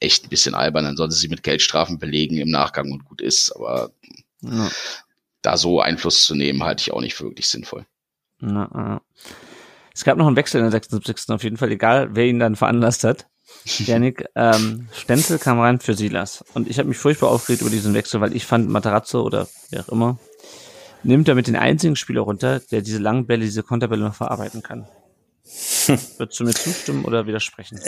[0.00, 0.84] echt ein bisschen albern.
[0.84, 3.50] Dann sollte sie mit Geldstrafen belegen im Nachgang und gut ist.
[3.54, 3.90] Aber
[4.42, 4.70] ja
[5.42, 7.86] da so Einfluss zu nehmen, halte ich auch nicht für wirklich sinnvoll.
[8.40, 9.22] Na, äh.
[9.94, 11.30] Es gab noch einen Wechsel in der 76.
[11.30, 13.26] auf jeden Fall, egal wer ihn dann veranlasst hat.
[13.64, 16.44] Janik, ähm, Stenzel kam rein für Silas.
[16.54, 19.80] Und ich habe mich furchtbar aufgeregt über diesen Wechsel, weil ich fand, Matarazzo oder wer
[19.80, 20.18] auch immer,
[21.02, 24.86] nimmt damit den einzigen Spieler runter, der diese langen Bälle, diese Konterbälle noch verarbeiten kann.
[26.18, 27.80] Würdest du mir zustimmen oder widersprechen?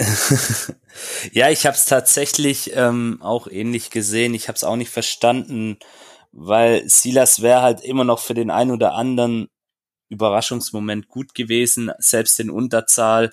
[1.32, 4.34] ja, ich habe es tatsächlich ähm, auch ähnlich gesehen.
[4.34, 5.78] Ich habe es auch nicht verstanden,
[6.40, 9.48] weil Silas wäre halt immer noch für den einen oder anderen
[10.08, 13.30] Überraschungsmoment gut gewesen, selbst in Unterzahl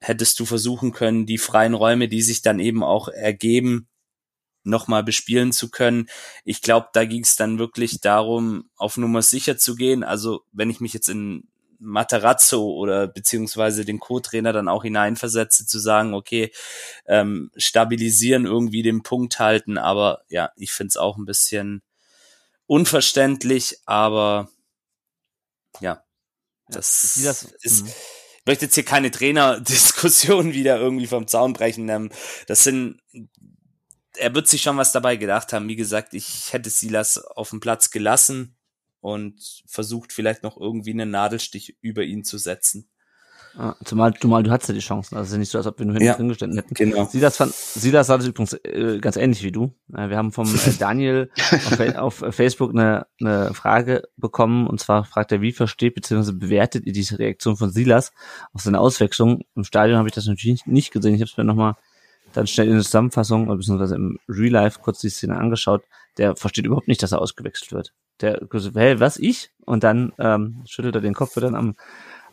[0.00, 3.88] hättest du versuchen können, die freien Räume, die sich dann eben auch ergeben,
[4.64, 6.08] nochmal bespielen zu können.
[6.44, 10.02] Ich glaube, da ging es dann wirklich darum, auf Nummer sicher zu gehen.
[10.02, 11.48] Also wenn ich mich jetzt in
[11.78, 16.50] Materazzo oder beziehungsweise den Co-Trainer dann auch hineinversetze, zu sagen, okay,
[17.06, 19.78] ähm, stabilisieren, irgendwie den Punkt halten.
[19.78, 21.82] Aber ja, ich finde es auch ein bisschen
[22.66, 24.50] unverständlich, aber
[25.80, 26.04] ja,
[26.68, 27.84] das, ja, das ist.
[27.84, 27.92] Mhm.
[28.40, 31.88] Ich möchte jetzt hier keine Trainerdiskussion wieder irgendwie vom Zaun brechen.
[31.88, 32.10] Ähm,
[32.46, 33.00] das sind,
[34.16, 35.68] er wird sich schon was dabei gedacht haben.
[35.68, 38.56] Wie gesagt, ich hätte Silas auf dem Platz gelassen
[39.00, 42.90] und versucht vielleicht noch irgendwie einen Nadelstich über ihn zu setzen.
[43.56, 45.16] Ah, zumal, zumal du hattest ja die Chancen.
[45.16, 46.74] Also es ist nicht so, als ob wir nur hinten ja, drin gestanden hätten.
[46.74, 47.04] Genau.
[47.04, 49.72] Silas, fand, Silas sah das übrigens äh, ganz ähnlich wie du.
[49.92, 51.30] Äh, wir haben vom äh, Daniel
[51.96, 54.66] auf, auf, Facebook eine, eine Frage bekommen.
[54.66, 56.32] Und zwar fragt er, wie versteht bzw.
[56.32, 58.12] bewertet ihr diese Reaktion von Silas
[58.52, 59.42] auf seine Auswechslung?
[59.54, 61.14] Im Stadion habe ich das natürlich nicht gesehen.
[61.14, 61.76] Ich habe es mir nochmal
[62.32, 65.84] dann schnell in der Zusammenfassung, beziehungsweise im Real Life kurz die Szene angeschaut.
[66.18, 67.92] Der versteht überhaupt nicht, dass er ausgewechselt wird.
[68.20, 68.40] Der,
[68.74, 69.50] hey, was, ich?
[69.64, 71.74] Und dann ähm, schüttelt er den Kopf, wird dann am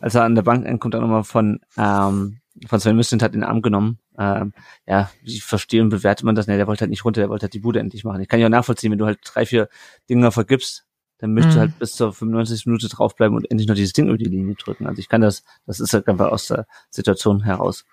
[0.02, 3.44] als er an der Bank ankommt, dann nochmal von, ähm, von Sven Müslint hat den
[3.44, 4.00] Arm genommen.
[4.18, 4.54] Ähm,
[4.86, 6.48] ja, ich verstehe und bewerte man das?
[6.48, 8.22] Ne, der wollte halt nicht runter, der wollte halt die Bude endlich machen.
[8.22, 9.70] Ich kann ja auch nachvollziehen, wenn du halt drei, vier
[10.10, 10.86] Dinger vergibst,
[11.20, 11.60] dann möchtest mhm.
[11.60, 12.66] du halt bis zur 95.
[12.66, 14.88] Minute draufbleiben und endlich noch dieses Ding über die Linie drücken.
[14.88, 17.86] Also ich kann das, das ist halt einfach aus der Situation heraus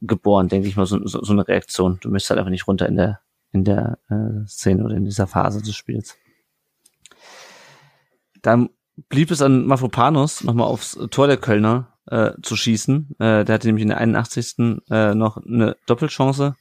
[0.00, 1.98] geboren, denke ich mal, so, so, so eine Reaktion.
[2.00, 3.20] Du möchtest halt einfach nicht runter in der,
[3.52, 6.16] in der äh, Szene oder in dieser Phase des Spiels.
[8.42, 8.68] Dann
[9.08, 13.16] blieb es an Mafropanos, nochmal aufs Tor der Kölner äh, zu schießen.
[13.18, 14.80] Äh, der hatte nämlich in der 81.
[14.90, 16.56] Äh, noch eine Doppelchance.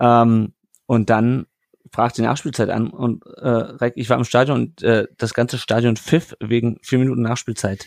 [0.00, 0.52] Ähm,
[0.86, 1.46] und dann
[1.90, 5.96] fragt die Nachspielzeit an und äh, ich war im Stadion und äh, das ganze Stadion
[5.96, 7.86] pfiff wegen vier Minuten Nachspielzeit.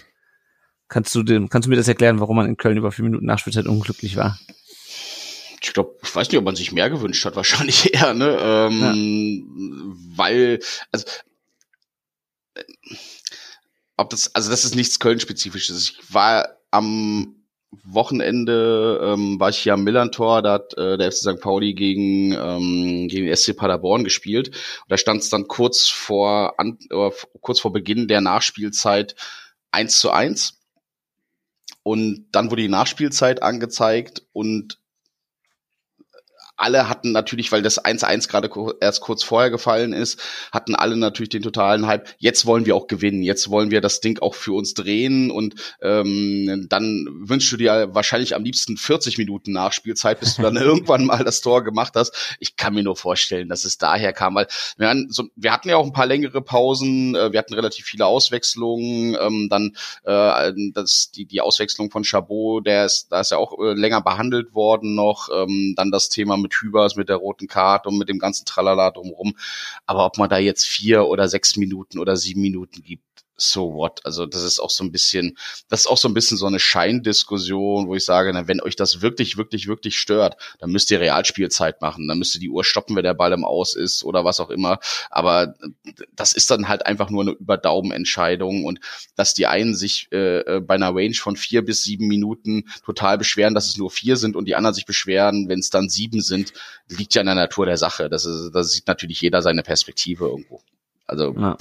[0.87, 3.25] Kannst du dem, kannst du mir das erklären, warum man in Köln über vier Minuten
[3.25, 4.37] Nachspielzeit unglücklich war?
[5.61, 8.37] Ich glaube, ich weiß nicht, ob man sich mehr gewünscht hat, wahrscheinlich eher, ne?
[8.39, 10.15] Ähm, ja.
[10.15, 10.59] Weil,
[10.91, 11.05] also
[13.97, 15.81] ob das, also das ist nichts Köln-spezifisches.
[15.83, 17.35] Ich war am
[17.83, 21.41] Wochenende ähm, war ich hier am Millantor, da hat äh, der FC St.
[21.41, 24.49] Pauli gegen, ähm, gegen SC Paderborn gespielt.
[24.49, 27.11] Und da stand es dann kurz vor, an, äh,
[27.41, 29.15] kurz vor Beginn der Nachspielzeit
[29.71, 30.61] eins zu eins.
[31.83, 34.79] Und dann wurde die Nachspielzeit angezeigt und
[36.57, 38.49] alle hatten natürlich, weil das 1-1 gerade
[38.79, 40.21] erst kurz vorher gefallen ist,
[40.51, 42.07] hatten alle natürlich den totalen Hype.
[42.17, 43.23] Jetzt wollen wir auch gewinnen.
[43.23, 45.31] Jetzt wollen wir das Ding auch für uns drehen.
[45.31, 50.55] Und ähm, dann wünschst du dir wahrscheinlich am liebsten 40 Minuten Nachspielzeit, bis du dann
[50.55, 52.37] irgendwann mal das Tor gemacht hast.
[52.39, 55.69] Ich kann mir nur vorstellen, dass es daher kam, weil wir hatten, so, wir hatten
[55.69, 57.15] ja auch ein paar längere Pausen.
[57.15, 59.17] Äh, wir hatten relativ viele Auswechslungen.
[59.19, 63.59] Ähm, dann äh, das, die, die Auswechslung von Chabot, der ist, da ist ja auch
[63.59, 65.29] äh, länger behandelt worden noch.
[65.35, 68.91] Ähm, dann das Thema mit Hübers, mit der roten Karte und mit dem ganzen Tralala
[68.91, 69.35] drumherum.
[69.85, 73.04] Aber ob man da jetzt vier oder sechs Minuten oder sieben Minuten gibt,
[73.37, 74.05] so what?
[74.05, 75.37] Also das ist auch so ein bisschen,
[75.69, 78.75] das ist auch so ein bisschen so eine Scheindiskussion, wo ich sage, na, wenn euch
[78.75, 82.63] das wirklich, wirklich, wirklich stört, dann müsst ihr Realspielzeit machen, dann müsst ihr die Uhr
[82.63, 84.79] stoppen, wenn der Ball im Aus ist oder was auch immer.
[85.09, 85.55] Aber
[86.15, 88.79] das ist dann halt einfach nur eine Überdaumenentscheidung und
[89.15, 93.17] dass die einen sich äh, äh, bei einer Range von vier bis sieben Minuten total
[93.17, 96.21] beschweren, dass es nur vier sind und die anderen sich beschweren, wenn es dann sieben
[96.21, 96.53] sind,
[96.87, 98.09] liegt ja in der Natur der Sache.
[98.09, 100.61] Das ist, da sieht natürlich jeder seine Perspektive irgendwo.
[101.07, 101.57] Also ja.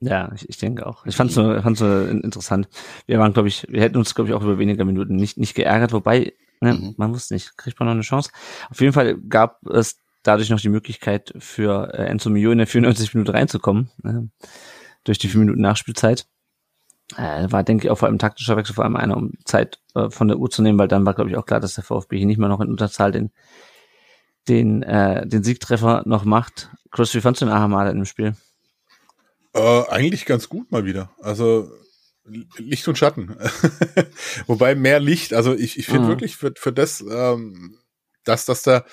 [0.00, 1.04] Ja, ich, ich denke auch.
[1.06, 2.68] Ich fand so, fand so interessant.
[3.06, 5.54] Wir waren, glaube ich, wir hätten uns, glaube ich, auch über weniger Minuten nicht, nicht
[5.54, 6.94] geärgert, wobei, ne, mhm.
[6.96, 8.30] man wusste nicht, kriegt man noch eine Chance.
[8.70, 12.68] Auf jeden Fall gab es dadurch noch die Möglichkeit für äh, Enzo Mio in der
[12.68, 14.46] 94 Minute reinzukommen, äh,
[15.02, 16.28] durch die vier Minuten Nachspielzeit.
[17.16, 20.10] Äh, war, denke ich, auch vor allem taktischer Wechsel, vor allem einer, um Zeit äh,
[20.10, 22.18] von der Uhr zu nehmen, weil dann war, glaube ich, auch klar, dass der VfB
[22.18, 23.32] hier nicht mehr noch in Unterzahl den,
[24.46, 26.70] den, äh, den Siegtreffer noch macht.
[26.92, 28.36] Chris, wie fandst du den Ahamada im Spiel?
[29.54, 31.14] Äh, eigentlich ganz gut mal wieder.
[31.20, 31.70] Also
[32.24, 33.36] Licht und Schatten.
[34.46, 36.08] Wobei mehr Licht, also ich, ich finde mhm.
[36.08, 37.78] wirklich für, für das, ähm,
[38.24, 38.84] dass, dass da,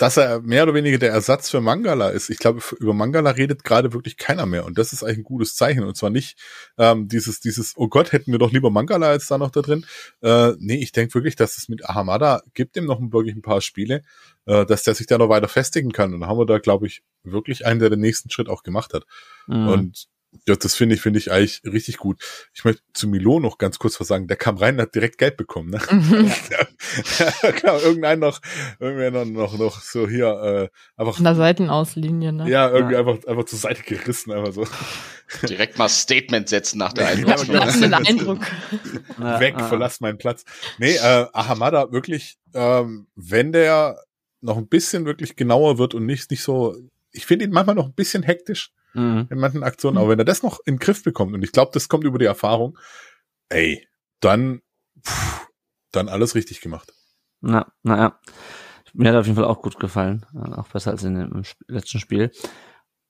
[0.00, 2.30] dass er mehr oder weniger der Ersatz für Mangala ist.
[2.30, 4.64] Ich glaube, über Mangala redet gerade wirklich keiner mehr.
[4.64, 5.84] Und das ist eigentlich ein gutes Zeichen.
[5.84, 6.38] Und zwar nicht
[6.78, 9.84] ähm, dieses, dieses, oh Gott, hätten wir doch lieber Mangala als da noch da drin.
[10.22, 13.60] Äh, nee, ich denke wirklich, dass es mit Ahamada gibt ihm noch wirklich ein paar
[13.60, 14.00] Spiele,
[14.46, 16.14] äh, dass der sich da noch weiter festigen kann.
[16.14, 18.94] Und dann haben wir da, glaube ich, wirklich einen, der den nächsten Schritt auch gemacht
[18.94, 19.04] hat.
[19.48, 19.68] Mhm.
[19.68, 20.08] Und
[20.46, 22.22] ja, das finde ich, finde ich eigentlich richtig gut.
[22.54, 24.28] Ich möchte zu Milo noch ganz kurz was sagen.
[24.28, 25.70] Der kam rein und hat direkt Geld bekommen.
[25.70, 25.80] Ne?
[25.90, 26.32] Mhm.
[27.42, 28.40] da kam irgendein noch,
[28.78, 31.18] irgendwer noch, noch so hier, äh, einfach.
[31.18, 32.48] An der Seitenauslinie, ne?
[32.48, 33.00] Ja, irgendwie ja.
[33.00, 34.66] einfach, einfach zur Seite gerissen, einfach so.
[35.48, 37.56] Direkt mal Statement setzen nach der Einwechslung.
[37.56, 38.40] Ja, den Eindruck.
[39.18, 40.44] Weg, verlass meinen Platz.
[40.78, 44.00] Nee, äh, Ahamada wirklich, ähm, wenn der
[44.40, 46.76] noch ein bisschen wirklich genauer wird und nicht, nicht so,
[47.12, 49.28] ich finde ihn manchmal noch ein bisschen hektisch mhm.
[49.30, 49.98] in manchen Aktionen.
[49.98, 52.18] Aber wenn er das noch in den Griff bekommt, und ich glaube, das kommt über
[52.18, 52.78] die Erfahrung,
[53.48, 53.86] ey,
[54.20, 54.60] dann,
[55.04, 55.48] pff,
[55.92, 56.92] dann alles richtig gemacht.
[57.40, 58.18] Na, naja.
[58.92, 60.26] Mir hat auf jeden Fall auch gut gefallen.
[60.56, 62.32] Auch besser als in dem letzten Spiel.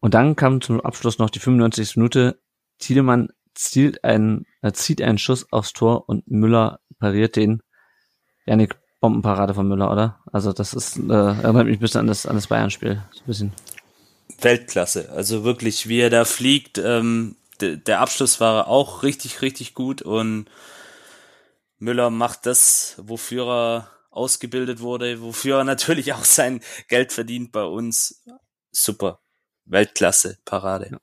[0.01, 1.97] Und dann kam zum Abschluss noch die 95.
[1.97, 2.41] Minute.
[2.79, 7.63] Tiedemann zielt einen, äh, zieht einen Schuss aufs Tor und Müller pariert den.
[8.47, 10.21] Janik, Bombenparade von Müller, oder?
[10.33, 13.03] Also das ist, äh, erinnert mich ein bisschen an das, an das Bayern-Spiel.
[13.13, 13.53] So ein bisschen.
[14.45, 15.11] Weltklasse.
[15.11, 20.47] Also wirklich, wie er da fliegt, ähm, der Abschluss war auch richtig, richtig gut und
[21.79, 27.65] Müller macht das, wofür er ausgebildet wurde, wofür er natürlich auch sein Geld verdient bei
[27.65, 28.23] uns.
[28.71, 29.21] Super.
[29.65, 30.89] Weltklasse, Parade.
[30.93, 30.99] Ja.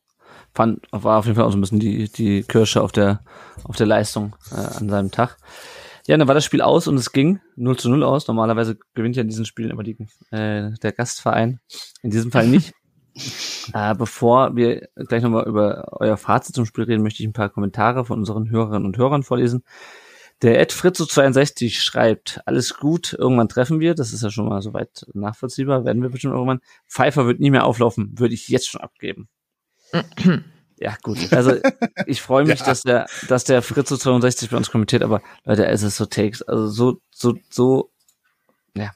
[0.53, 3.23] Fand, war auf jeden Fall auch so ein bisschen die, die Kirsche auf der,
[3.63, 5.37] auf der Leistung äh, an seinem Tag.
[6.07, 8.27] Ja, dann war das Spiel aus und es ging 0 zu 0 aus.
[8.27, 9.97] Normalerweise gewinnt ja in diesen Spielen immer die,
[10.31, 11.59] äh, der Gastverein.
[12.01, 12.73] In diesem Fall nicht.
[13.73, 17.49] Äh, bevor wir gleich nochmal über euer Fazit zum Spiel reden, möchte ich ein paar
[17.49, 19.63] Kommentare von unseren Hörerinnen und Hörern vorlesen.
[20.43, 25.05] Der Ed Fritzo62 schreibt, alles gut, irgendwann treffen wir, das ist ja schon mal soweit
[25.13, 26.59] nachvollziehbar, werden wir bestimmt irgendwann.
[26.87, 29.29] Pfeiffer wird nie mehr auflaufen, würde ich jetzt schon abgeben.
[30.77, 31.33] ja, gut.
[31.33, 31.55] Also
[32.05, 32.65] ich freue mich, ja.
[32.65, 36.67] dass der, dass der Fritzo62 bei uns kommentiert, aber Leute, es ist so Takes, also
[36.67, 37.91] so, so, so,
[38.75, 38.91] ja,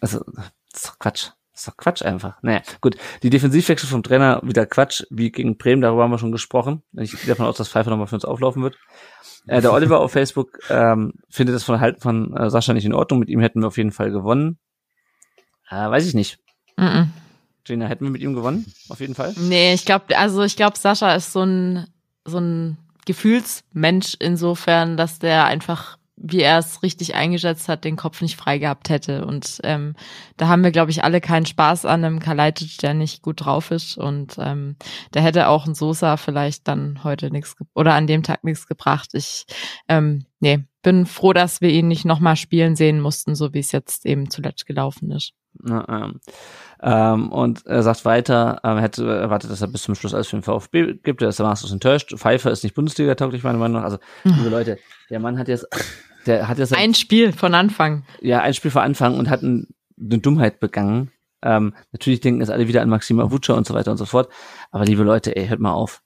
[0.00, 0.24] also,
[0.70, 1.30] das ist doch Quatsch.
[1.56, 2.36] Das ist doch Quatsch einfach.
[2.42, 2.98] Naja, gut.
[3.22, 6.82] Die Defensivwechsel vom Trainer wieder Quatsch, wie gegen Bremen, darüber haben wir schon gesprochen.
[6.92, 8.76] Ich gehe davon aus, dass Pfeiffer nochmal für uns auflaufen wird.
[9.46, 13.20] Äh, der Oliver auf Facebook ähm, findet das Verhalten von äh, Sascha nicht in Ordnung.
[13.20, 14.58] Mit ihm hätten wir auf jeden Fall gewonnen.
[15.70, 16.40] Äh, weiß ich nicht.
[16.76, 17.06] Mm -mm.
[17.64, 18.70] Gina, hätten wir mit ihm gewonnen?
[18.90, 19.32] Auf jeden Fall?
[19.38, 21.86] Nee, ich glaube, also ich glaube, Sascha ist so ein,
[22.26, 22.76] so ein
[23.06, 28.58] Gefühlsmensch insofern, dass der einfach wie er es richtig eingeschätzt hat, den Kopf nicht frei
[28.58, 29.26] gehabt hätte.
[29.26, 29.94] Und ähm,
[30.36, 33.70] da haben wir, glaube ich, alle keinen Spaß an einem Kalajdzic, der nicht gut drauf
[33.70, 33.98] ist.
[33.98, 34.76] Und ähm,
[35.12, 39.10] der hätte auch ein Sosa vielleicht dann heute nichts oder an dem Tag nichts gebracht.
[39.12, 39.44] Ich
[39.88, 43.72] ähm, nee, bin froh, dass wir ihn nicht nochmal spielen sehen mussten, so wie es
[43.72, 45.32] jetzt eben zuletzt gelaufen ist.
[45.62, 46.20] Na, ähm,
[46.82, 50.36] ähm, und er sagt weiter, er hätte erwartet, dass er bis zum Schluss alles für
[50.36, 51.22] den VfB gibt.
[51.22, 52.14] Er ist maßlos enttäuscht.
[52.16, 53.84] Pfeiffer ist nicht Bundesliga-tauglich, meiner Meinung nach.
[53.84, 55.66] Also, liebe Leute, der Mann hat jetzt,
[56.26, 58.04] der hat jetzt ein Spiel von Anfang.
[58.20, 59.68] Ja, ein Spiel von Anfang und hat ein,
[59.98, 61.10] eine Dummheit begangen.
[61.42, 64.30] Ähm, natürlich denken jetzt alle wieder an Maxima Wutscher und so weiter und so fort.
[64.70, 66.02] Aber liebe Leute, ey, hört mal auf.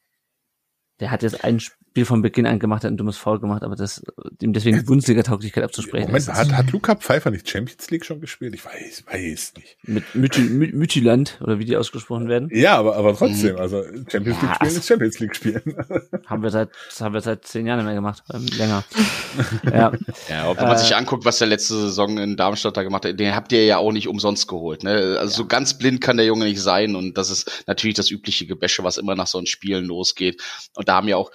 [1.00, 3.74] Der hat jetzt ein Spiel von Beginn an gemacht, hat ein dummes Foul gemacht, aber
[3.74, 4.02] das,
[4.40, 6.06] ihm deswegen die Bundesliga-Tauglichkeit abzusprechen.
[6.06, 8.54] Moment, hat, hat Luca Pfeiffer nicht Champions League schon gespielt?
[8.54, 9.76] Ich weiß, weiß nicht.
[9.82, 12.48] Mit Müthiland, oder wie die ausgesprochen werden?
[12.52, 15.62] Ja, aber, aber trotzdem, also Champions League ja, spielen ist Champions League spielen.
[16.26, 18.84] haben wir seit, das haben wir seit zehn Jahren mehr gemacht, ähm, länger.
[19.64, 19.92] ja.
[20.28, 23.18] ja, wenn man äh, sich anguckt, was der letzte Saison in Darmstadt da gemacht hat,
[23.18, 25.18] den habt ihr ja auch nicht umsonst geholt, ne?
[25.18, 25.36] Also ja.
[25.38, 28.84] so ganz blind kann der Junge nicht sein und das ist natürlich das übliche Gebäsche,
[28.84, 30.40] was immer nach so einem Spielen losgeht.
[30.74, 31.30] Und da haben ja auch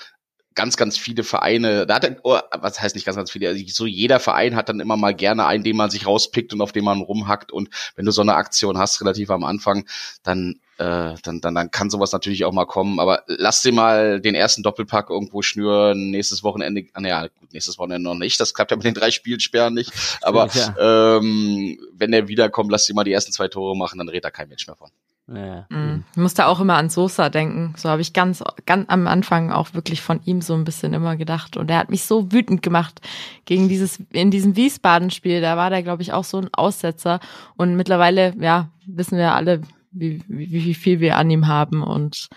[0.55, 3.63] ganz, ganz viele Vereine, da hat er, oh, was heißt nicht ganz, ganz viele, also
[3.67, 6.71] so jeder Verein hat dann immer mal gerne einen, den man sich rauspickt und auf
[6.71, 9.85] den man rumhackt und wenn du so eine Aktion hast, relativ am Anfang,
[10.23, 12.99] dann äh, dann, dann, dann kann sowas natürlich auch mal kommen.
[12.99, 18.09] Aber lass dir mal den ersten Doppelpack irgendwo schnüren, nächstes Wochenende, ah, naja, nächstes Wochenende
[18.09, 19.93] noch nicht, das klappt ja mit den drei Spielsperren nicht.
[20.21, 21.17] Aber ja.
[21.17, 24.31] ähm, wenn er wiederkommt, lass dir mal die ersten zwei Tore machen, dann redet da
[24.31, 24.89] kein Mensch mehr von.
[25.27, 25.65] Ja.
[25.69, 26.03] Mhm.
[26.11, 27.73] Ich musste auch immer an Sosa denken.
[27.77, 31.15] So habe ich ganz, ganz am Anfang auch wirklich von ihm so ein bisschen immer
[31.15, 31.57] gedacht.
[31.57, 33.01] Und er hat mich so wütend gemacht
[33.45, 35.41] gegen dieses, in diesem Wiesbaden-Spiel.
[35.41, 37.19] Da war der, glaube ich, auch so ein Aussetzer.
[37.57, 39.61] Und mittlerweile, ja, wissen wir alle,
[39.91, 42.27] wie, wie, wie viel wir an ihm haben und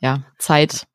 [0.00, 0.86] ja, Zeit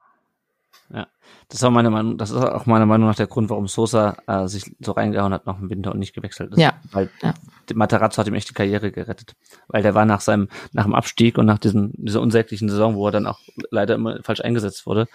[1.54, 4.48] das war meine Meinung, das ist auch meiner Meinung nach der Grund, warum Sosa äh,
[4.48, 6.58] sich so reingehauen hat nach dem Winter und nicht gewechselt ist.
[6.58, 6.74] Ja.
[6.92, 7.36] Weil ja.
[7.76, 9.36] Materazzo hat ihm echt die Karriere gerettet.
[9.68, 13.08] Weil der war nach seinem, nach dem Abstieg und nach diesem, dieser unsäglichen Saison, wo
[13.08, 13.40] er dann auch
[13.70, 15.06] leider immer falsch eingesetzt wurde,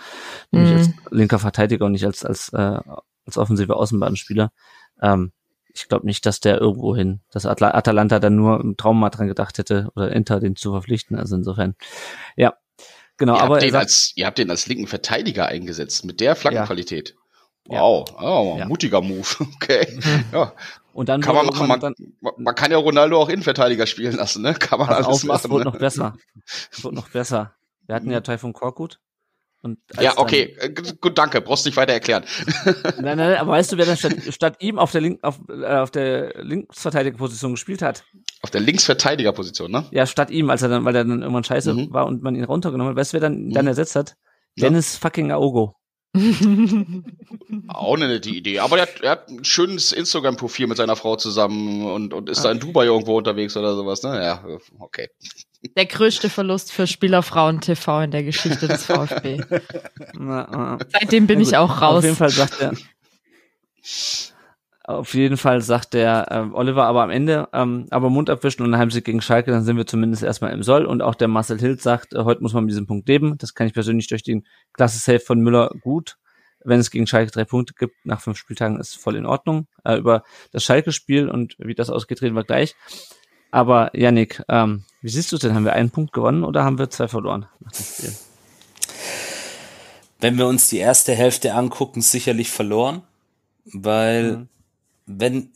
[0.53, 0.61] mhm.
[0.61, 2.79] nämlich als linker Verteidiger und nicht als, als, äh,
[3.27, 4.53] als offensiver Außenbahnspieler.
[5.03, 5.33] Ähm,
[5.75, 9.27] ich glaube nicht, dass der irgendwo hin, dass Atalanta dann nur im Traum mal dran
[9.27, 11.19] gedacht hätte oder Inter den zu verpflichten.
[11.19, 11.75] Also insofern,
[12.37, 12.55] ja,
[13.19, 16.37] Genau, ihr aber habt, den als, ihr habt den als linken Verteidiger eingesetzt mit der
[16.37, 17.15] Flankenqualität.
[17.69, 17.81] Ja.
[17.81, 18.67] Wow, oh, ja.
[18.67, 19.27] mutiger Move.
[19.57, 19.87] Okay.
[19.95, 20.25] Mhm.
[20.33, 20.53] Ja.
[20.95, 21.69] Und dann kann man machen.
[21.69, 21.95] Man, dann,
[22.39, 24.55] man kann ja Ronaldo auch Innenverteidiger spielen lassen, ne?
[24.55, 25.41] Kann man alles auf, machen.
[25.45, 25.71] Es wurde ne?
[25.71, 26.17] noch besser.
[26.73, 27.55] Es wurde noch besser.
[27.87, 28.99] Wir hatten ja Taifun Korkut.
[29.99, 32.25] Ja, okay, äh, gut, danke, brauchst nicht weiter erklären.
[33.01, 35.67] nein, nein, aber weißt du, wer dann statt, statt ihm auf der, Link, auf, äh,
[35.67, 38.05] auf der Linksverteidigerposition gespielt hat?
[38.43, 39.85] Auf der Linksverteidigerposition, ne?
[39.91, 41.93] Ja, statt ihm, als er dann, weil er dann irgendwann scheiße mhm.
[41.93, 42.97] war und man ihn runtergenommen hat.
[42.97, 43.51] Weißt du, wer dann, mhm.
[43.51, 44.15] dann ersetzt hat?
[44.57, 44.69] Ja.
[44.69, 45.75] Dennis fucking Aogo.
[47.69, 48.59] Auch eine nette Idee.
[48.61, 52.39] Aber er hat, er hat ein schönes Instagram-Profil mit seiner Frau zusammen und, und ist
[52.39, 52.49] okay.
[52.49, 54.23] da in Dubai irgendwo unterwegs oder sowas, ne?
[54.23, 54.45] Ja,
[54.79, 55.09] okay.
[55.77, 59.39] Der größte Verlust für Spielerfrauen TV in der Geschichte des VfB.
[60.93, 61.99] Seitdem bin ich auch raus.
[61.99, 62.73] Auf jeden Fall sagt er.
[64.89, 68.73] Auf jeden Fall sagt der äh, Oliver aber am Ende, ähm, aber Mund abwischen und
[68.73, 70.87] ein Heimsieg gegen Schalke, dann sind wir zumindest erstmal im Soll.
[70.87, 73.37] Und auch der Marcel Hild sagt, äh, heute muss man mit diesem Punkt leben.
[73.37, 76.17] Das kann ich persönlich durch den klasse Save von Müller gut.
[76.65, 79.67] Wenn es gegen Schalke drei Punkte gibt, nach fünf Spieltagen ist voll in Ordnung.
[79.85, 82.75] Äh, über das Schalke-Spiel und wie das ausgetreten war gleich.
[83.51, 85.55] Aber Yannick, ähm, wie siehst du es denn?
[85.55, 88.15] Haben wir einen Punkt gewonnen oder haben wir zwei verloren nach dem Spiel?
[90.19, 93.03] Wenn wir uns die erste Hälfte angucken, sicherlich verloren,
[93.67, 94.49] weil mhm.
[95.09, 95.53] Wenn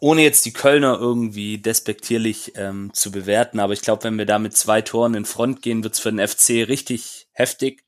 [0.00, 4.38] ohne jetzt die Kölner irgendwie despektierlich ähm, zu bewerten, aber ich glaube, wenn wir da
[4.38, 7.84] mit zwei Toren in Front gehen, wird's für den FC richtig heftig,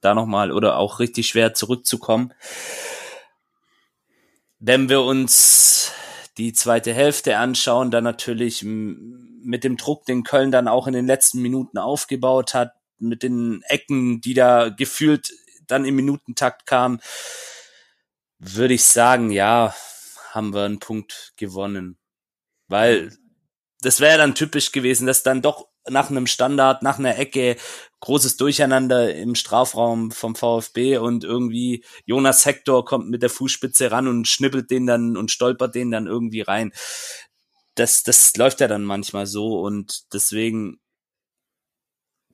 [0.00, 2.34] da nochmal oder auch richtig schwer zurückzukommen.
[4.58, 5.92] Wenn wir uns
[6.36, 11.06] die zweite Hälfte anschauen, dann natürlich mit dem Druck, den Köln dann auch in den
[11.06, 15.30] letzten Minuten aufgebaut hat, mit den Ecken, die da gefühlt
[15.66, 17.00] dann im Minutentakt kamen,
[18.38, 19.74] würde ich sagen, ja,
[20.36, 21.98] haben wir einen Punkt gewonnen.
[22.68, 23.12] Weil
[23.80, 27.56] das wäre dann typisch gewesen, dass dann doch nach einem Standard, nach einer Ecke,
[28.00, 34.08] großes Durcheinander im Strafraum vom VfB und irgendwie Jonas Hector kommt mit der Fußspitze ran
[34.08, 36.72] und schnippelt den dann und stolpert den dann irgendwie rein.
[37.74, 40.80] Das, das läuft ja dann manchmal so und deswegen,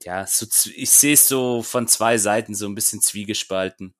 [0.01, 3.93] ja, so, ich sehe es so von zwei Seiten so ein bisschen zwiegespalten.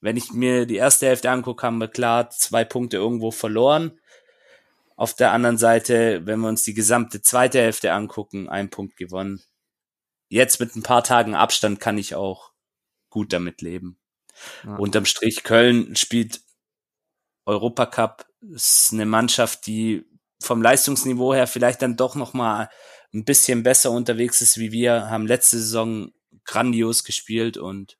[0.00, 3.98] Wenn ich mir die erste Hälfte angucke, haben wir klar zwei Punkte irgendwo verloren.
[4.96, 9.42] Auf der anderen Seite, wenn wir uns die gesamte zweite Hälfte angucken, ein Punkt gewonnen.
[10.28, 12.52] jetzt mit ein paar Tagen Abstand kann ich auch
[13.08, 13.98] gut damit leben.
[14.64, 14.76] Ja.
[14.76, 16.40] Unterm Strich Köln spielt
[17.46, 20.04] Europacup, ist eine Mannschaft, die
[20.40, 22.70] vom Leistungsniveau her vielleicht dann doch noch mal
[23.12, 26.12] ein bisschen besser unterwegs ist wie wir, haben letzte Saison
[26.44, 27.98] grandios gespielt und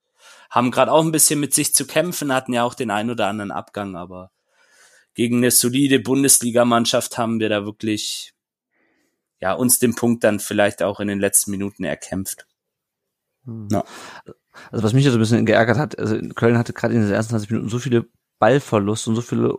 [0.50, 3.28] haben gerade auch ein bisschen mit sich zu kämpfen, hatten ja auch den ein oder
[3.28, 4.30] anderen Abgang, aber
[5.14, 8.32] gegen eine solide Bundesligamannschaft haben wir da wirklich
[9.40, 12.46] ja uns den Punkt dann vielleicht auch in den letzten Minuten erkämpft.
[13.44, 13.68] Hm.
[13.72, 13.84] Ja.
[14.70, 17.10] Also was mich ja so ein bisschen geärgert hat, also Köln hatte gerade in den
[17.12, 18.06] ersten 20 Minuten so viele
[18.38, 19.54] Ballverluste und so viele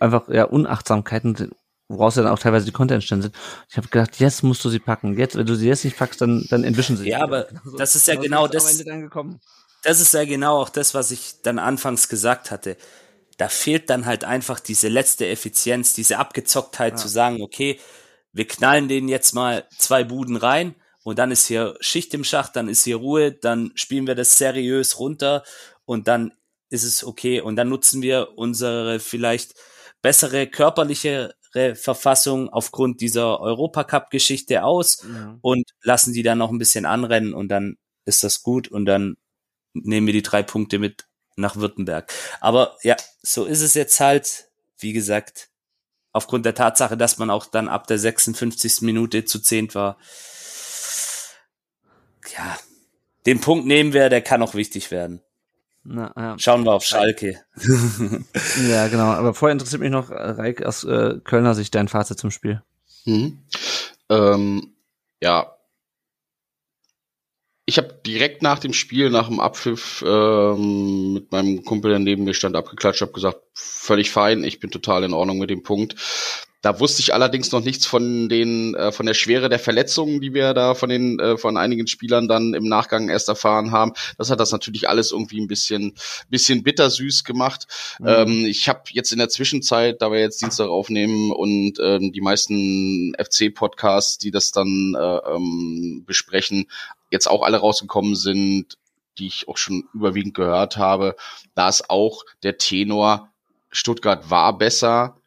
[0.00, 1.50] einfach ja Unachtsamkeiten,
[1.88, 3.36] woraus ja dann auch teilweise die Konter entstanden sind.
[3.68, 5.16] Ich habe gedacht, jetzt musst du sie packen.
[5.18, 7.08] Jetzt, wenn du sie jetzt nicht packst, dann dann entwischen sie.
[7.08, 7.76] Ja, aber wieder.
[7.78, 9.40] das ist ja Aber genau das- Ende dann gekommen.
[9.82, 12.76] Das ist ja genau auch das, was ich dann anfangs gesagt hatte.
[13.38, 17.80] Da fehlt dann halt einfach diese letzte Effizienz, diese Abgezocktheit zu sagen, okay,
[18.32, 22.54] wir knallen denen jetzt mal zwei Buden rein und dann ist hier Schicht im Schacht,
[22.56, 25.42] dann ist hier Ruhe, dann spielen wir das seriös runter
[25.86, 26.32] und dann
[26.68, 29.54] ist es okay und dann nutzen wir unsere vielleicht
[30.02, 31.34] bessere körperliche
[31.74, 35.36] Verfassung aufgrund dieser Europacup-Geschichte aus Ja.
[35.40, 39.16] und lassen die dann noch ein bisschen anrennen und dann ist das gut und dann
[39.72, 41.06] nehmen wir die drei Punkte mit
[41.36, 42.12] nach Württemberg.
[42.40, 44.48] Aber ja, so ist es jetzt halt,
[44.78, 45.48] wie gesagt,
[46.12, 48.82] aufgrund der Tatsache, dass man auch dann ab der 56.
[48.82, 49.96] Minute zu zehnt war.
[52.36, 52.58] Ja,
[53.26, 55.22] den Punkt nehmen wir, der kann auch wichtig werden.
[55.82, 56.38] Na, ja.
[56.38, 57.40] Schauen wir auf Schalke.
[58.68, 59.04] ja, genau.
[59.04, 62.62] Aber vorher interessiert mich noch, äh, Reik, aus äh, Kölner Sicht dein Fazit zum Spiel.
[63.06, 63.38] Mhm.
[64.10, 64.74] Ähm,
[65.22, 65.56] ja.
[67.70, 72.24] Ich habe direkt nach dem Spiel, nach dem Abpfiff, ähm, mit meinem Kumpel, der neben
[72.24, 75.94] mir stand, abgeklatscht, habe gesagt, völlig fein, ich bin total in Ordnung mit dem Punkt.
[76.62, 80.34] Da wusste ich allerdings noch nichts von den äh, von der Schwere der Verletzungen, die
[80.34, 83.92] wir da von den äh, von einigen Spielern dann im Nachgang erst erfahren haben.
[84.18, 85.94] Das hat das natürlich alles irgendwie ein bisschen
[86.28, 87.66] bisschen bittersüß gemacht.
[88.04, 92.20] Ähm, ich habe jetzt in der Zwischenzeit, da wir jetzt Dienstag aufnehmen und ähm, die
[92.20, 96.66] meisten FC-Podcasts, die das dann äh, ähm, besprechen,
[97.10, 98.78] jetzt auch alle rausgekommen sind,
[99.18, 101.16] die ich auch schon überwiegend gehört habe,
[101.54, 103.30] da ist auch der Tenor,
[103.70, 105.20] Stuttgart war besser,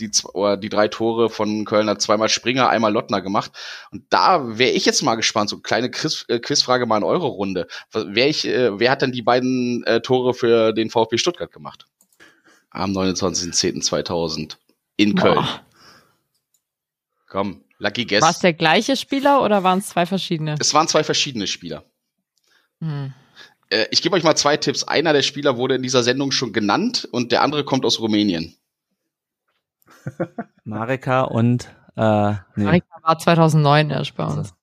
[0.00, 3.52] die, oder die drei Tore von Köln hat zweimal Springer, einmal Lottner gemacht.
[3.90, 7.04] Und da wäre ich jetzt mal gespannt, so eine kleine Quiz, äh, Quizfrage mal in
[7.04, 7.66] eure Runde.
[7.92, 11.86] Wer, ich, äh, wer hat denn die beiden äh, Tore für den VfB Stuttgart gemacht?
[12.70, 14.56] Am 29.10.2000
[14.96, 15.34] in Köln.
[15.34, 15.60] Boah.
[17.28, 18.22] Komm, Lucky Guess.
[18.22, 20.56] War es der gleiche Spieler oder waren es zwei verschiedene?
[20.58, 21.84] Es waren zwei verschiedene Spieler.
[22.80, 23.12] Hm.
[23.70, 24.84] Äh, ich gebe euch mal zwei Tipps.
[24.84, 28.56] Einer der Spieler wurde in dieser Sendung schon genannt und der andere kommt aus Rumänien.
[30.64, 32.64] Mareka und äh, nee.
[32.64, 34.54] Marika war 2009 erst bei uns.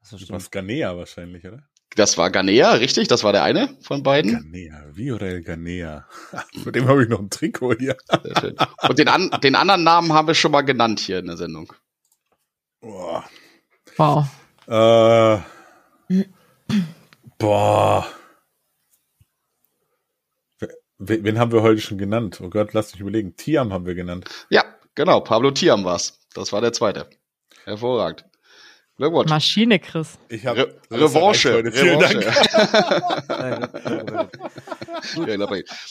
[0.00, 0.40] Das Das war.
[0.40, 1.62] Scanea wahrscheinlich, oder?
[1.96, 3.06] Das war Ganea, richtig?
[3.08, 4.32] Das war der eine von beiden.
[4.32, 6.06] Ganea, Viorel Ganea.
[6.64, 7.96] Mit dem habe ich noch ein Trikot hier.
[8.22, 8.56] Sehr schön.
[8.88, 11.72] Und den, an, den anderen Namen haben wir schon mal genannt hier in der Sendung.
[12.80, 13.24] Boah.
[13.96, 14.26] Wow.
[14.66, 16.24] Äh,
[17.38, 18.06] boah.
[20.98, 22.40] Wen, haben wir heute schon genannt?
[22.42, 23.36] Oh Gott, lass mich überlegen.
[23.36, 24.28] Tiam haben wir genannt.
[24.50, 24.64] Ja,
[24.94, 25.20] genau.
[25.20, 26.20] Pablo Tiam war's.
[26.34, 27.08] Das war der zweite.
[27.64, 28.24] Hervorragend.
[28.96, 29.28] Glückwunsch.
[29.28, 30.18] Maschine, Chris.
[30.28, 31.64] Ich habe Re Revanche.
[31.64, 32.30] Revanche.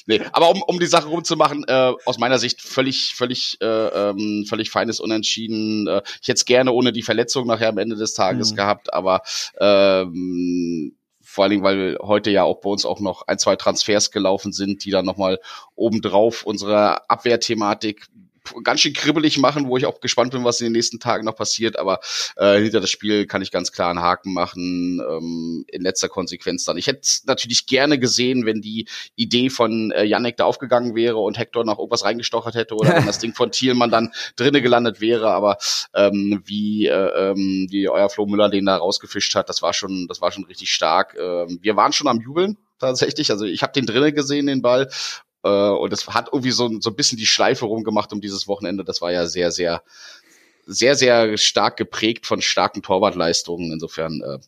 [0.07, 4.45] Nee, aber um, um die Sache rumzumachen, äh, aus meiner Sicht völlig, völlig, äh, ähm,
[4.47, 5.87] völlig feines Unentschieden.
[5.87, 8.55] Äh, ich hätte es gerne ohne die Verletzung nachher am Ende des Tages Mhm.
[8.55, 9.21] gehabt, aber
[9.59, 10.95] ähm,
[11.33, 14.53] vor allen Dingen, weil heute ja auch bei uns auch noch ein, zwei Transfers gelaufen
[14.53, 15.39] sind, die dann nochmal
[15.73, 18.05] obendrauf unsere Abwehrthematik
[18.63, 21.35] ganz schön kribbelig machen, wo ich auch gespannt bin, was in den nächsten Tagen noch
[21.35, 21.77] passiert.
[21.77, 21.99] Aber
[22.35, 26.63] äh, hinter das Spiel kann ich ganz klar einen Haken machen, ähm, in letzter Konsequenz
[26.65, 26.77] dann.
[26.77, 31.17] Ich hätte es natürlich gerne gesehen, wenn die Idee von äh, Yannick da aufgegangen wäre
[31.17, 35.01] und Hector noch irgendwas reingestochert hätte oder wenn das Ding von Thielmann dann drinne gelandet
[35.01, 35.31] wäre.
[35.31, 35.57] Aber
[35.93, 40.07] ähm, wie, äh, ähm, wie euer Flo Müller den da rausgefischt hat, das war schon,
[40.07, 41.15] das war schon richtig stark.
[41.19, 43.31] Ähm, wir waren schon am Jubeln tatsächlich.
[43.31, 44.89] Also ich habe den drinne gesehen, den Ball.
[45.43, 48.83] Äh, und das hat irgendwie so, so ein bisschen die Schleife rumgemacht um dieses Wochenende.
[48.83, 49.83] Das war ja sehr, sehr,
[50.65, 53.71] sehr, sehr stark geprägt von starken Torwartleistungen.
[53.71, 54.39] Insofern äh,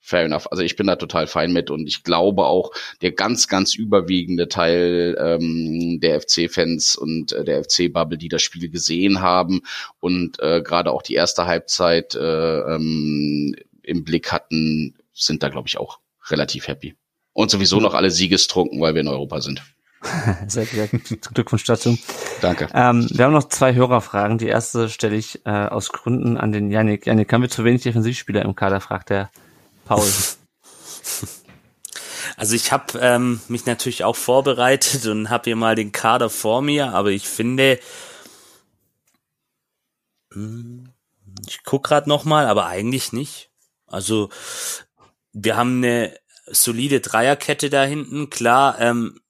[0.00, 0.50] fair enough.
[0.50, 4.48] Also ich bin da total fein mit und ich glaube auch, der ganz, ganz überwiegende
[4.48, 9.62] Teil ähm, der FC-Fans und äh, der FC-Bubble, die das Spiel gesehen haben
[10.00, 15.68] und äh, gerade auch die erste Halbzeit äh, ähm, im Blick hatten, sind da, glaube
[15.68, 16.94] ich, auch relativ happy.
[17.32, 19.62] Und sowieso noch alle siegestrunken, weil wir in Europa sind.
[20.48, 21.34] Sehr gut.
[21.34, 21.98] Glückwunsch dazu.
[22.40, 22.68] Danke.
[22.72, 24.38] Ähm, wir haben noch zwei Hörerfragen.
[24.38, 27.06] Die erste stelle ich äh, aus Gründen an den Yannick.
[27.06, 29.30] Yannick, haben wir zu wenig Defensivspieler im Kader, fragt der
[29.84, 30.06] Paul.
[32.36, 36.62] Also ich habe ähm, mich natürlich auch vorbereitet und habe hier mal den Kader vor
[36.62, 37.78] mir, aber ich finde,
[40.32, 40.88] hm,
[41.46, 43.50] ich guck gerade noch mal, aber eigentlich nicht.
[43.86, 44.30] Also
[45.32, 46.16] wir haben eine
[46.46, 48.30] solide Dreierkette da hinten.
[48.30, 49.20] Klar, ähm,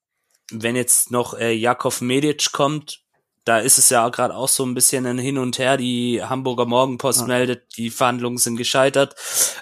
[0.50, 3.00] wenn jetzt noch äh, Jakov Medic kommt,
[3.44, 5.76] da ist es ja gerade auch so ein bisschen ein Hin und Her.
[5.76, 7.26] Die Hamburger Morgenpost Ja.
[7.26, 9.14] meldet, die Verhandlungen sind gescheitert.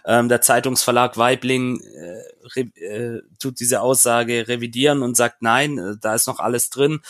[0.05, 6.15] Ähm, der Zeitungsverlag Weibling äh, äh, tut diese Aussage revidieren und sagt, nein, äh, da
[6.15, 7.01] ist noch alles drin.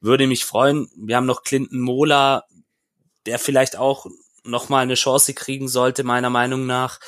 [0.00, 0.88] Würde mich freuen.
[0.96, 2.44] Wir haben noch Clinton Mola,
[3.26, 4.06] der vielleicht auch
[4.42, 6.98] noch mal eine Chance kriegen sollte, meiner Meinung nach.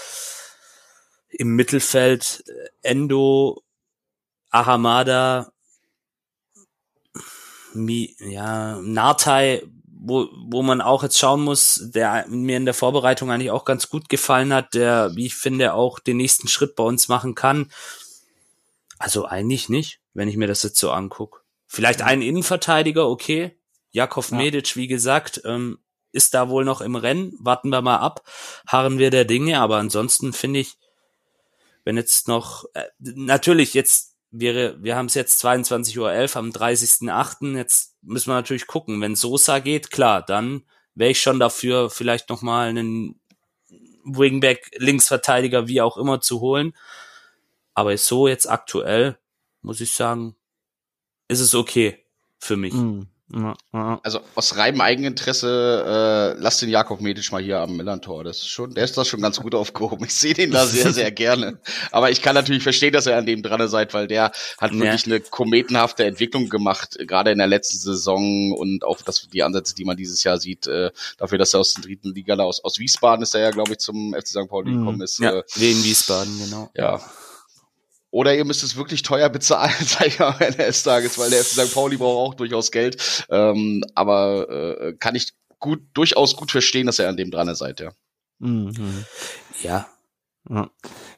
[1.31, 3.63] Im Mittelfeld äh, Endo,
[4.51, 5.53] Ahamada,
[7.85, 9.63] Mi, ja, Nartai,
[10.01, 13.89] wo, wo man auch jetzt schauen muss, der mir in der Vorbereitung eigentlich auch ganz
[13.89, 17.71] gut gefallen hat, der, wie ich finde, auch den nächsten Schritt bei uns machen kann.
[18.99, 21.41] Also eigentlich nicht, wenn ich mir das jetzt so angucke.
[21.67, 23.59] Vielleicht ein Innenverteidiger, okay.
[23.91, 24.39] Jakov Ja.
[24.39, 25.79] Medic, wie gesagt, ähm,
[26.13, 27.35] ist da wohl noch im Rennen.
[27.41, 28.23] Warten wir mal ab,
[28.67, 29.61] harren wir der Dinge.
[29.61, 30.79] Aber ansonsten finde ich,
[31.85, 37.57] wenn jetzt noch, äh, natürlich jetzt wäre, wir haben es jetzt 22.11 Uhr am 30.08.
[37.57, 39.01] Jetzt müssen wir natürlich gucken.
[39.01, 40.63] Wenn Sosa geht, klar, dann
[40.95, 43.21] wäre ich schon dafür, vielleicht noch mal einen
[44.05, 46.73] Wingback, Linksverteidiger, wie auch immer zu holen.
[47.75, 49.19] Aber so jetzt aktuell,
[49.63, 50.35] muss ich sagen,
[51.29, 52.05] ist es okay
[52.39, 52.75] für mich.
[52.75, 53.03] Ja.
[54.03, 58.25] Also aus reinem Eigeninteresse, äh, lass den Jakob Medic mal hier am Millantor.
[58.25, 60.05] Das ist schon, der ist da schon ganz gut aufgehoben.
[60.07, 61.59] Ich sehe den da sehr, sehr gerne.
[61.93, 64.79] Aber ich kann natürlich verstehen, dass ihr an dem dran seid, weil der hat Ja.
[64.81, 69.75] wirklich eine kometenhafte Entwicklung gemacht, gerade in der letzten Saison und auch das, die Ansätze,
[69.75, 72.65] die man dieses Jahr sieht, äh, dafür, dass er aus der dritten Liga da aus,
[72.65, 74.49] aus Wiesbaden ist er ja, glaube ich, zum FC St.
[74.49, 74.79] Pauli Mhm.
[74.79, 75.19] gekommen ist.
[75.19, 76.71] Ja, Äh, Wien Wiesbaden, genau.
[76.75, 77.01] ja.
[78.11, 81.31] Oder ihr müsst es wirklich teuer bezahlen, sag ich mal, am Ende des Tages, weil
[81.31, 81.75] der FC St.
[81.75, 83.27] Pauli braucht auch durchaus Geld.
[83.31, 87.81] Ähm, aber äh, kann ich gut, durchaus gut verstehen, dass ihr an dem dran seid,
[87.81, 87.91] ja.
[88.39, 89.05] Mhm.
[89.63, 89.89] Ja,
[90.49, 90.71] Ja.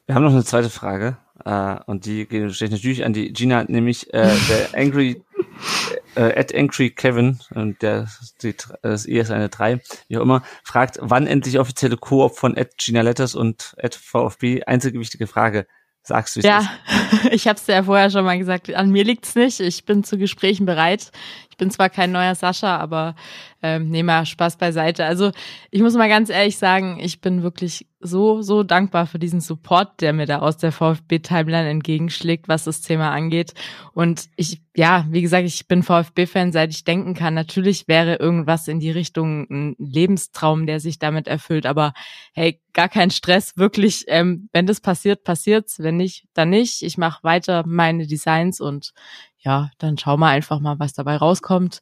[0.05, 3.63] Wir haben noch eine zweite Frage äh, und die geht steht natürlich an die Gina,
[3.63, 5.23] nämlich äh, der Angry
[6.15, 8.07] äh, at Angry Kevin, und der
[8.41, 12.57] die, das I ist eine 3, wie auch immer, fragt, wann endlich offizielle Koop von
[12.57, 14.63] at Gina Letters und at VfB?
[14.63, 15.67] Einzige wichtige Frage.
[16.03, 16.69] Sagst du es Ja,
[17.31, 19.59] ich habe es ja vorher schon mal gesagt, an mir liegt's nicht.
[19.59, 21.11] Ich bin zu Gesprächen bereit.
[21.51, 23.15] Ich bin zwar kein neuer Sascha, aber
[23.61, 25.05] ähm, nehme mal Spaß beiseite.
[25.05, 25.31] Also
[25.69, 30.01] ich muss mal ganz ehrlich sagen, ich bin wirklich so, so dankbar für diesen Support,
[30.01, 33.53] der mir da aus der VfB-Timeline entgegenschlägt, was das Thema angeht.
[33.93, 37.35] Und ich, ja, wie gesagt, ich bin VfB-Fan, seit ich denken kann.
[37.35, 41.67] Natürlich wäre irgendwas in die Richtung ein Lebenstraum, der sich damit erfüllt.
[41.67, 41.93] Aber
[42.33, 44.05] hey, gar kein Stress, wirklich.
[44.07, 45.77] Ähm, wenn das passiert, passiert's.
[45.79, 46.81] Wenn nicht, dann nicht.
[46.81, 48.93] Ich mache weiter meine Designs und
[49.41, 51.81] ja, dann schau mal einfach mal, was dabei rauskommt.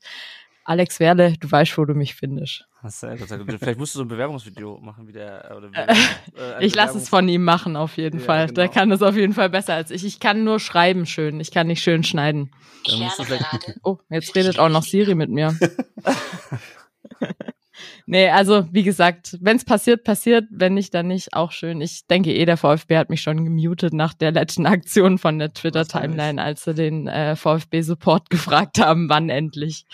[0.66, 2.66] Alex Werle, du weißt, wo du mich findest.
[2.88, 5.52] Vielleicht musst du so ein Bewerbungsvideo machen wie der.
[5.58, 5.76] Oder wie,
[6.40, 8.48] Äh, äh, Ich lasse es von ihm machen, auf jeden Ja, Fall.
[8.48, 8.74] Der genau.
[8.80, 10.06] kann das auf jeden Fall besser als ich.
[10.06, 11.40] Ich kann nur schreiben schön.
[11.40, 12.52] Ich kann nicht schön schneiden.
[12.98, 15.58] Musst du vielleicht- Oh, jetzt redet auch noch Siri mit mir.
[18.06, 20.46] Nee, also wie gesagt, wenn es passiert, passiert.
[20.50, 21.34] Wenn nicht, dann nicht.
[21.34, 21.82] Auch schön.
[21.82, 25.54] Ich denke eh, der VfB hat mich schon gemutet nach der letzten Aktion von der
[25.54, 29.86] Twitter-Timeline, als sie den äh, VfB-Support gefragt haben, wann endlich.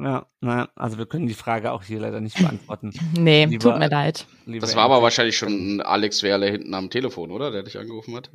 [0.00, 2.92] Ja, naja, also wir können die Frage auch hier leider nicht beantworten.
[3.18, 4.26] Nee, lieber, tut mir leid.
[4.46, 7.50] Das war aber wahrscheinlich schon Alex Werle hinten am Telefon, oder?
[7.50, 8.30] Der dich angerufen hat.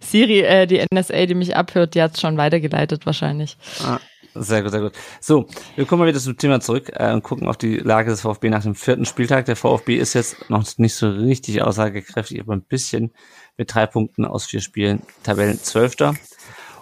[0.00, 3.56] Siri, äh, die NSA, die mich abhört, die hat schon weitergeleitet wahrscheinlich.
[3.82, 3.98] Ah,
[4.34, 4.92] sehr gut, sehr gut.
[5.20, 5.46] So,
[5.76, 8.50] wir kommen mal wieder zum Thema zurück äh, und gucken auf die Lage des VfB
[8.50, 9.44] nach dem vierten Spieltag.
[9.46, 13.12] Der VfB ist jetzt noch nicht so richtig aussagekräftig, aber ein bisschen
[13.56, 16.14] mit drei Punkten aus vier Spielen Tabellenzwölfter.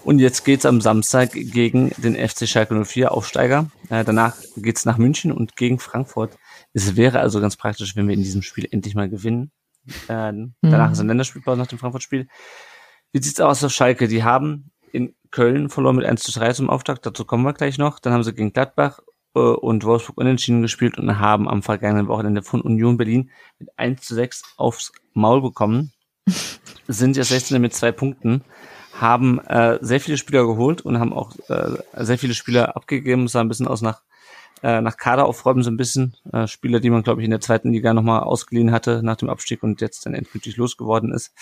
[0.05, 3.71] Und jetzt geht's am Samstag gegen den FC Schalke 04 Aufsteiger.
[3.91, 6.39] Äh, danach geht's nach München und gegen Frankfurt.
[6.73, 9.51] Es wäre also ganz praktisch, wenn wir in diesem Spiel endlich mal gewinnen.
[10.09, 10.55] Äh, mhm.
[10.63, 12.29] Danach ist ein Länderspielpause nach dem Frankfurt-Spiel.
[13.13, 14.09] Wie sieht's aus auf Schalke?
[14.09, 17.79] Die haben in Köln verloren mit 1 zu 3 zum Auftakt, dazu kommen wir gleich
[17.79, 17.99] noch.
[17.99, 19.01] Dann haben sie gegen Gladbach
[19.35, 24.03] äh, und Wolfsburg unentschieden gespielt und haben am vergangenen Wochenende von Union Berlin mit 1
[24.03, 25.93] zu 6 aufs Maul bekommen.
[26.89, 28.43] Sind jetzt 16 mit zwei Punkten,
[28.95, 33.25] haben äh, sehr viele Spieler geholt und haben auch äh, sehr viele Spieler abgegeben.
[33.25, 34.03] Es sah ein bisschen aus nach
[34.63, 36.17] äh, nach Kader aufräumen so ein bisschen.
[36.33, 39.31] Äh, Spieler, die man, glaube ich, in der zweiten Liga nochmal ausgeliehen hatte nach dem
[39.31, 41.33] Abstieg und jetzt dann endgültig losgeworden ist.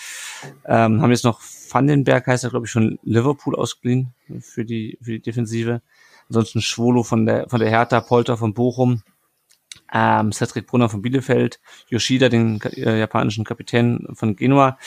[0.65, 5.11] Ähm, haben jetzt noch Vandenberg, heißt er, glaube ich, von Liverpool ausgeliehen für die, für
[5.11, 5.81] die Defensive.
[6.29, 9.01] Ansonsten Schwolo von der, von der Hertha, Polter von Bochum,
[9.91, 14.77] ähm, Cedric Brunner von Bielefeld, Yoshida, den äh, japanischen Kapitän von Genua.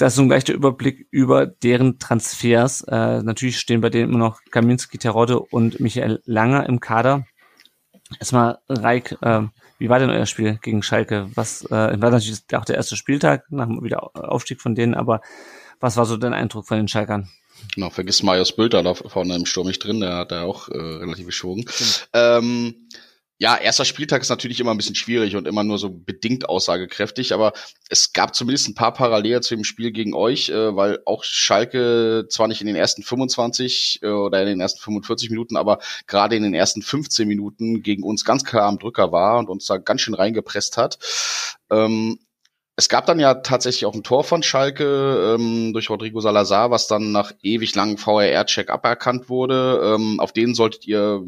[0.00, 2.80] Das ist so ein leichter Überblick über deren Transfers.
[2.88, 7.26] Äh, natürlich stehen bei denen immer noch Kaminski, Terodde und Michael Langer im Kader.
[8.18, 9.42] Erstmal, Reik, äh,
[9.78, 11.28] wie war denn euer Spiel gegen Schalke?
[11.34, 15.20] Was äh, war natürlich auch der erste Spieltag nach dem Wiederaufstieg von denen, aber
[15.80, 17.28] was war so dein Eindruck von den Schalkern?
[17.74, 20.78] Genau, vergiss Marius Bülter da vorne im Sturm nicht drin, der hat da auch äh,
[20.78, 21.66] relativ geschwungen.
[22.14, 22.88] Ähm,
[23.40, 27.32] ja, erster Spieltag ist natürlich immer ein bisschen schwierig und immer nur so bedingt aussagekräftig,
[27.32, 27.54] aber
[27.88, 32.26] es gab zumindest ein paar Parallelen zu dem Spiel gegen euch, äh, weil auch Schalke
[32.28, 36.36] zwar nicht in den ersten 25 äh, oder in den ersten 45 Minuten, aber gerade
[36.36, 39.78] in den ersten 15 Minuten gegen uns ganz klar am Drücker war und uns da
[39.78, 40.98] ganz schön reingepresst hat.
[41.70, 42.18] Ähm,
[42.76, 46.88] es gab dann ja tatsächlich auch ein Tor von Schalke ähm, durch Rodrigo Salazar, was
[46.88, 49.96] dann nach ewig langem VRR-Check aberkannt wurde.
[49.96, 51.24] Ähm, auf den solltet ihr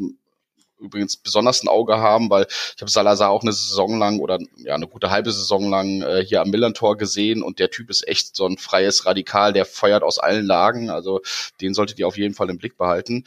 [0.83, 4.75] übrigens besonders ein Auge haben, weil ich habe Salazar auch eine Saison lang oder ja
[4.75, 8.35] eine gute halbe Saison lang äh, hier am Millantor gesehen und der Typ ist echt
[8.35, 11.21] so ein freies Radikal, der feuert aus allen Lagen, also
[11.61, 13.23] den solltet ihr auf jeden Fall im Blick behalten.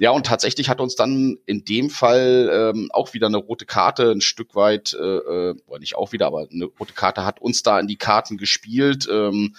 [0.00, 4.12] Ja, und tatsächlich hat uns dann in dem Fall ähm, auch wieder eine rote Karte
[4.12, 7.80] ein Stück weit, äh, äh nicht auch wieder, aber eine rote Karte hat uns da
[7.80, 9.08] in die Karten gespielt.
[9.10, 9.56] Ähm,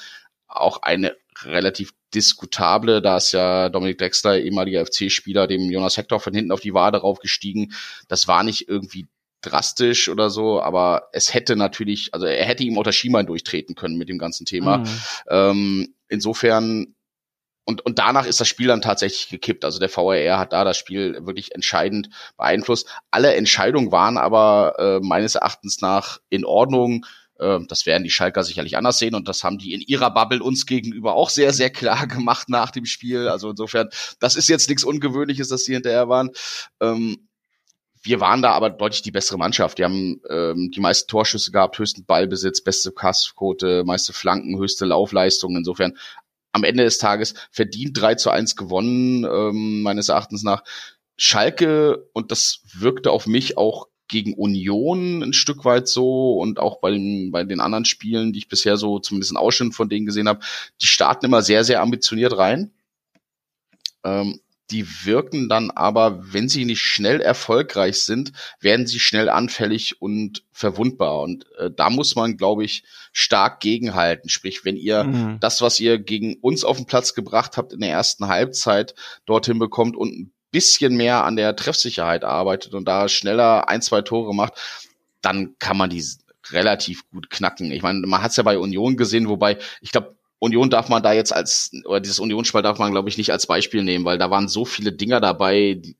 [0.50, 3.02] auch eine relativ diskutable.
[3.02, 6.98] Da ist ja Dominik Dexter, ehemaliger FC-Spieler, dem Jonas Hector von hinten auf die Wade
[7.00, 7.74] raufgestiegen.
[8.08, 9.08] Das war nicht irgendwie
[9.42, 13.98] drastisch oder so, aber es hätte natürlich, also er hätte ihm unter Schienbein durchtreten können
[13.98, 14.80] mit dem ganzen Thema.
[14.80, 14.88] Mhm.
[15.30, 16.96] Ähm, insofern
[17.70, 19.64] und, und danach ist das Spiel dann tatsächlich gekippt.
[19.64, 22.90] Also der VRR hat da das Spiel wirklich entscheidend beeinflusst.
[23.12, 27.06] Alle Entscheidungen waren aber äh, meines Erachtens nach in Ordnung.
[27.40, 30.44] Ähm, das werden die Schalker sicherlich anders sehen und das haben die in ihrer Bubble
[30.44, 33.28] uns gegenüber auch sehr, sehr klar gemacht nach dem Spiel.
[33.28, 33.90] Also insofern,
[34.20, 36.32] das ist jetzt nichts Ungewöhnliches, dass sie hinterher waren.
[36.82, 37.28] Ähm,
[38.02, 39.78] wir waren da aber deutlich die bessere Mannschaft.
[39.78, 45.58] Die haben ähm, die meisten Torschüsse gehabt, höchsten Ballbesitz, beste Passquote, meiste Flanken, höchste Laufleistung.
[45.58, 45.98] Insofern
[46.54, 50.64] am Ende des Tages verdient 3 zu 1 gewonnen, meines Erachtens nach.
[51.16, 56.82] Schalke, und das wirkte auf mich auch gegen Union ein Stück weit so und auch
[56.82, 60.06] bei den, bei den anderen Spielen, die ich bisher so zumindest in Ausschnitt von denen
[60.06, 60.42] gesehen habe,
[60.82, 62.72] die starten immer sehr, sehr ambitioniert rein.
[64.04, 64.42] Ähm,
[64.72, 70.44] die wirken dann aber, wenn sie nicht schnell erfolgreich sind, werden sie schnell anfällig und
[70.52, 71.22] verwundbar.
[71.22, 74.30] Und äh, da muss man, glaube ich, stark gegenhalten.
[74.30, 75.40] Sprich, wenn ihr mhm.
[75.40, 78.94] das, was ihr gegen uns auf den Platz gebracht habt in der ersten Halbzeit,
[79.26, 84.02] dorthin bekommt und ein bisschen mehr an der Treffsicherheit arbeitet und da schneller ein, zwei
[84.02, 84.54] Tore macht,
[85.22, 86.04] dann kann man die
[86.52, 87.72] relativ gut knacken.
[87.72, 91.04] Ich meine, man hat es ja bei Union gesehen, wobei ich glaube, Union darf man
[91.04, 94.18] da jetzt als, oder dieses Unionsspiel darf man, glaube ich, nicht als Beispiel nehmen, weil
[94.18, 95.96] da waren so viele Dinger dabei, die,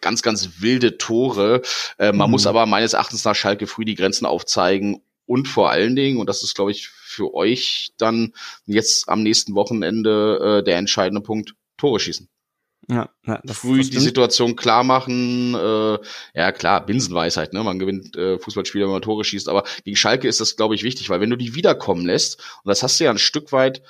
[0.00, 1.62] ganz, ganz wilde Tore.
[1.98, 2.32] Äh, man mhm.
[2.32, 6.28] muss aber meines Erachtens nach Schalke früh die Grenzen aufzeigen und vor allen Dingen, und
[6.28, 8.32] das ist, glaube ich, für euch dann
[8.66, 12.28] jetzt am nächsten Wochenende äh, der entscheidende Punkt, Tore schießen.
[12.88, 15.54] Ja, ja das, früh das die Situation klar machen.
[15.54, 15.98] Äh,
[16.34, 17.62] ja klar, Binsenweisheit, ne?
[17.64, 19.48] Man gewinnt äh, Fußballspiele, wenn man Tore schießt.
[19.48, 22.68] Aber gegen Schalke ist das, glaube ich, wichtig, weil wenn du die wiederkommen lässt, und
[22.68, 23.82] das hast du ja ein Stück weit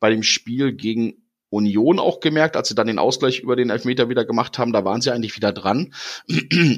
[0.00, 4.08] bei dem Spiel gegen Union auch gemerkt, als sie dann den Ausgleich über den Elfmeter
[4.08, 5.92] wieder gemacht haben, da waren sie eigentlich wieder dran.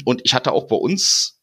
[0.04, 1.41] Und ich hatte auch bei uns,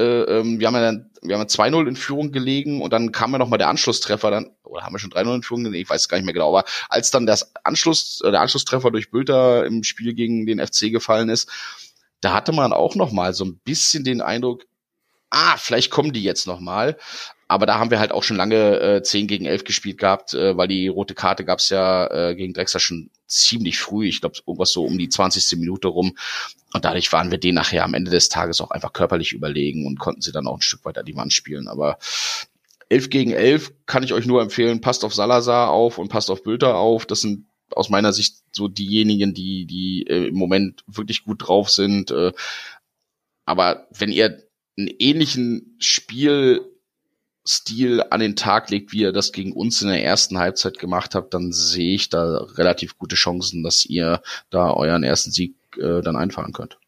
[0.00, 3.12] äh, ähm, wir haben ja dann, wir haben ja 2-0 in Führung gelegen und dann
[3.12, 5.82] kam ja noch mal der Anschlusstreffer dann, oder haben wir schon 3-0 in Führung gelegen,
[5.82, 9.10] ich weiß gar nicht mehr genau, aber als dann das Anschluss, äh, der Anschlusstreffer durch
[9.10, 11.50] Bülter im Spiel gegen den FC gefallen ist,
[12.20, 14.64] da hatte man auch noch mal so ein bisschen den Eindruck,
[15.30, 16.96] ah, vielleicht kommen die jetzt noch mal.
[17.50, 20.56] Aber da haben wir halt auch schon lange äh, 10 gegen 11 gespielt gehabt, äh,
[20.56, 24.06] weil die rote Karte gab's ja äh, gegen Drexler schon ziemlich früh.
[24.06, 25.58] Ich glaube, irgendwas so um die 20.
[25.58, 26.16] Minute rum.
[26.72, 29.98] Und dadurch waren wir denen nachher am Ende des Tages auch einfach körperlich überlegen und
[29.98, 31.66] konnten sie dann auch ein Stück weiter die Wand spielen.
[31.66, 31.98] Aber
[32.88, 36.44] 11 gegen 11 kann ich euch nur empfehlen, passt auf Salazar auf und passt auf
[36.44, 37.04] Bülter auf.
[37.04, 41.68] Das sind aus meiner Sicht so diejenigen, die, die äh, im Moment wirklich gut drauf
[41.68, 42.12] sind.
[42.12, 42.30] Äh,
[43.44, 44.40] aber wenn ihr
[44.78, 46.69] einen ähnlichen Spiel
[47.46, 51.14] Stil an den Tag legt, wie ihr das gegen uns in der ersten Halbzeit gemacht
[51.14, 56.02] habt, dann sehe ich da relativ gute Chancen, dass ihr da euren ersten Sieg äh,
[56.02, 56.78] dann einfahren könnt.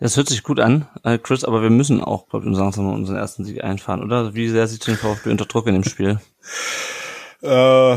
[0.00, 3.16] Das hört sich gut an, äh, Chris, aber wir müssen auch, glaube ich, langsam unseren
[3.16, 4.34] ersten Sieg einfahren, oder?
[4.34, 6.18] Wie sehr sieht den VfB unter Druck in dem Spiel?
[7.42, 7.96] Äh,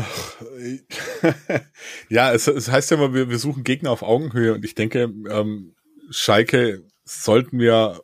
[2.08, 5.12] ja, es, es heißt ja immer, wir, wir suchen Gegner auf Augenhöhe und ich denke,
[5.28, 5.74] ähm,
[6.08, 8.00] Schalke sollten wir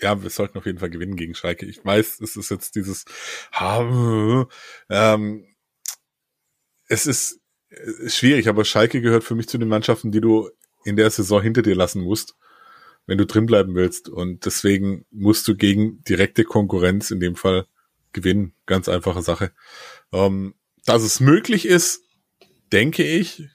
[0.00, 1.66] ja, wir sollten auf jeden Fall gewinnen gegen Schalke.
[1.66, 3.04] Ich weiß, es ist jetzt dieses,
[3.60, 5.46] ähm,
[6.86, 7.40] es ist
[8.06, 10.50] schwierig, aber Schalke gehört für mich zu den Mannschaften, die du
[10.84, 12.36] in der Saison hinter dir lassen musst,
[13.06, 14.08] wenn du drin bleiben willst.
[14.08, 17.66] Und deswegen musst du gegen direkte Konkurrenz in dem Fall
[18.12, 18.54] gewinnen.
[18.66, 19.52] Ganz einfache Sache.
[20.12, 20.54] Ähm,
[20.86, 22.02] dass es möglich ist,
[22.72, 23.48] denke ich,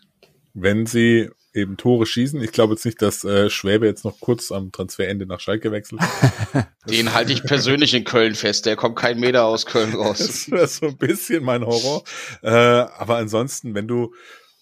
[0.54, 2.42] wenn sie eben Tore schießen.
[2.42, 6.02] Ich glaube jetzt nicht, dass äh, Schwäbe jetzt noch kurz am Transferende nach Schalke wechselt.
[6.90, 8.66] Den halte ich persönlich in Köln fest.
[8.66, 10.18] Der kommt kein Meter aus Köln raus.
[10.20, 12.04] das wäre so ein bisschen mein Horror.
[12.42, 14.14] Äh, aber ansonsten, wenn du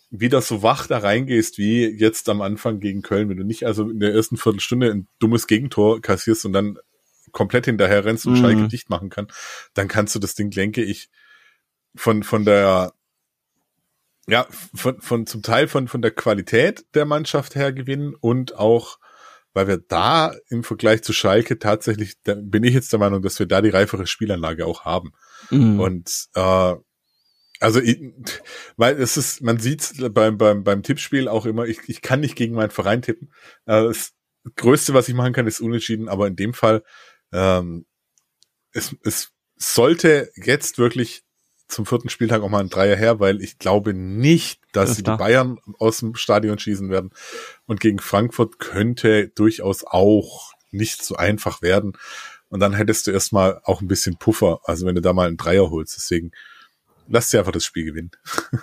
[0.09, 3.89] wieder so wach da reingehst wie jetzt am Anfang gegen Köln, wenn du nicht also
[3.89, 6.77] in der ersten Viertelstunde ein dummes Gegentor kassierst und dann
[7.31, 8.38] komplett hinterher rennst und mhm.
[8.38, 9.27] Schalke dicht machen kann,
[9.73, 11.09] dann kannst du das Ding, denke ich,
[11.95, 12.93] von, von der
[14.32, 18.98] ja, von, von zum Teil von, von der Qualität der Mannschaft her gewinnen und auch,
[19.53, 23.40] weil wir da im Vergleich zu Schalke tatsächlich, da bin ich jetzt der Meinung, dass
[23.40, 25.12] wir da die reifere Spielanlage auch haben.
[25.49, 25.82] Mhm.
[25.82, 26.76] Und äh,
[27.60, 27.82] also
[28.78, 32.38] weil es ist, man sieht beim, beim, beim Tippspiel auch immer, ich, ich kann nicht
[32.38, 33.34] gegen meinen Verein tippen.
[33.66, 34.14] Äh, das
[34.56, 36.84] Größte, was ich machen kann, ist unentschieden, aber in dem Fall
[37.34, 37.86] ähm,
[38.72, 41.26] es, es sollte jetzt wirklich
[41.72, 45.03] zum vierten Spieltag auch mal ein Dreier her, weil ich glaube nicht, dass ja, sie
[45.03, 47.11] die Bayern aus dem Stadion schießen werden.
[47.65, 51.93] Und gegen Frankfurt könnte durchaus auch nicht so einfach werden.
[52.49, 55.38] Und dann hättest du erstmal auch ein bisschen Puffer, also wenn du da mal einen
[55.38, 55.95] Dreier holst.
[55.95, 56.31] Deswegen
[57.07, 58.11] lass dir einfach das Spiel gewinnen.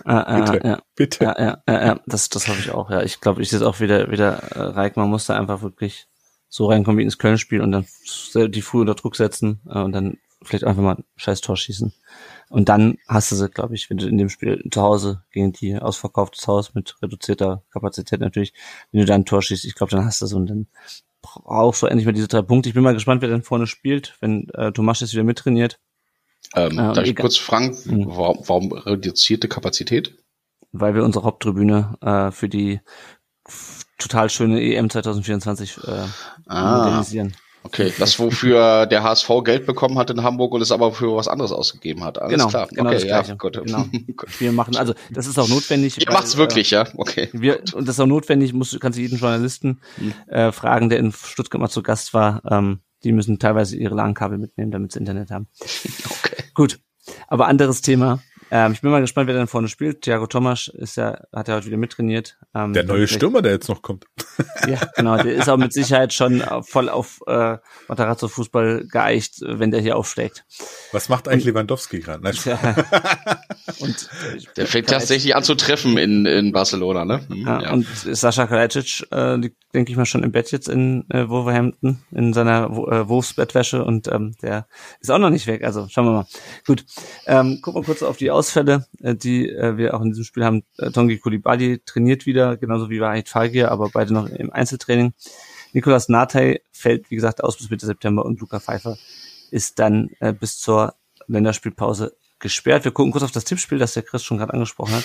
[0.04, 1.24] Ah, bitte, ja, bitte.
[1.24, 2.90] Ja, ja, ja, ja, das, das hoffe ich auch.
[2.90, 5.62] Ja, ich glaube, ich sehe es auch wieder, wieder äh, Reik, man muss da einfach
[5.62, 6.06] wirklich
[6.50, 7.86] so reinkommen wie ins Köln-Spiel und dann
[8.34, 11.92] die früh unter Druck setzen äh, und dann vielleicht einfach mal ein scheiß Tor schießen.
[12.48, 15.52] Und dann hast du sie, glaube ich, wenn du in dem Spiel zu Hause gegen
[15.52, 18.54] die ausverkauftes Haus mit reduzierter Kapazität natürlich,
[18.90, 20.66] wenn du da ein Tor schießt, ich glaube, dann hast du es und dann
[21.20, 22.68] brauchst du endlich mal diese drei Punkte.
[22.68, 25.78] Ich bin mal gespannt, wer dann vorne spielt, wenn äh, Tomasch jetzt wieder mittrainiert.
[26.54, 28.06] Ähm, äh, darf ich kurz fragen, mhm.
[28.06, 30.14] warum, warum reduzierte Kapazität?
[30.72, 32.80] Weil wir unsere Haupttribüne äh, für die
[33.98, 36.06] total schöne EM 2024 äh,
[36.46, 36.78] ah.
[36.78, 37.34] modernisieren.
[37.64, 41.28] Okay, das wofür der HSV Geld bekommen hat in Hamburg und es aber für was
[41.28, 42.20] anderes ausgegeben hat.
[42.20, 42.68] Alles genau, klar.
[42.68, 43.62] Genau okay, ja, gut.
[43.64, 43.84] Genau.
[44.38, 45.98] Wir machen, also das ist auch notwendig.
[46.00, 46.86] Ihr macht's wirklich, äh, ja?
[46.96, 47.28] Okay.
[47.32, 50.12] Wir, und das ist auch notwendig, muss, kannst du jeden Journalisten hm.
[50.28, 52.42] äh, fragen, der in Stuttgart mal zu Gast war.
[52.50, 55.48] Ähm, die müssen teilweise ihre LAN-Kabel mitnehmen, damit sie Internet haben.
[56.04, 56.44] Okay.
[56.54, 56.80] Gut.
[57.28, 58.20] Aber anderes Thema.
[58.50, 60.02] Ähm, ich bin mal gespannt, wer dann vorne spielt.
[60.02, 62.38] Thiago Thomas ist ja, hat ja heute wieder mittrainiert.
[62.54, 64.06] Ähm, der neue Stürmer, der jetzt noch kommt.
[64.66, 65.16] Ja, genau.
[65.16, 67.58] Der ist auch mit Sicherheit schon voll auf äh,
[67.88, 70.44] Matarazzo Fußball geeicht, wenn der hier aufschlägt.
[70.92, 72.22] Was macht eigentlich und, Lewandowski gerade?
[73.80, 74.08] und
[74.56, 77.20] der fängt tatsächlich an zu treffen in, in Barcelona, ne?
[77.28, 77.72] Mhm, ja, ja.
[77.72, 79.38] Und Sascha Kalajdzic, äh,
[79.74, 84.08] denke ich mal, schon im Bett jetzt in äh, Wolverhampton in seiner äh, Wurfsbettwäsche und
[84.08, 84.66] ähm, der
[85.00, 85.64] ist auch noch nicht weg.
[85.64, 86.26] Also schauen wir mal.
[86.66, 86.84] Gut,
[87.26, 90.44] ähm, gucken wir kurz auf die Ausfälle, äh, die äh, wir auch in diesem Spiel
[90.44, 90.62] haben.
[90.78, 95.12] Äh, Tongi Kulibali trainiert wieder, genauso wie Wahid Falgier, aber beide noch im Einzeltraining.
[95.72, 98.96] Nikolas Natay fällt, wie gesagt, aus bis Mitte September und Luca Pfeiffer
[99.50, 100.94] ist dann äh, bis zur
[101.26, 102.84] Länderspielpause gesperrt.
[102.84, 105.04] Wir gucken kurz auf das Tippspiel, das der Chris schon gerade angesprochen hat.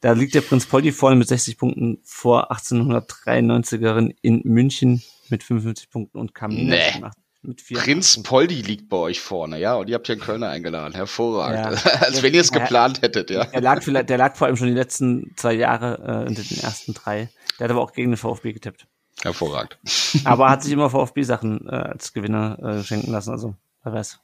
[0.00, 5.90] Da liegt der Prinz Poldi vorne mit 60 Punkten vor 1893erin in München mit 55
[5.90, 7.00] Punkten und Kamina nee.
[7.00, 7.12] mit
[7.54, 7.78] vier.
[7.78, 10.94] Prinz Poldi liegt bei euch vorne, ja, und ihr habt hier einen Kölner eingeladen.
[10.94, 11.84] Hervorragend.
[11.84, 11.90] Ja.
[12.00, 13.44] Als wenn ihr es geplant hättet, ja.
[13.44, 16.58] Der lag, vielleicht, der lag vor allem schon die letzten zwei Jahre äh, unter den
[16.58, 17.28] ersten drei.
[17.58, 18.86] Der hat aber auch gegen den VfB getippt.
[19.22, 19.78] Hervorragend.
[20.24, 24.20] Aber hat sich immer VfB-Sachen äh, als Gewinner äh, schenken lassen, also wer weiß.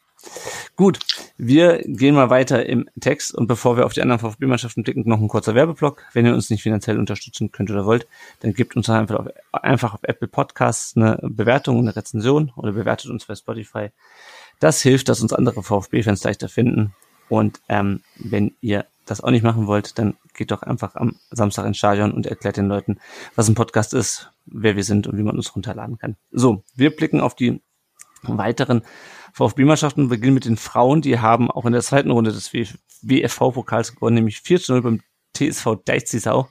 [0.76, 0.98] Gut,
[1.36, 5.20] wir gehen mal weiter im Text und bevor wir auf die anderen VfB-Mannschaften blicken, noch
[5.20, 6.04] ein kurzer Werbeblock.
[6.12, 8.06] Wenn ihr uns nicht finanziell unterstützen könnt oder wollt,
[8.40, 13.10] dann gebt uns einfach auf, einfach auf Apple Podcasts eine Bewertung eine Rezension oder bewertet
[13.10, 13.90] uns bei Spotify.
[14.60, 16.94] Das hilft, dass uns andere VfB-Fans leichter finden.
[17.28, 21.66] Und ähm, wenn ihr das auch nicht machen wollt, dann geht doch einfach am Samstag
[21.66, 22.98] ins Stadion und erklärt den Leuten,
[23.34, 26.16] was ein Podcast ist, wer wir sind und wie man uns runterladen kann.
[26.30, 27.60] So, wir blicken auf die
[28.22, 28.82] weiteren
[29.32, 31.02] VfB-Mannschaften beginnen mit den Frauen.
[31.02, 35.00] Die haben auch in der zweiten Runde des WFV-Pokals gewonnen, nämlich 4 zu 0 beim
[35.34, 36.48] TSV Deizisau.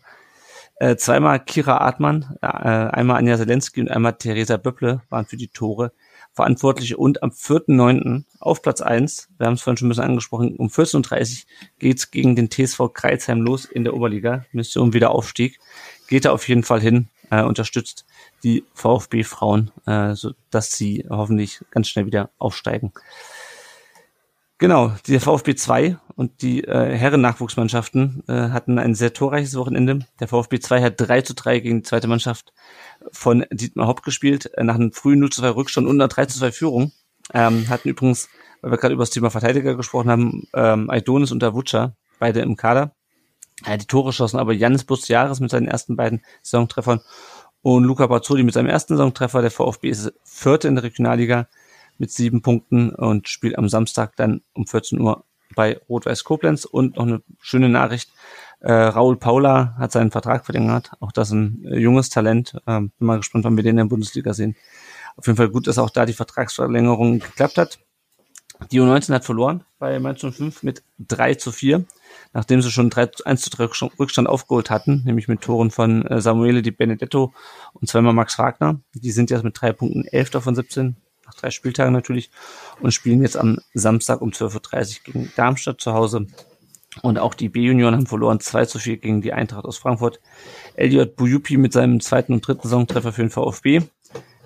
[0.81, 5.49] Äh, zweimal Kira Artmann, äh, einmal Anja Zelensky und einmal Theresa Böpple waren für die
[5.49, 5.93] Tore
[6.34, 6.98] verantwortlich.
[6.98, 8.23] Und am 4.9.
[8.39, 12.10] auf Platz 1, wir haben es vorhin schon ein bisschen angesprochen, um 14.30 Uhr geht's
[12.10, 14.45] gegen den TSV Kreuzheim los in der Oberliga.
[14.53, 15.60] Mission Wiederaufstieg.
[16.07, 18.05] Geht da auf jeden Fall hin, äh, unterstützt
[18.43, 20.13] die VfB-Frauen, äh,
[20.51, 22.91] dass sie hoffentlich ganz schnell wieder aufsteigen.
[24.59, 30.05] Genau, die VfB 2 und die äh, Herren-Nachwuchsmannschaften äh, hatten ein sehr torreiches Wochenende.
[30.19, 32.53] Der VfB 2 hat 3 zu 3 gegen die zweite Mannschaft
[33.11, 36.27] von Dietmar Hopp gespielt, äh, nach einem frühen 0 zu 2 Rückstand und einer 3
[36.27, 36.91] zu 2 Führung.
[37.33, 38.29] Ähm, hatten übrigens,
[38.61, 42.55] weil wir gerade über das Thema Verteidiger gesprochen haben, ähm, Aidonis und Davuca, beide im
[42.55, 42.93] Kader.
[43.65, 47.01] Äh, die Tore schossen aber Janis Jahres mit seinen ersten beiden Saisontreffern
[47.61, 49.41] und Luca Bazzoli mit seinem ersten Saisontreffer.
[49.41, 51.47] Der VfB ist Vierte in der Regionalliga
[51.97, 55.23] mit sieben Punkten und spielt am Samstag dann um 14 Uhr
[55.55, 56.65] bei Rot-Weiß Koblenz.
[56.65, 58.11] Und noch eine schöne Nachricht.
[58.59, 60.91] Äh, Raul Paula hat seinen Vertrag verlängert.
[60.99, 62.57] Auch das ein äh, junges Talent.
[62.67, 64.55] Ähm, bin mal gespannt, wann wir den in der Bundesliga sehen.
[65.15, 67.79] Auf jeden Fall gut, dass auch da die Vertragsverlängerung geklappt hat.
[68.71, 71.83] Die U19 hat verloren bei Mainz 05 mit 3 zu 4,
[72.33, 76.21] nachdem sie schon 3, 1 zu 3 Rückstand aufgeholt hatten, nämlich mit Toren von äh,
[76.21, 77.33] Samuele Di Benedetto
[77.73, 78.79] und zweimal Max Wagner.
[78.93, 80.95] Die sind jetzt mit drei Punkten 11 davon 17
[81.31, 82.29] nach drei Spieltagen natürlich,
[82.81, 86.27] und spielen jetzt am Samstag um 12.30 Uhr gegen Darmstadt zu Hause.
[87.01, 90.19] Und auch die B-Junioren haben verloren 2 zu 4 gegen die Eintracht aus Frankfurt.
[90.75, 93.81] Elliot Bujupi mit seinem zweiten und dritten Saisontreffer für den VfB.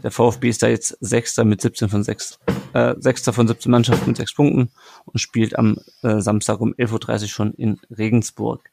[0.05, 2.39] Der VfB ist da jetzt Sechster mit 17 von 6,
[2.73, 4.69] äh, Sechster von 17 Mannschaften mit 6 Punkten
[5.05, 8.69] und spielt am äh, Samstag um 11.30 Uhr schon in Regensburg.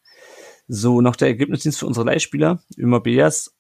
[0.68, 2.62] So, noch der Ergebnisdienst für unsere Leihspieler.
[2.76, 3.54] Ömer Beas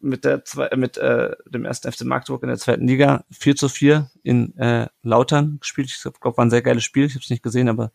[0.00, 3.68] mit der zwei, mit äh, dem ersten FC Magdeburg in der zweiten Liga 4 zu
[3.68, 5.90] 4 in äh, Lautern gespielt.
[5.90, 7.06] Ich glaube, war ein sehr geiles Spiel.
[7.06, 7.90] Ich habe es nicht gesehen, aber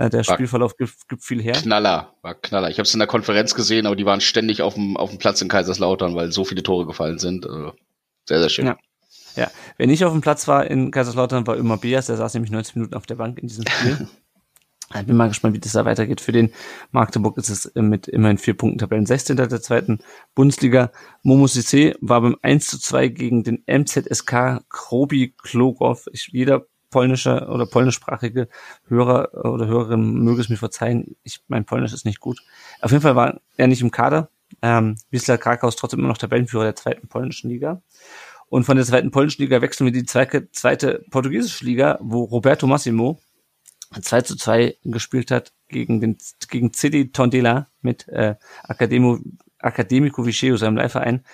[0.00, 1.52] äh, der war Spielverlauf gibt, gibt viel her.
[1.52, 2.70] Knaller, war Knaller.
[2.70, 5.20] Ich habe es in der Konferenz gesehen, aber die waren ständig auf dem, auf dem
[5.20, 7.46] Platz in Kaiserslautern, weil so viele Tore gefallen sind.
[7.46, 7.72] Also
[8.28, 8.66] sehr, sehr schön.
[8.66, 8.78] Ja.
[9.36, 12.50] Ja, wer nicht auf dem Platz war in Kaiserslautern, war immer Beas, der saß nämlich
[12.50, 14.08] 90 Minuten auf der Bank in diesem Spiel.
[14.94, 16.22] Ich bin mal gespannt, wie das da weitergeht.
[16.22, 16.50] Für den
[16.92, 19.36] Magdeburg ist es mit immerhin vier Punkten Tabellen 16.
[19.36, 19.98] der zweiten
[20.34, 20.92] Bundesliga.
[21.22, 26.06] Momo Sissé war beim 1 zu 2 gegen den MZSK Krobi Klogow.
[26.12, 28.48] Ich, jeder polnische oder polnischsprachige
[28.86, 31.16] Hörer oder Hörerin möge es mir verzeihen.
[31.22, 32.40] Ich, mein Polnisch ist nicht gut.
[32.80, 34.30] Auf jeden Fall war er nicht im Kader.
[34.62, 37.82] Ähm, Wisla Krakau ist trotzdem immer noch Tabellenführer der zweiten polnischen Liga.
[38.48, 42.66] Und von der zweiten polnischen Liga wechseln wir die zweite, zweite portugiesische Liga, wo Roberto
[42.66, 43.20] Massimo
[44.00, 46.18] 2 zu 2 gespielt hat gegen den
[46.48, 48.36] gegen CD Tondela mit äh,
[48.66, 49.18] Academo,
[49.58, 51.24] Academico Viceo, seinem Leihverein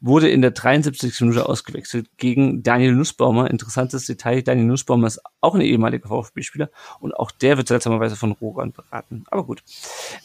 [0.00, 1.20] wurde in der 73.
[1.20, 3.50] Minute ausgewechselt gegen Daniel Nussbaumer.
[3.50, 6.70] Interessantes Detail, Daniel Nussbaumer ist auch ein ehemaliger VfB-Spieler
[7.00, 9.24] und auch der wird seltsamerweise von Rogan beraten.
[9.30, 9.62] Aber gut.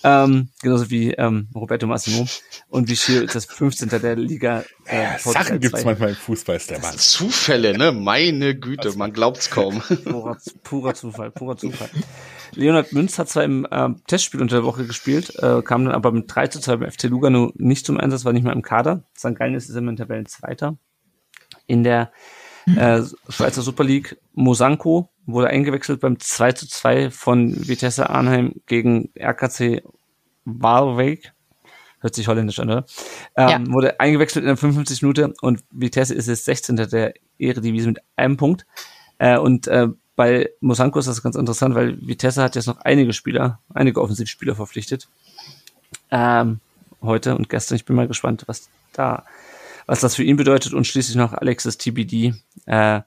[0.03, 2.27] Ähm, genauso wie ähm, Roberto Massimo.
[2.69, 3.89] Und Vichy ist das 15.
[3.89, 4.63] der Liga.
[4.85, 6.97] Äh, ja, Sachen gibt's manchmal im Fußball, ist der Mann.
[6.97, 7.91] Zufälle, ne?
[7.91, 9.81] Meine Güte, man glaubt's kaum.
[10.05, 11.89] purer, purer Zufall, purer Zufall.
[12.53, 16.11] Leonard Münz hat zwar im äh, Testspiel unter der Woche gespielt, äh, kam dann aber
[16.11, 19.03] mit 3 zu 2 beim FC Lugano nicht zum Einsatz, war nicht mehr im Kader.
[19.17, 19.35] St.
[19.35, 20.77] Gallen ist im Tabellen Zweiter.
[21.67, 22.11] In der
[22.67, 29.09] äh, Schweizer Super League Mosanko wurde eingewechselt beim 2 zu 2 von Vitesse Arnheim gegen
[29.19, 29.83] RKC
[30.45, 31.33] Waalwijk.
[31.99, 32.85] Hört sich holländisch an, oder?
[33.35, 33.73] Ähm, ja.
[33.73, 36.75] Wurde eingewechselt in der 55 Minute und Vitesse ist jetzt 16.
[36.75, 38.65] der Eredivisie mit einem Punkt.
[39.17, 43.13] Äh, und äh, bei Mosanko ist das ganz interessant, weil Vitesse hat jetzt noch einige
[43.13, 45.07] Spieler, einige Offensivspieler verpflichtet.
[46.11, 46.59] Ähm,
[47.01, 47.75] heute und gestern.
[47.75, 49.25] Ich bin mal gespannt, was da,
[49.85, 50.73] was das für ihn bedeutet.
[50.73, 52.33] Und schließlich noch Alexis TBD.
[52.65, 53.01] Äh,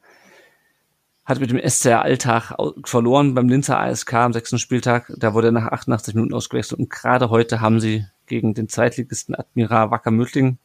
[1.25, 5.13] hat mit dem SCR Alltag verloren beim Linzer ASK am sechsten Spieltag.
[5.19, 6.81] Da wurde er nach 88 Minuten ausgewechselt.
[6.81, 10.59] Und gerade heute haben sie gegen den Zweitligisten Admiral Wacker Mödling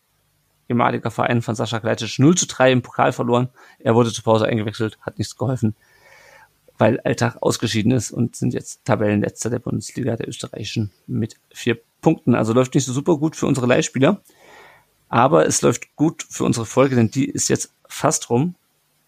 [0.69, 3.49] ehemaliger Verein von Sascha Kleitisch 0 zu 3 im Pokal verloren.
[3.80, 5.76] Er wurde zur Pause eingewechselt, hat nichts geholfen,
[6.77, 12.35] weil Alltag ausgeschieden ist und sind jetzt Tabellenletzter der Bundesliga der österreichischen mit vier Punkten.
[12.35, 14.22] Also läuft nicht so super gut für unsere Leihspieler.
[15.14, 18.56] Aber es läuft gut für unsere Folge, denn die ist jetzt fast rum.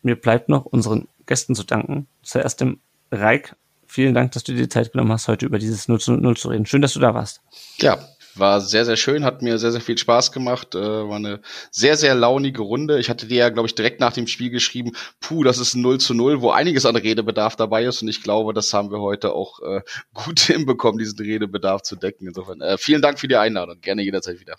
[0.03, 2.05] Mir bleibt noch unseren Gästen zu danken.
[2.21, 2.79] Zuerst dem
[3.11, 3.55] Reik.
[3.87, 6.37] Vielen Dank, dass du dir die Zeit genommen hast, heute über dieses 0 zu 0
[6.37, 6.67] zu reden.
[6.67, 7.41] Schön, dass du da warst.
[7.77, 7.97] Ja,
[8.35, 10.75] war sehr, sehr schön, hat mir sehr, sehr viel Spaß gemacht.
[10.75, 11.39] Äh, war eine
[11.71, 12.99] sehr, sehr launige Runde.
[12.99, 14.91] Ich hatte dir ja, glaube ich, direkt nach dem Spiel geschrieben,
[15.21, 18.03] puh, das ist ein 0 zu 0, wo einiges an Redebedarf dabei ist.
[18.03, 19.81] Und ich glaube, das haben wir heute auch äh,
[20.13, 22.27] gut hinbekommen, diesen Redebedarf zu decken.
[22.27, 23.81] Insofern äh, vielen Dank für die Einladung.
[23.81, 24.55] Gerne jederzeit wieder.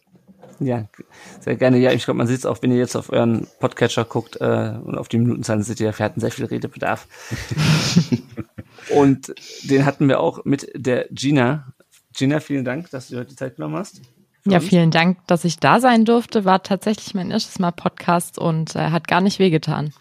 [0.58, 0.84] Ja,
[1.40, 1.78] sehr gerne.
[1.78, 4.74] Ja, ich glaube, man sieht es auch, wenn ihr jetzt auf euren Podcatcher guckt äh,
[4.82, 7.06] und auf die Minutenzahlen seht ihr, wir hatten sehr viel Redebedarf.
[8.94, 9.34] und
[9.64, 11.72] den hatten wir auch mit der Gina.
[12.14, 14.00] Gina, vielen Dank, dass du heute die Zeit genommen hast.
[14.46, 16.44] Ja, vielen Dank, dass ich da sein durfte.
[16.44, 19.92] War tatsächlich mein erstes Mal Podcast und äh, hat gar nicht wehgetan.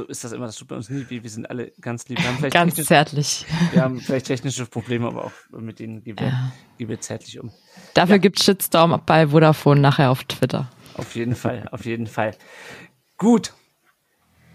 [0.00, 1.22] So ist das immer, das tut bei uns nie weh.
[1.22, 2.18] Wir sind alle ganz lieb.
[2.50, 3.44] ganz zärtlich.
[3.72, 6.52] Wir haben vielleicht technische Probleme, aber auch mit denen gehen wir, ja.
[6.78, 7.52] gehen wir zärtlich um.
[7.92, 8.18] Dafür ja.
[8.18, 10.70] gibt's Shitstorm bei Vodafone nachher auf Twitter.
[10.94, 12.34] Auf jeden Fall, auf jeden Fall.
[13.18, 13.52] Gut.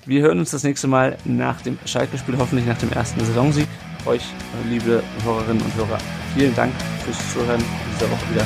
[0.07, 3.67] Wir hören uns das nächste Mal nach dem Schalke-Spiel, hoffentlich nach dem ersten Saisonsieg.
[4.07, 4.23] Euch,
[4.67, 5.99] liebe Hörerinnen und Hörer,
[6.35, 6.73] vielen Dank
[7.03, 7.63] fürs Zuhören
[7.93, 8.45] dieser Woche wieder.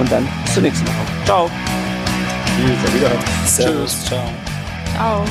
[0.00, 1.24] Und dann bis zur nächsten Woche.
[1.26, 1.50] Ciao.
[2.46, 2.94] Tschüss.
[2.94, 3.20] Wiederhören.
[3.44, 4.04] Servus.
[4.06, 4.24] Ciao.
[4.94, 5.26] Ciao.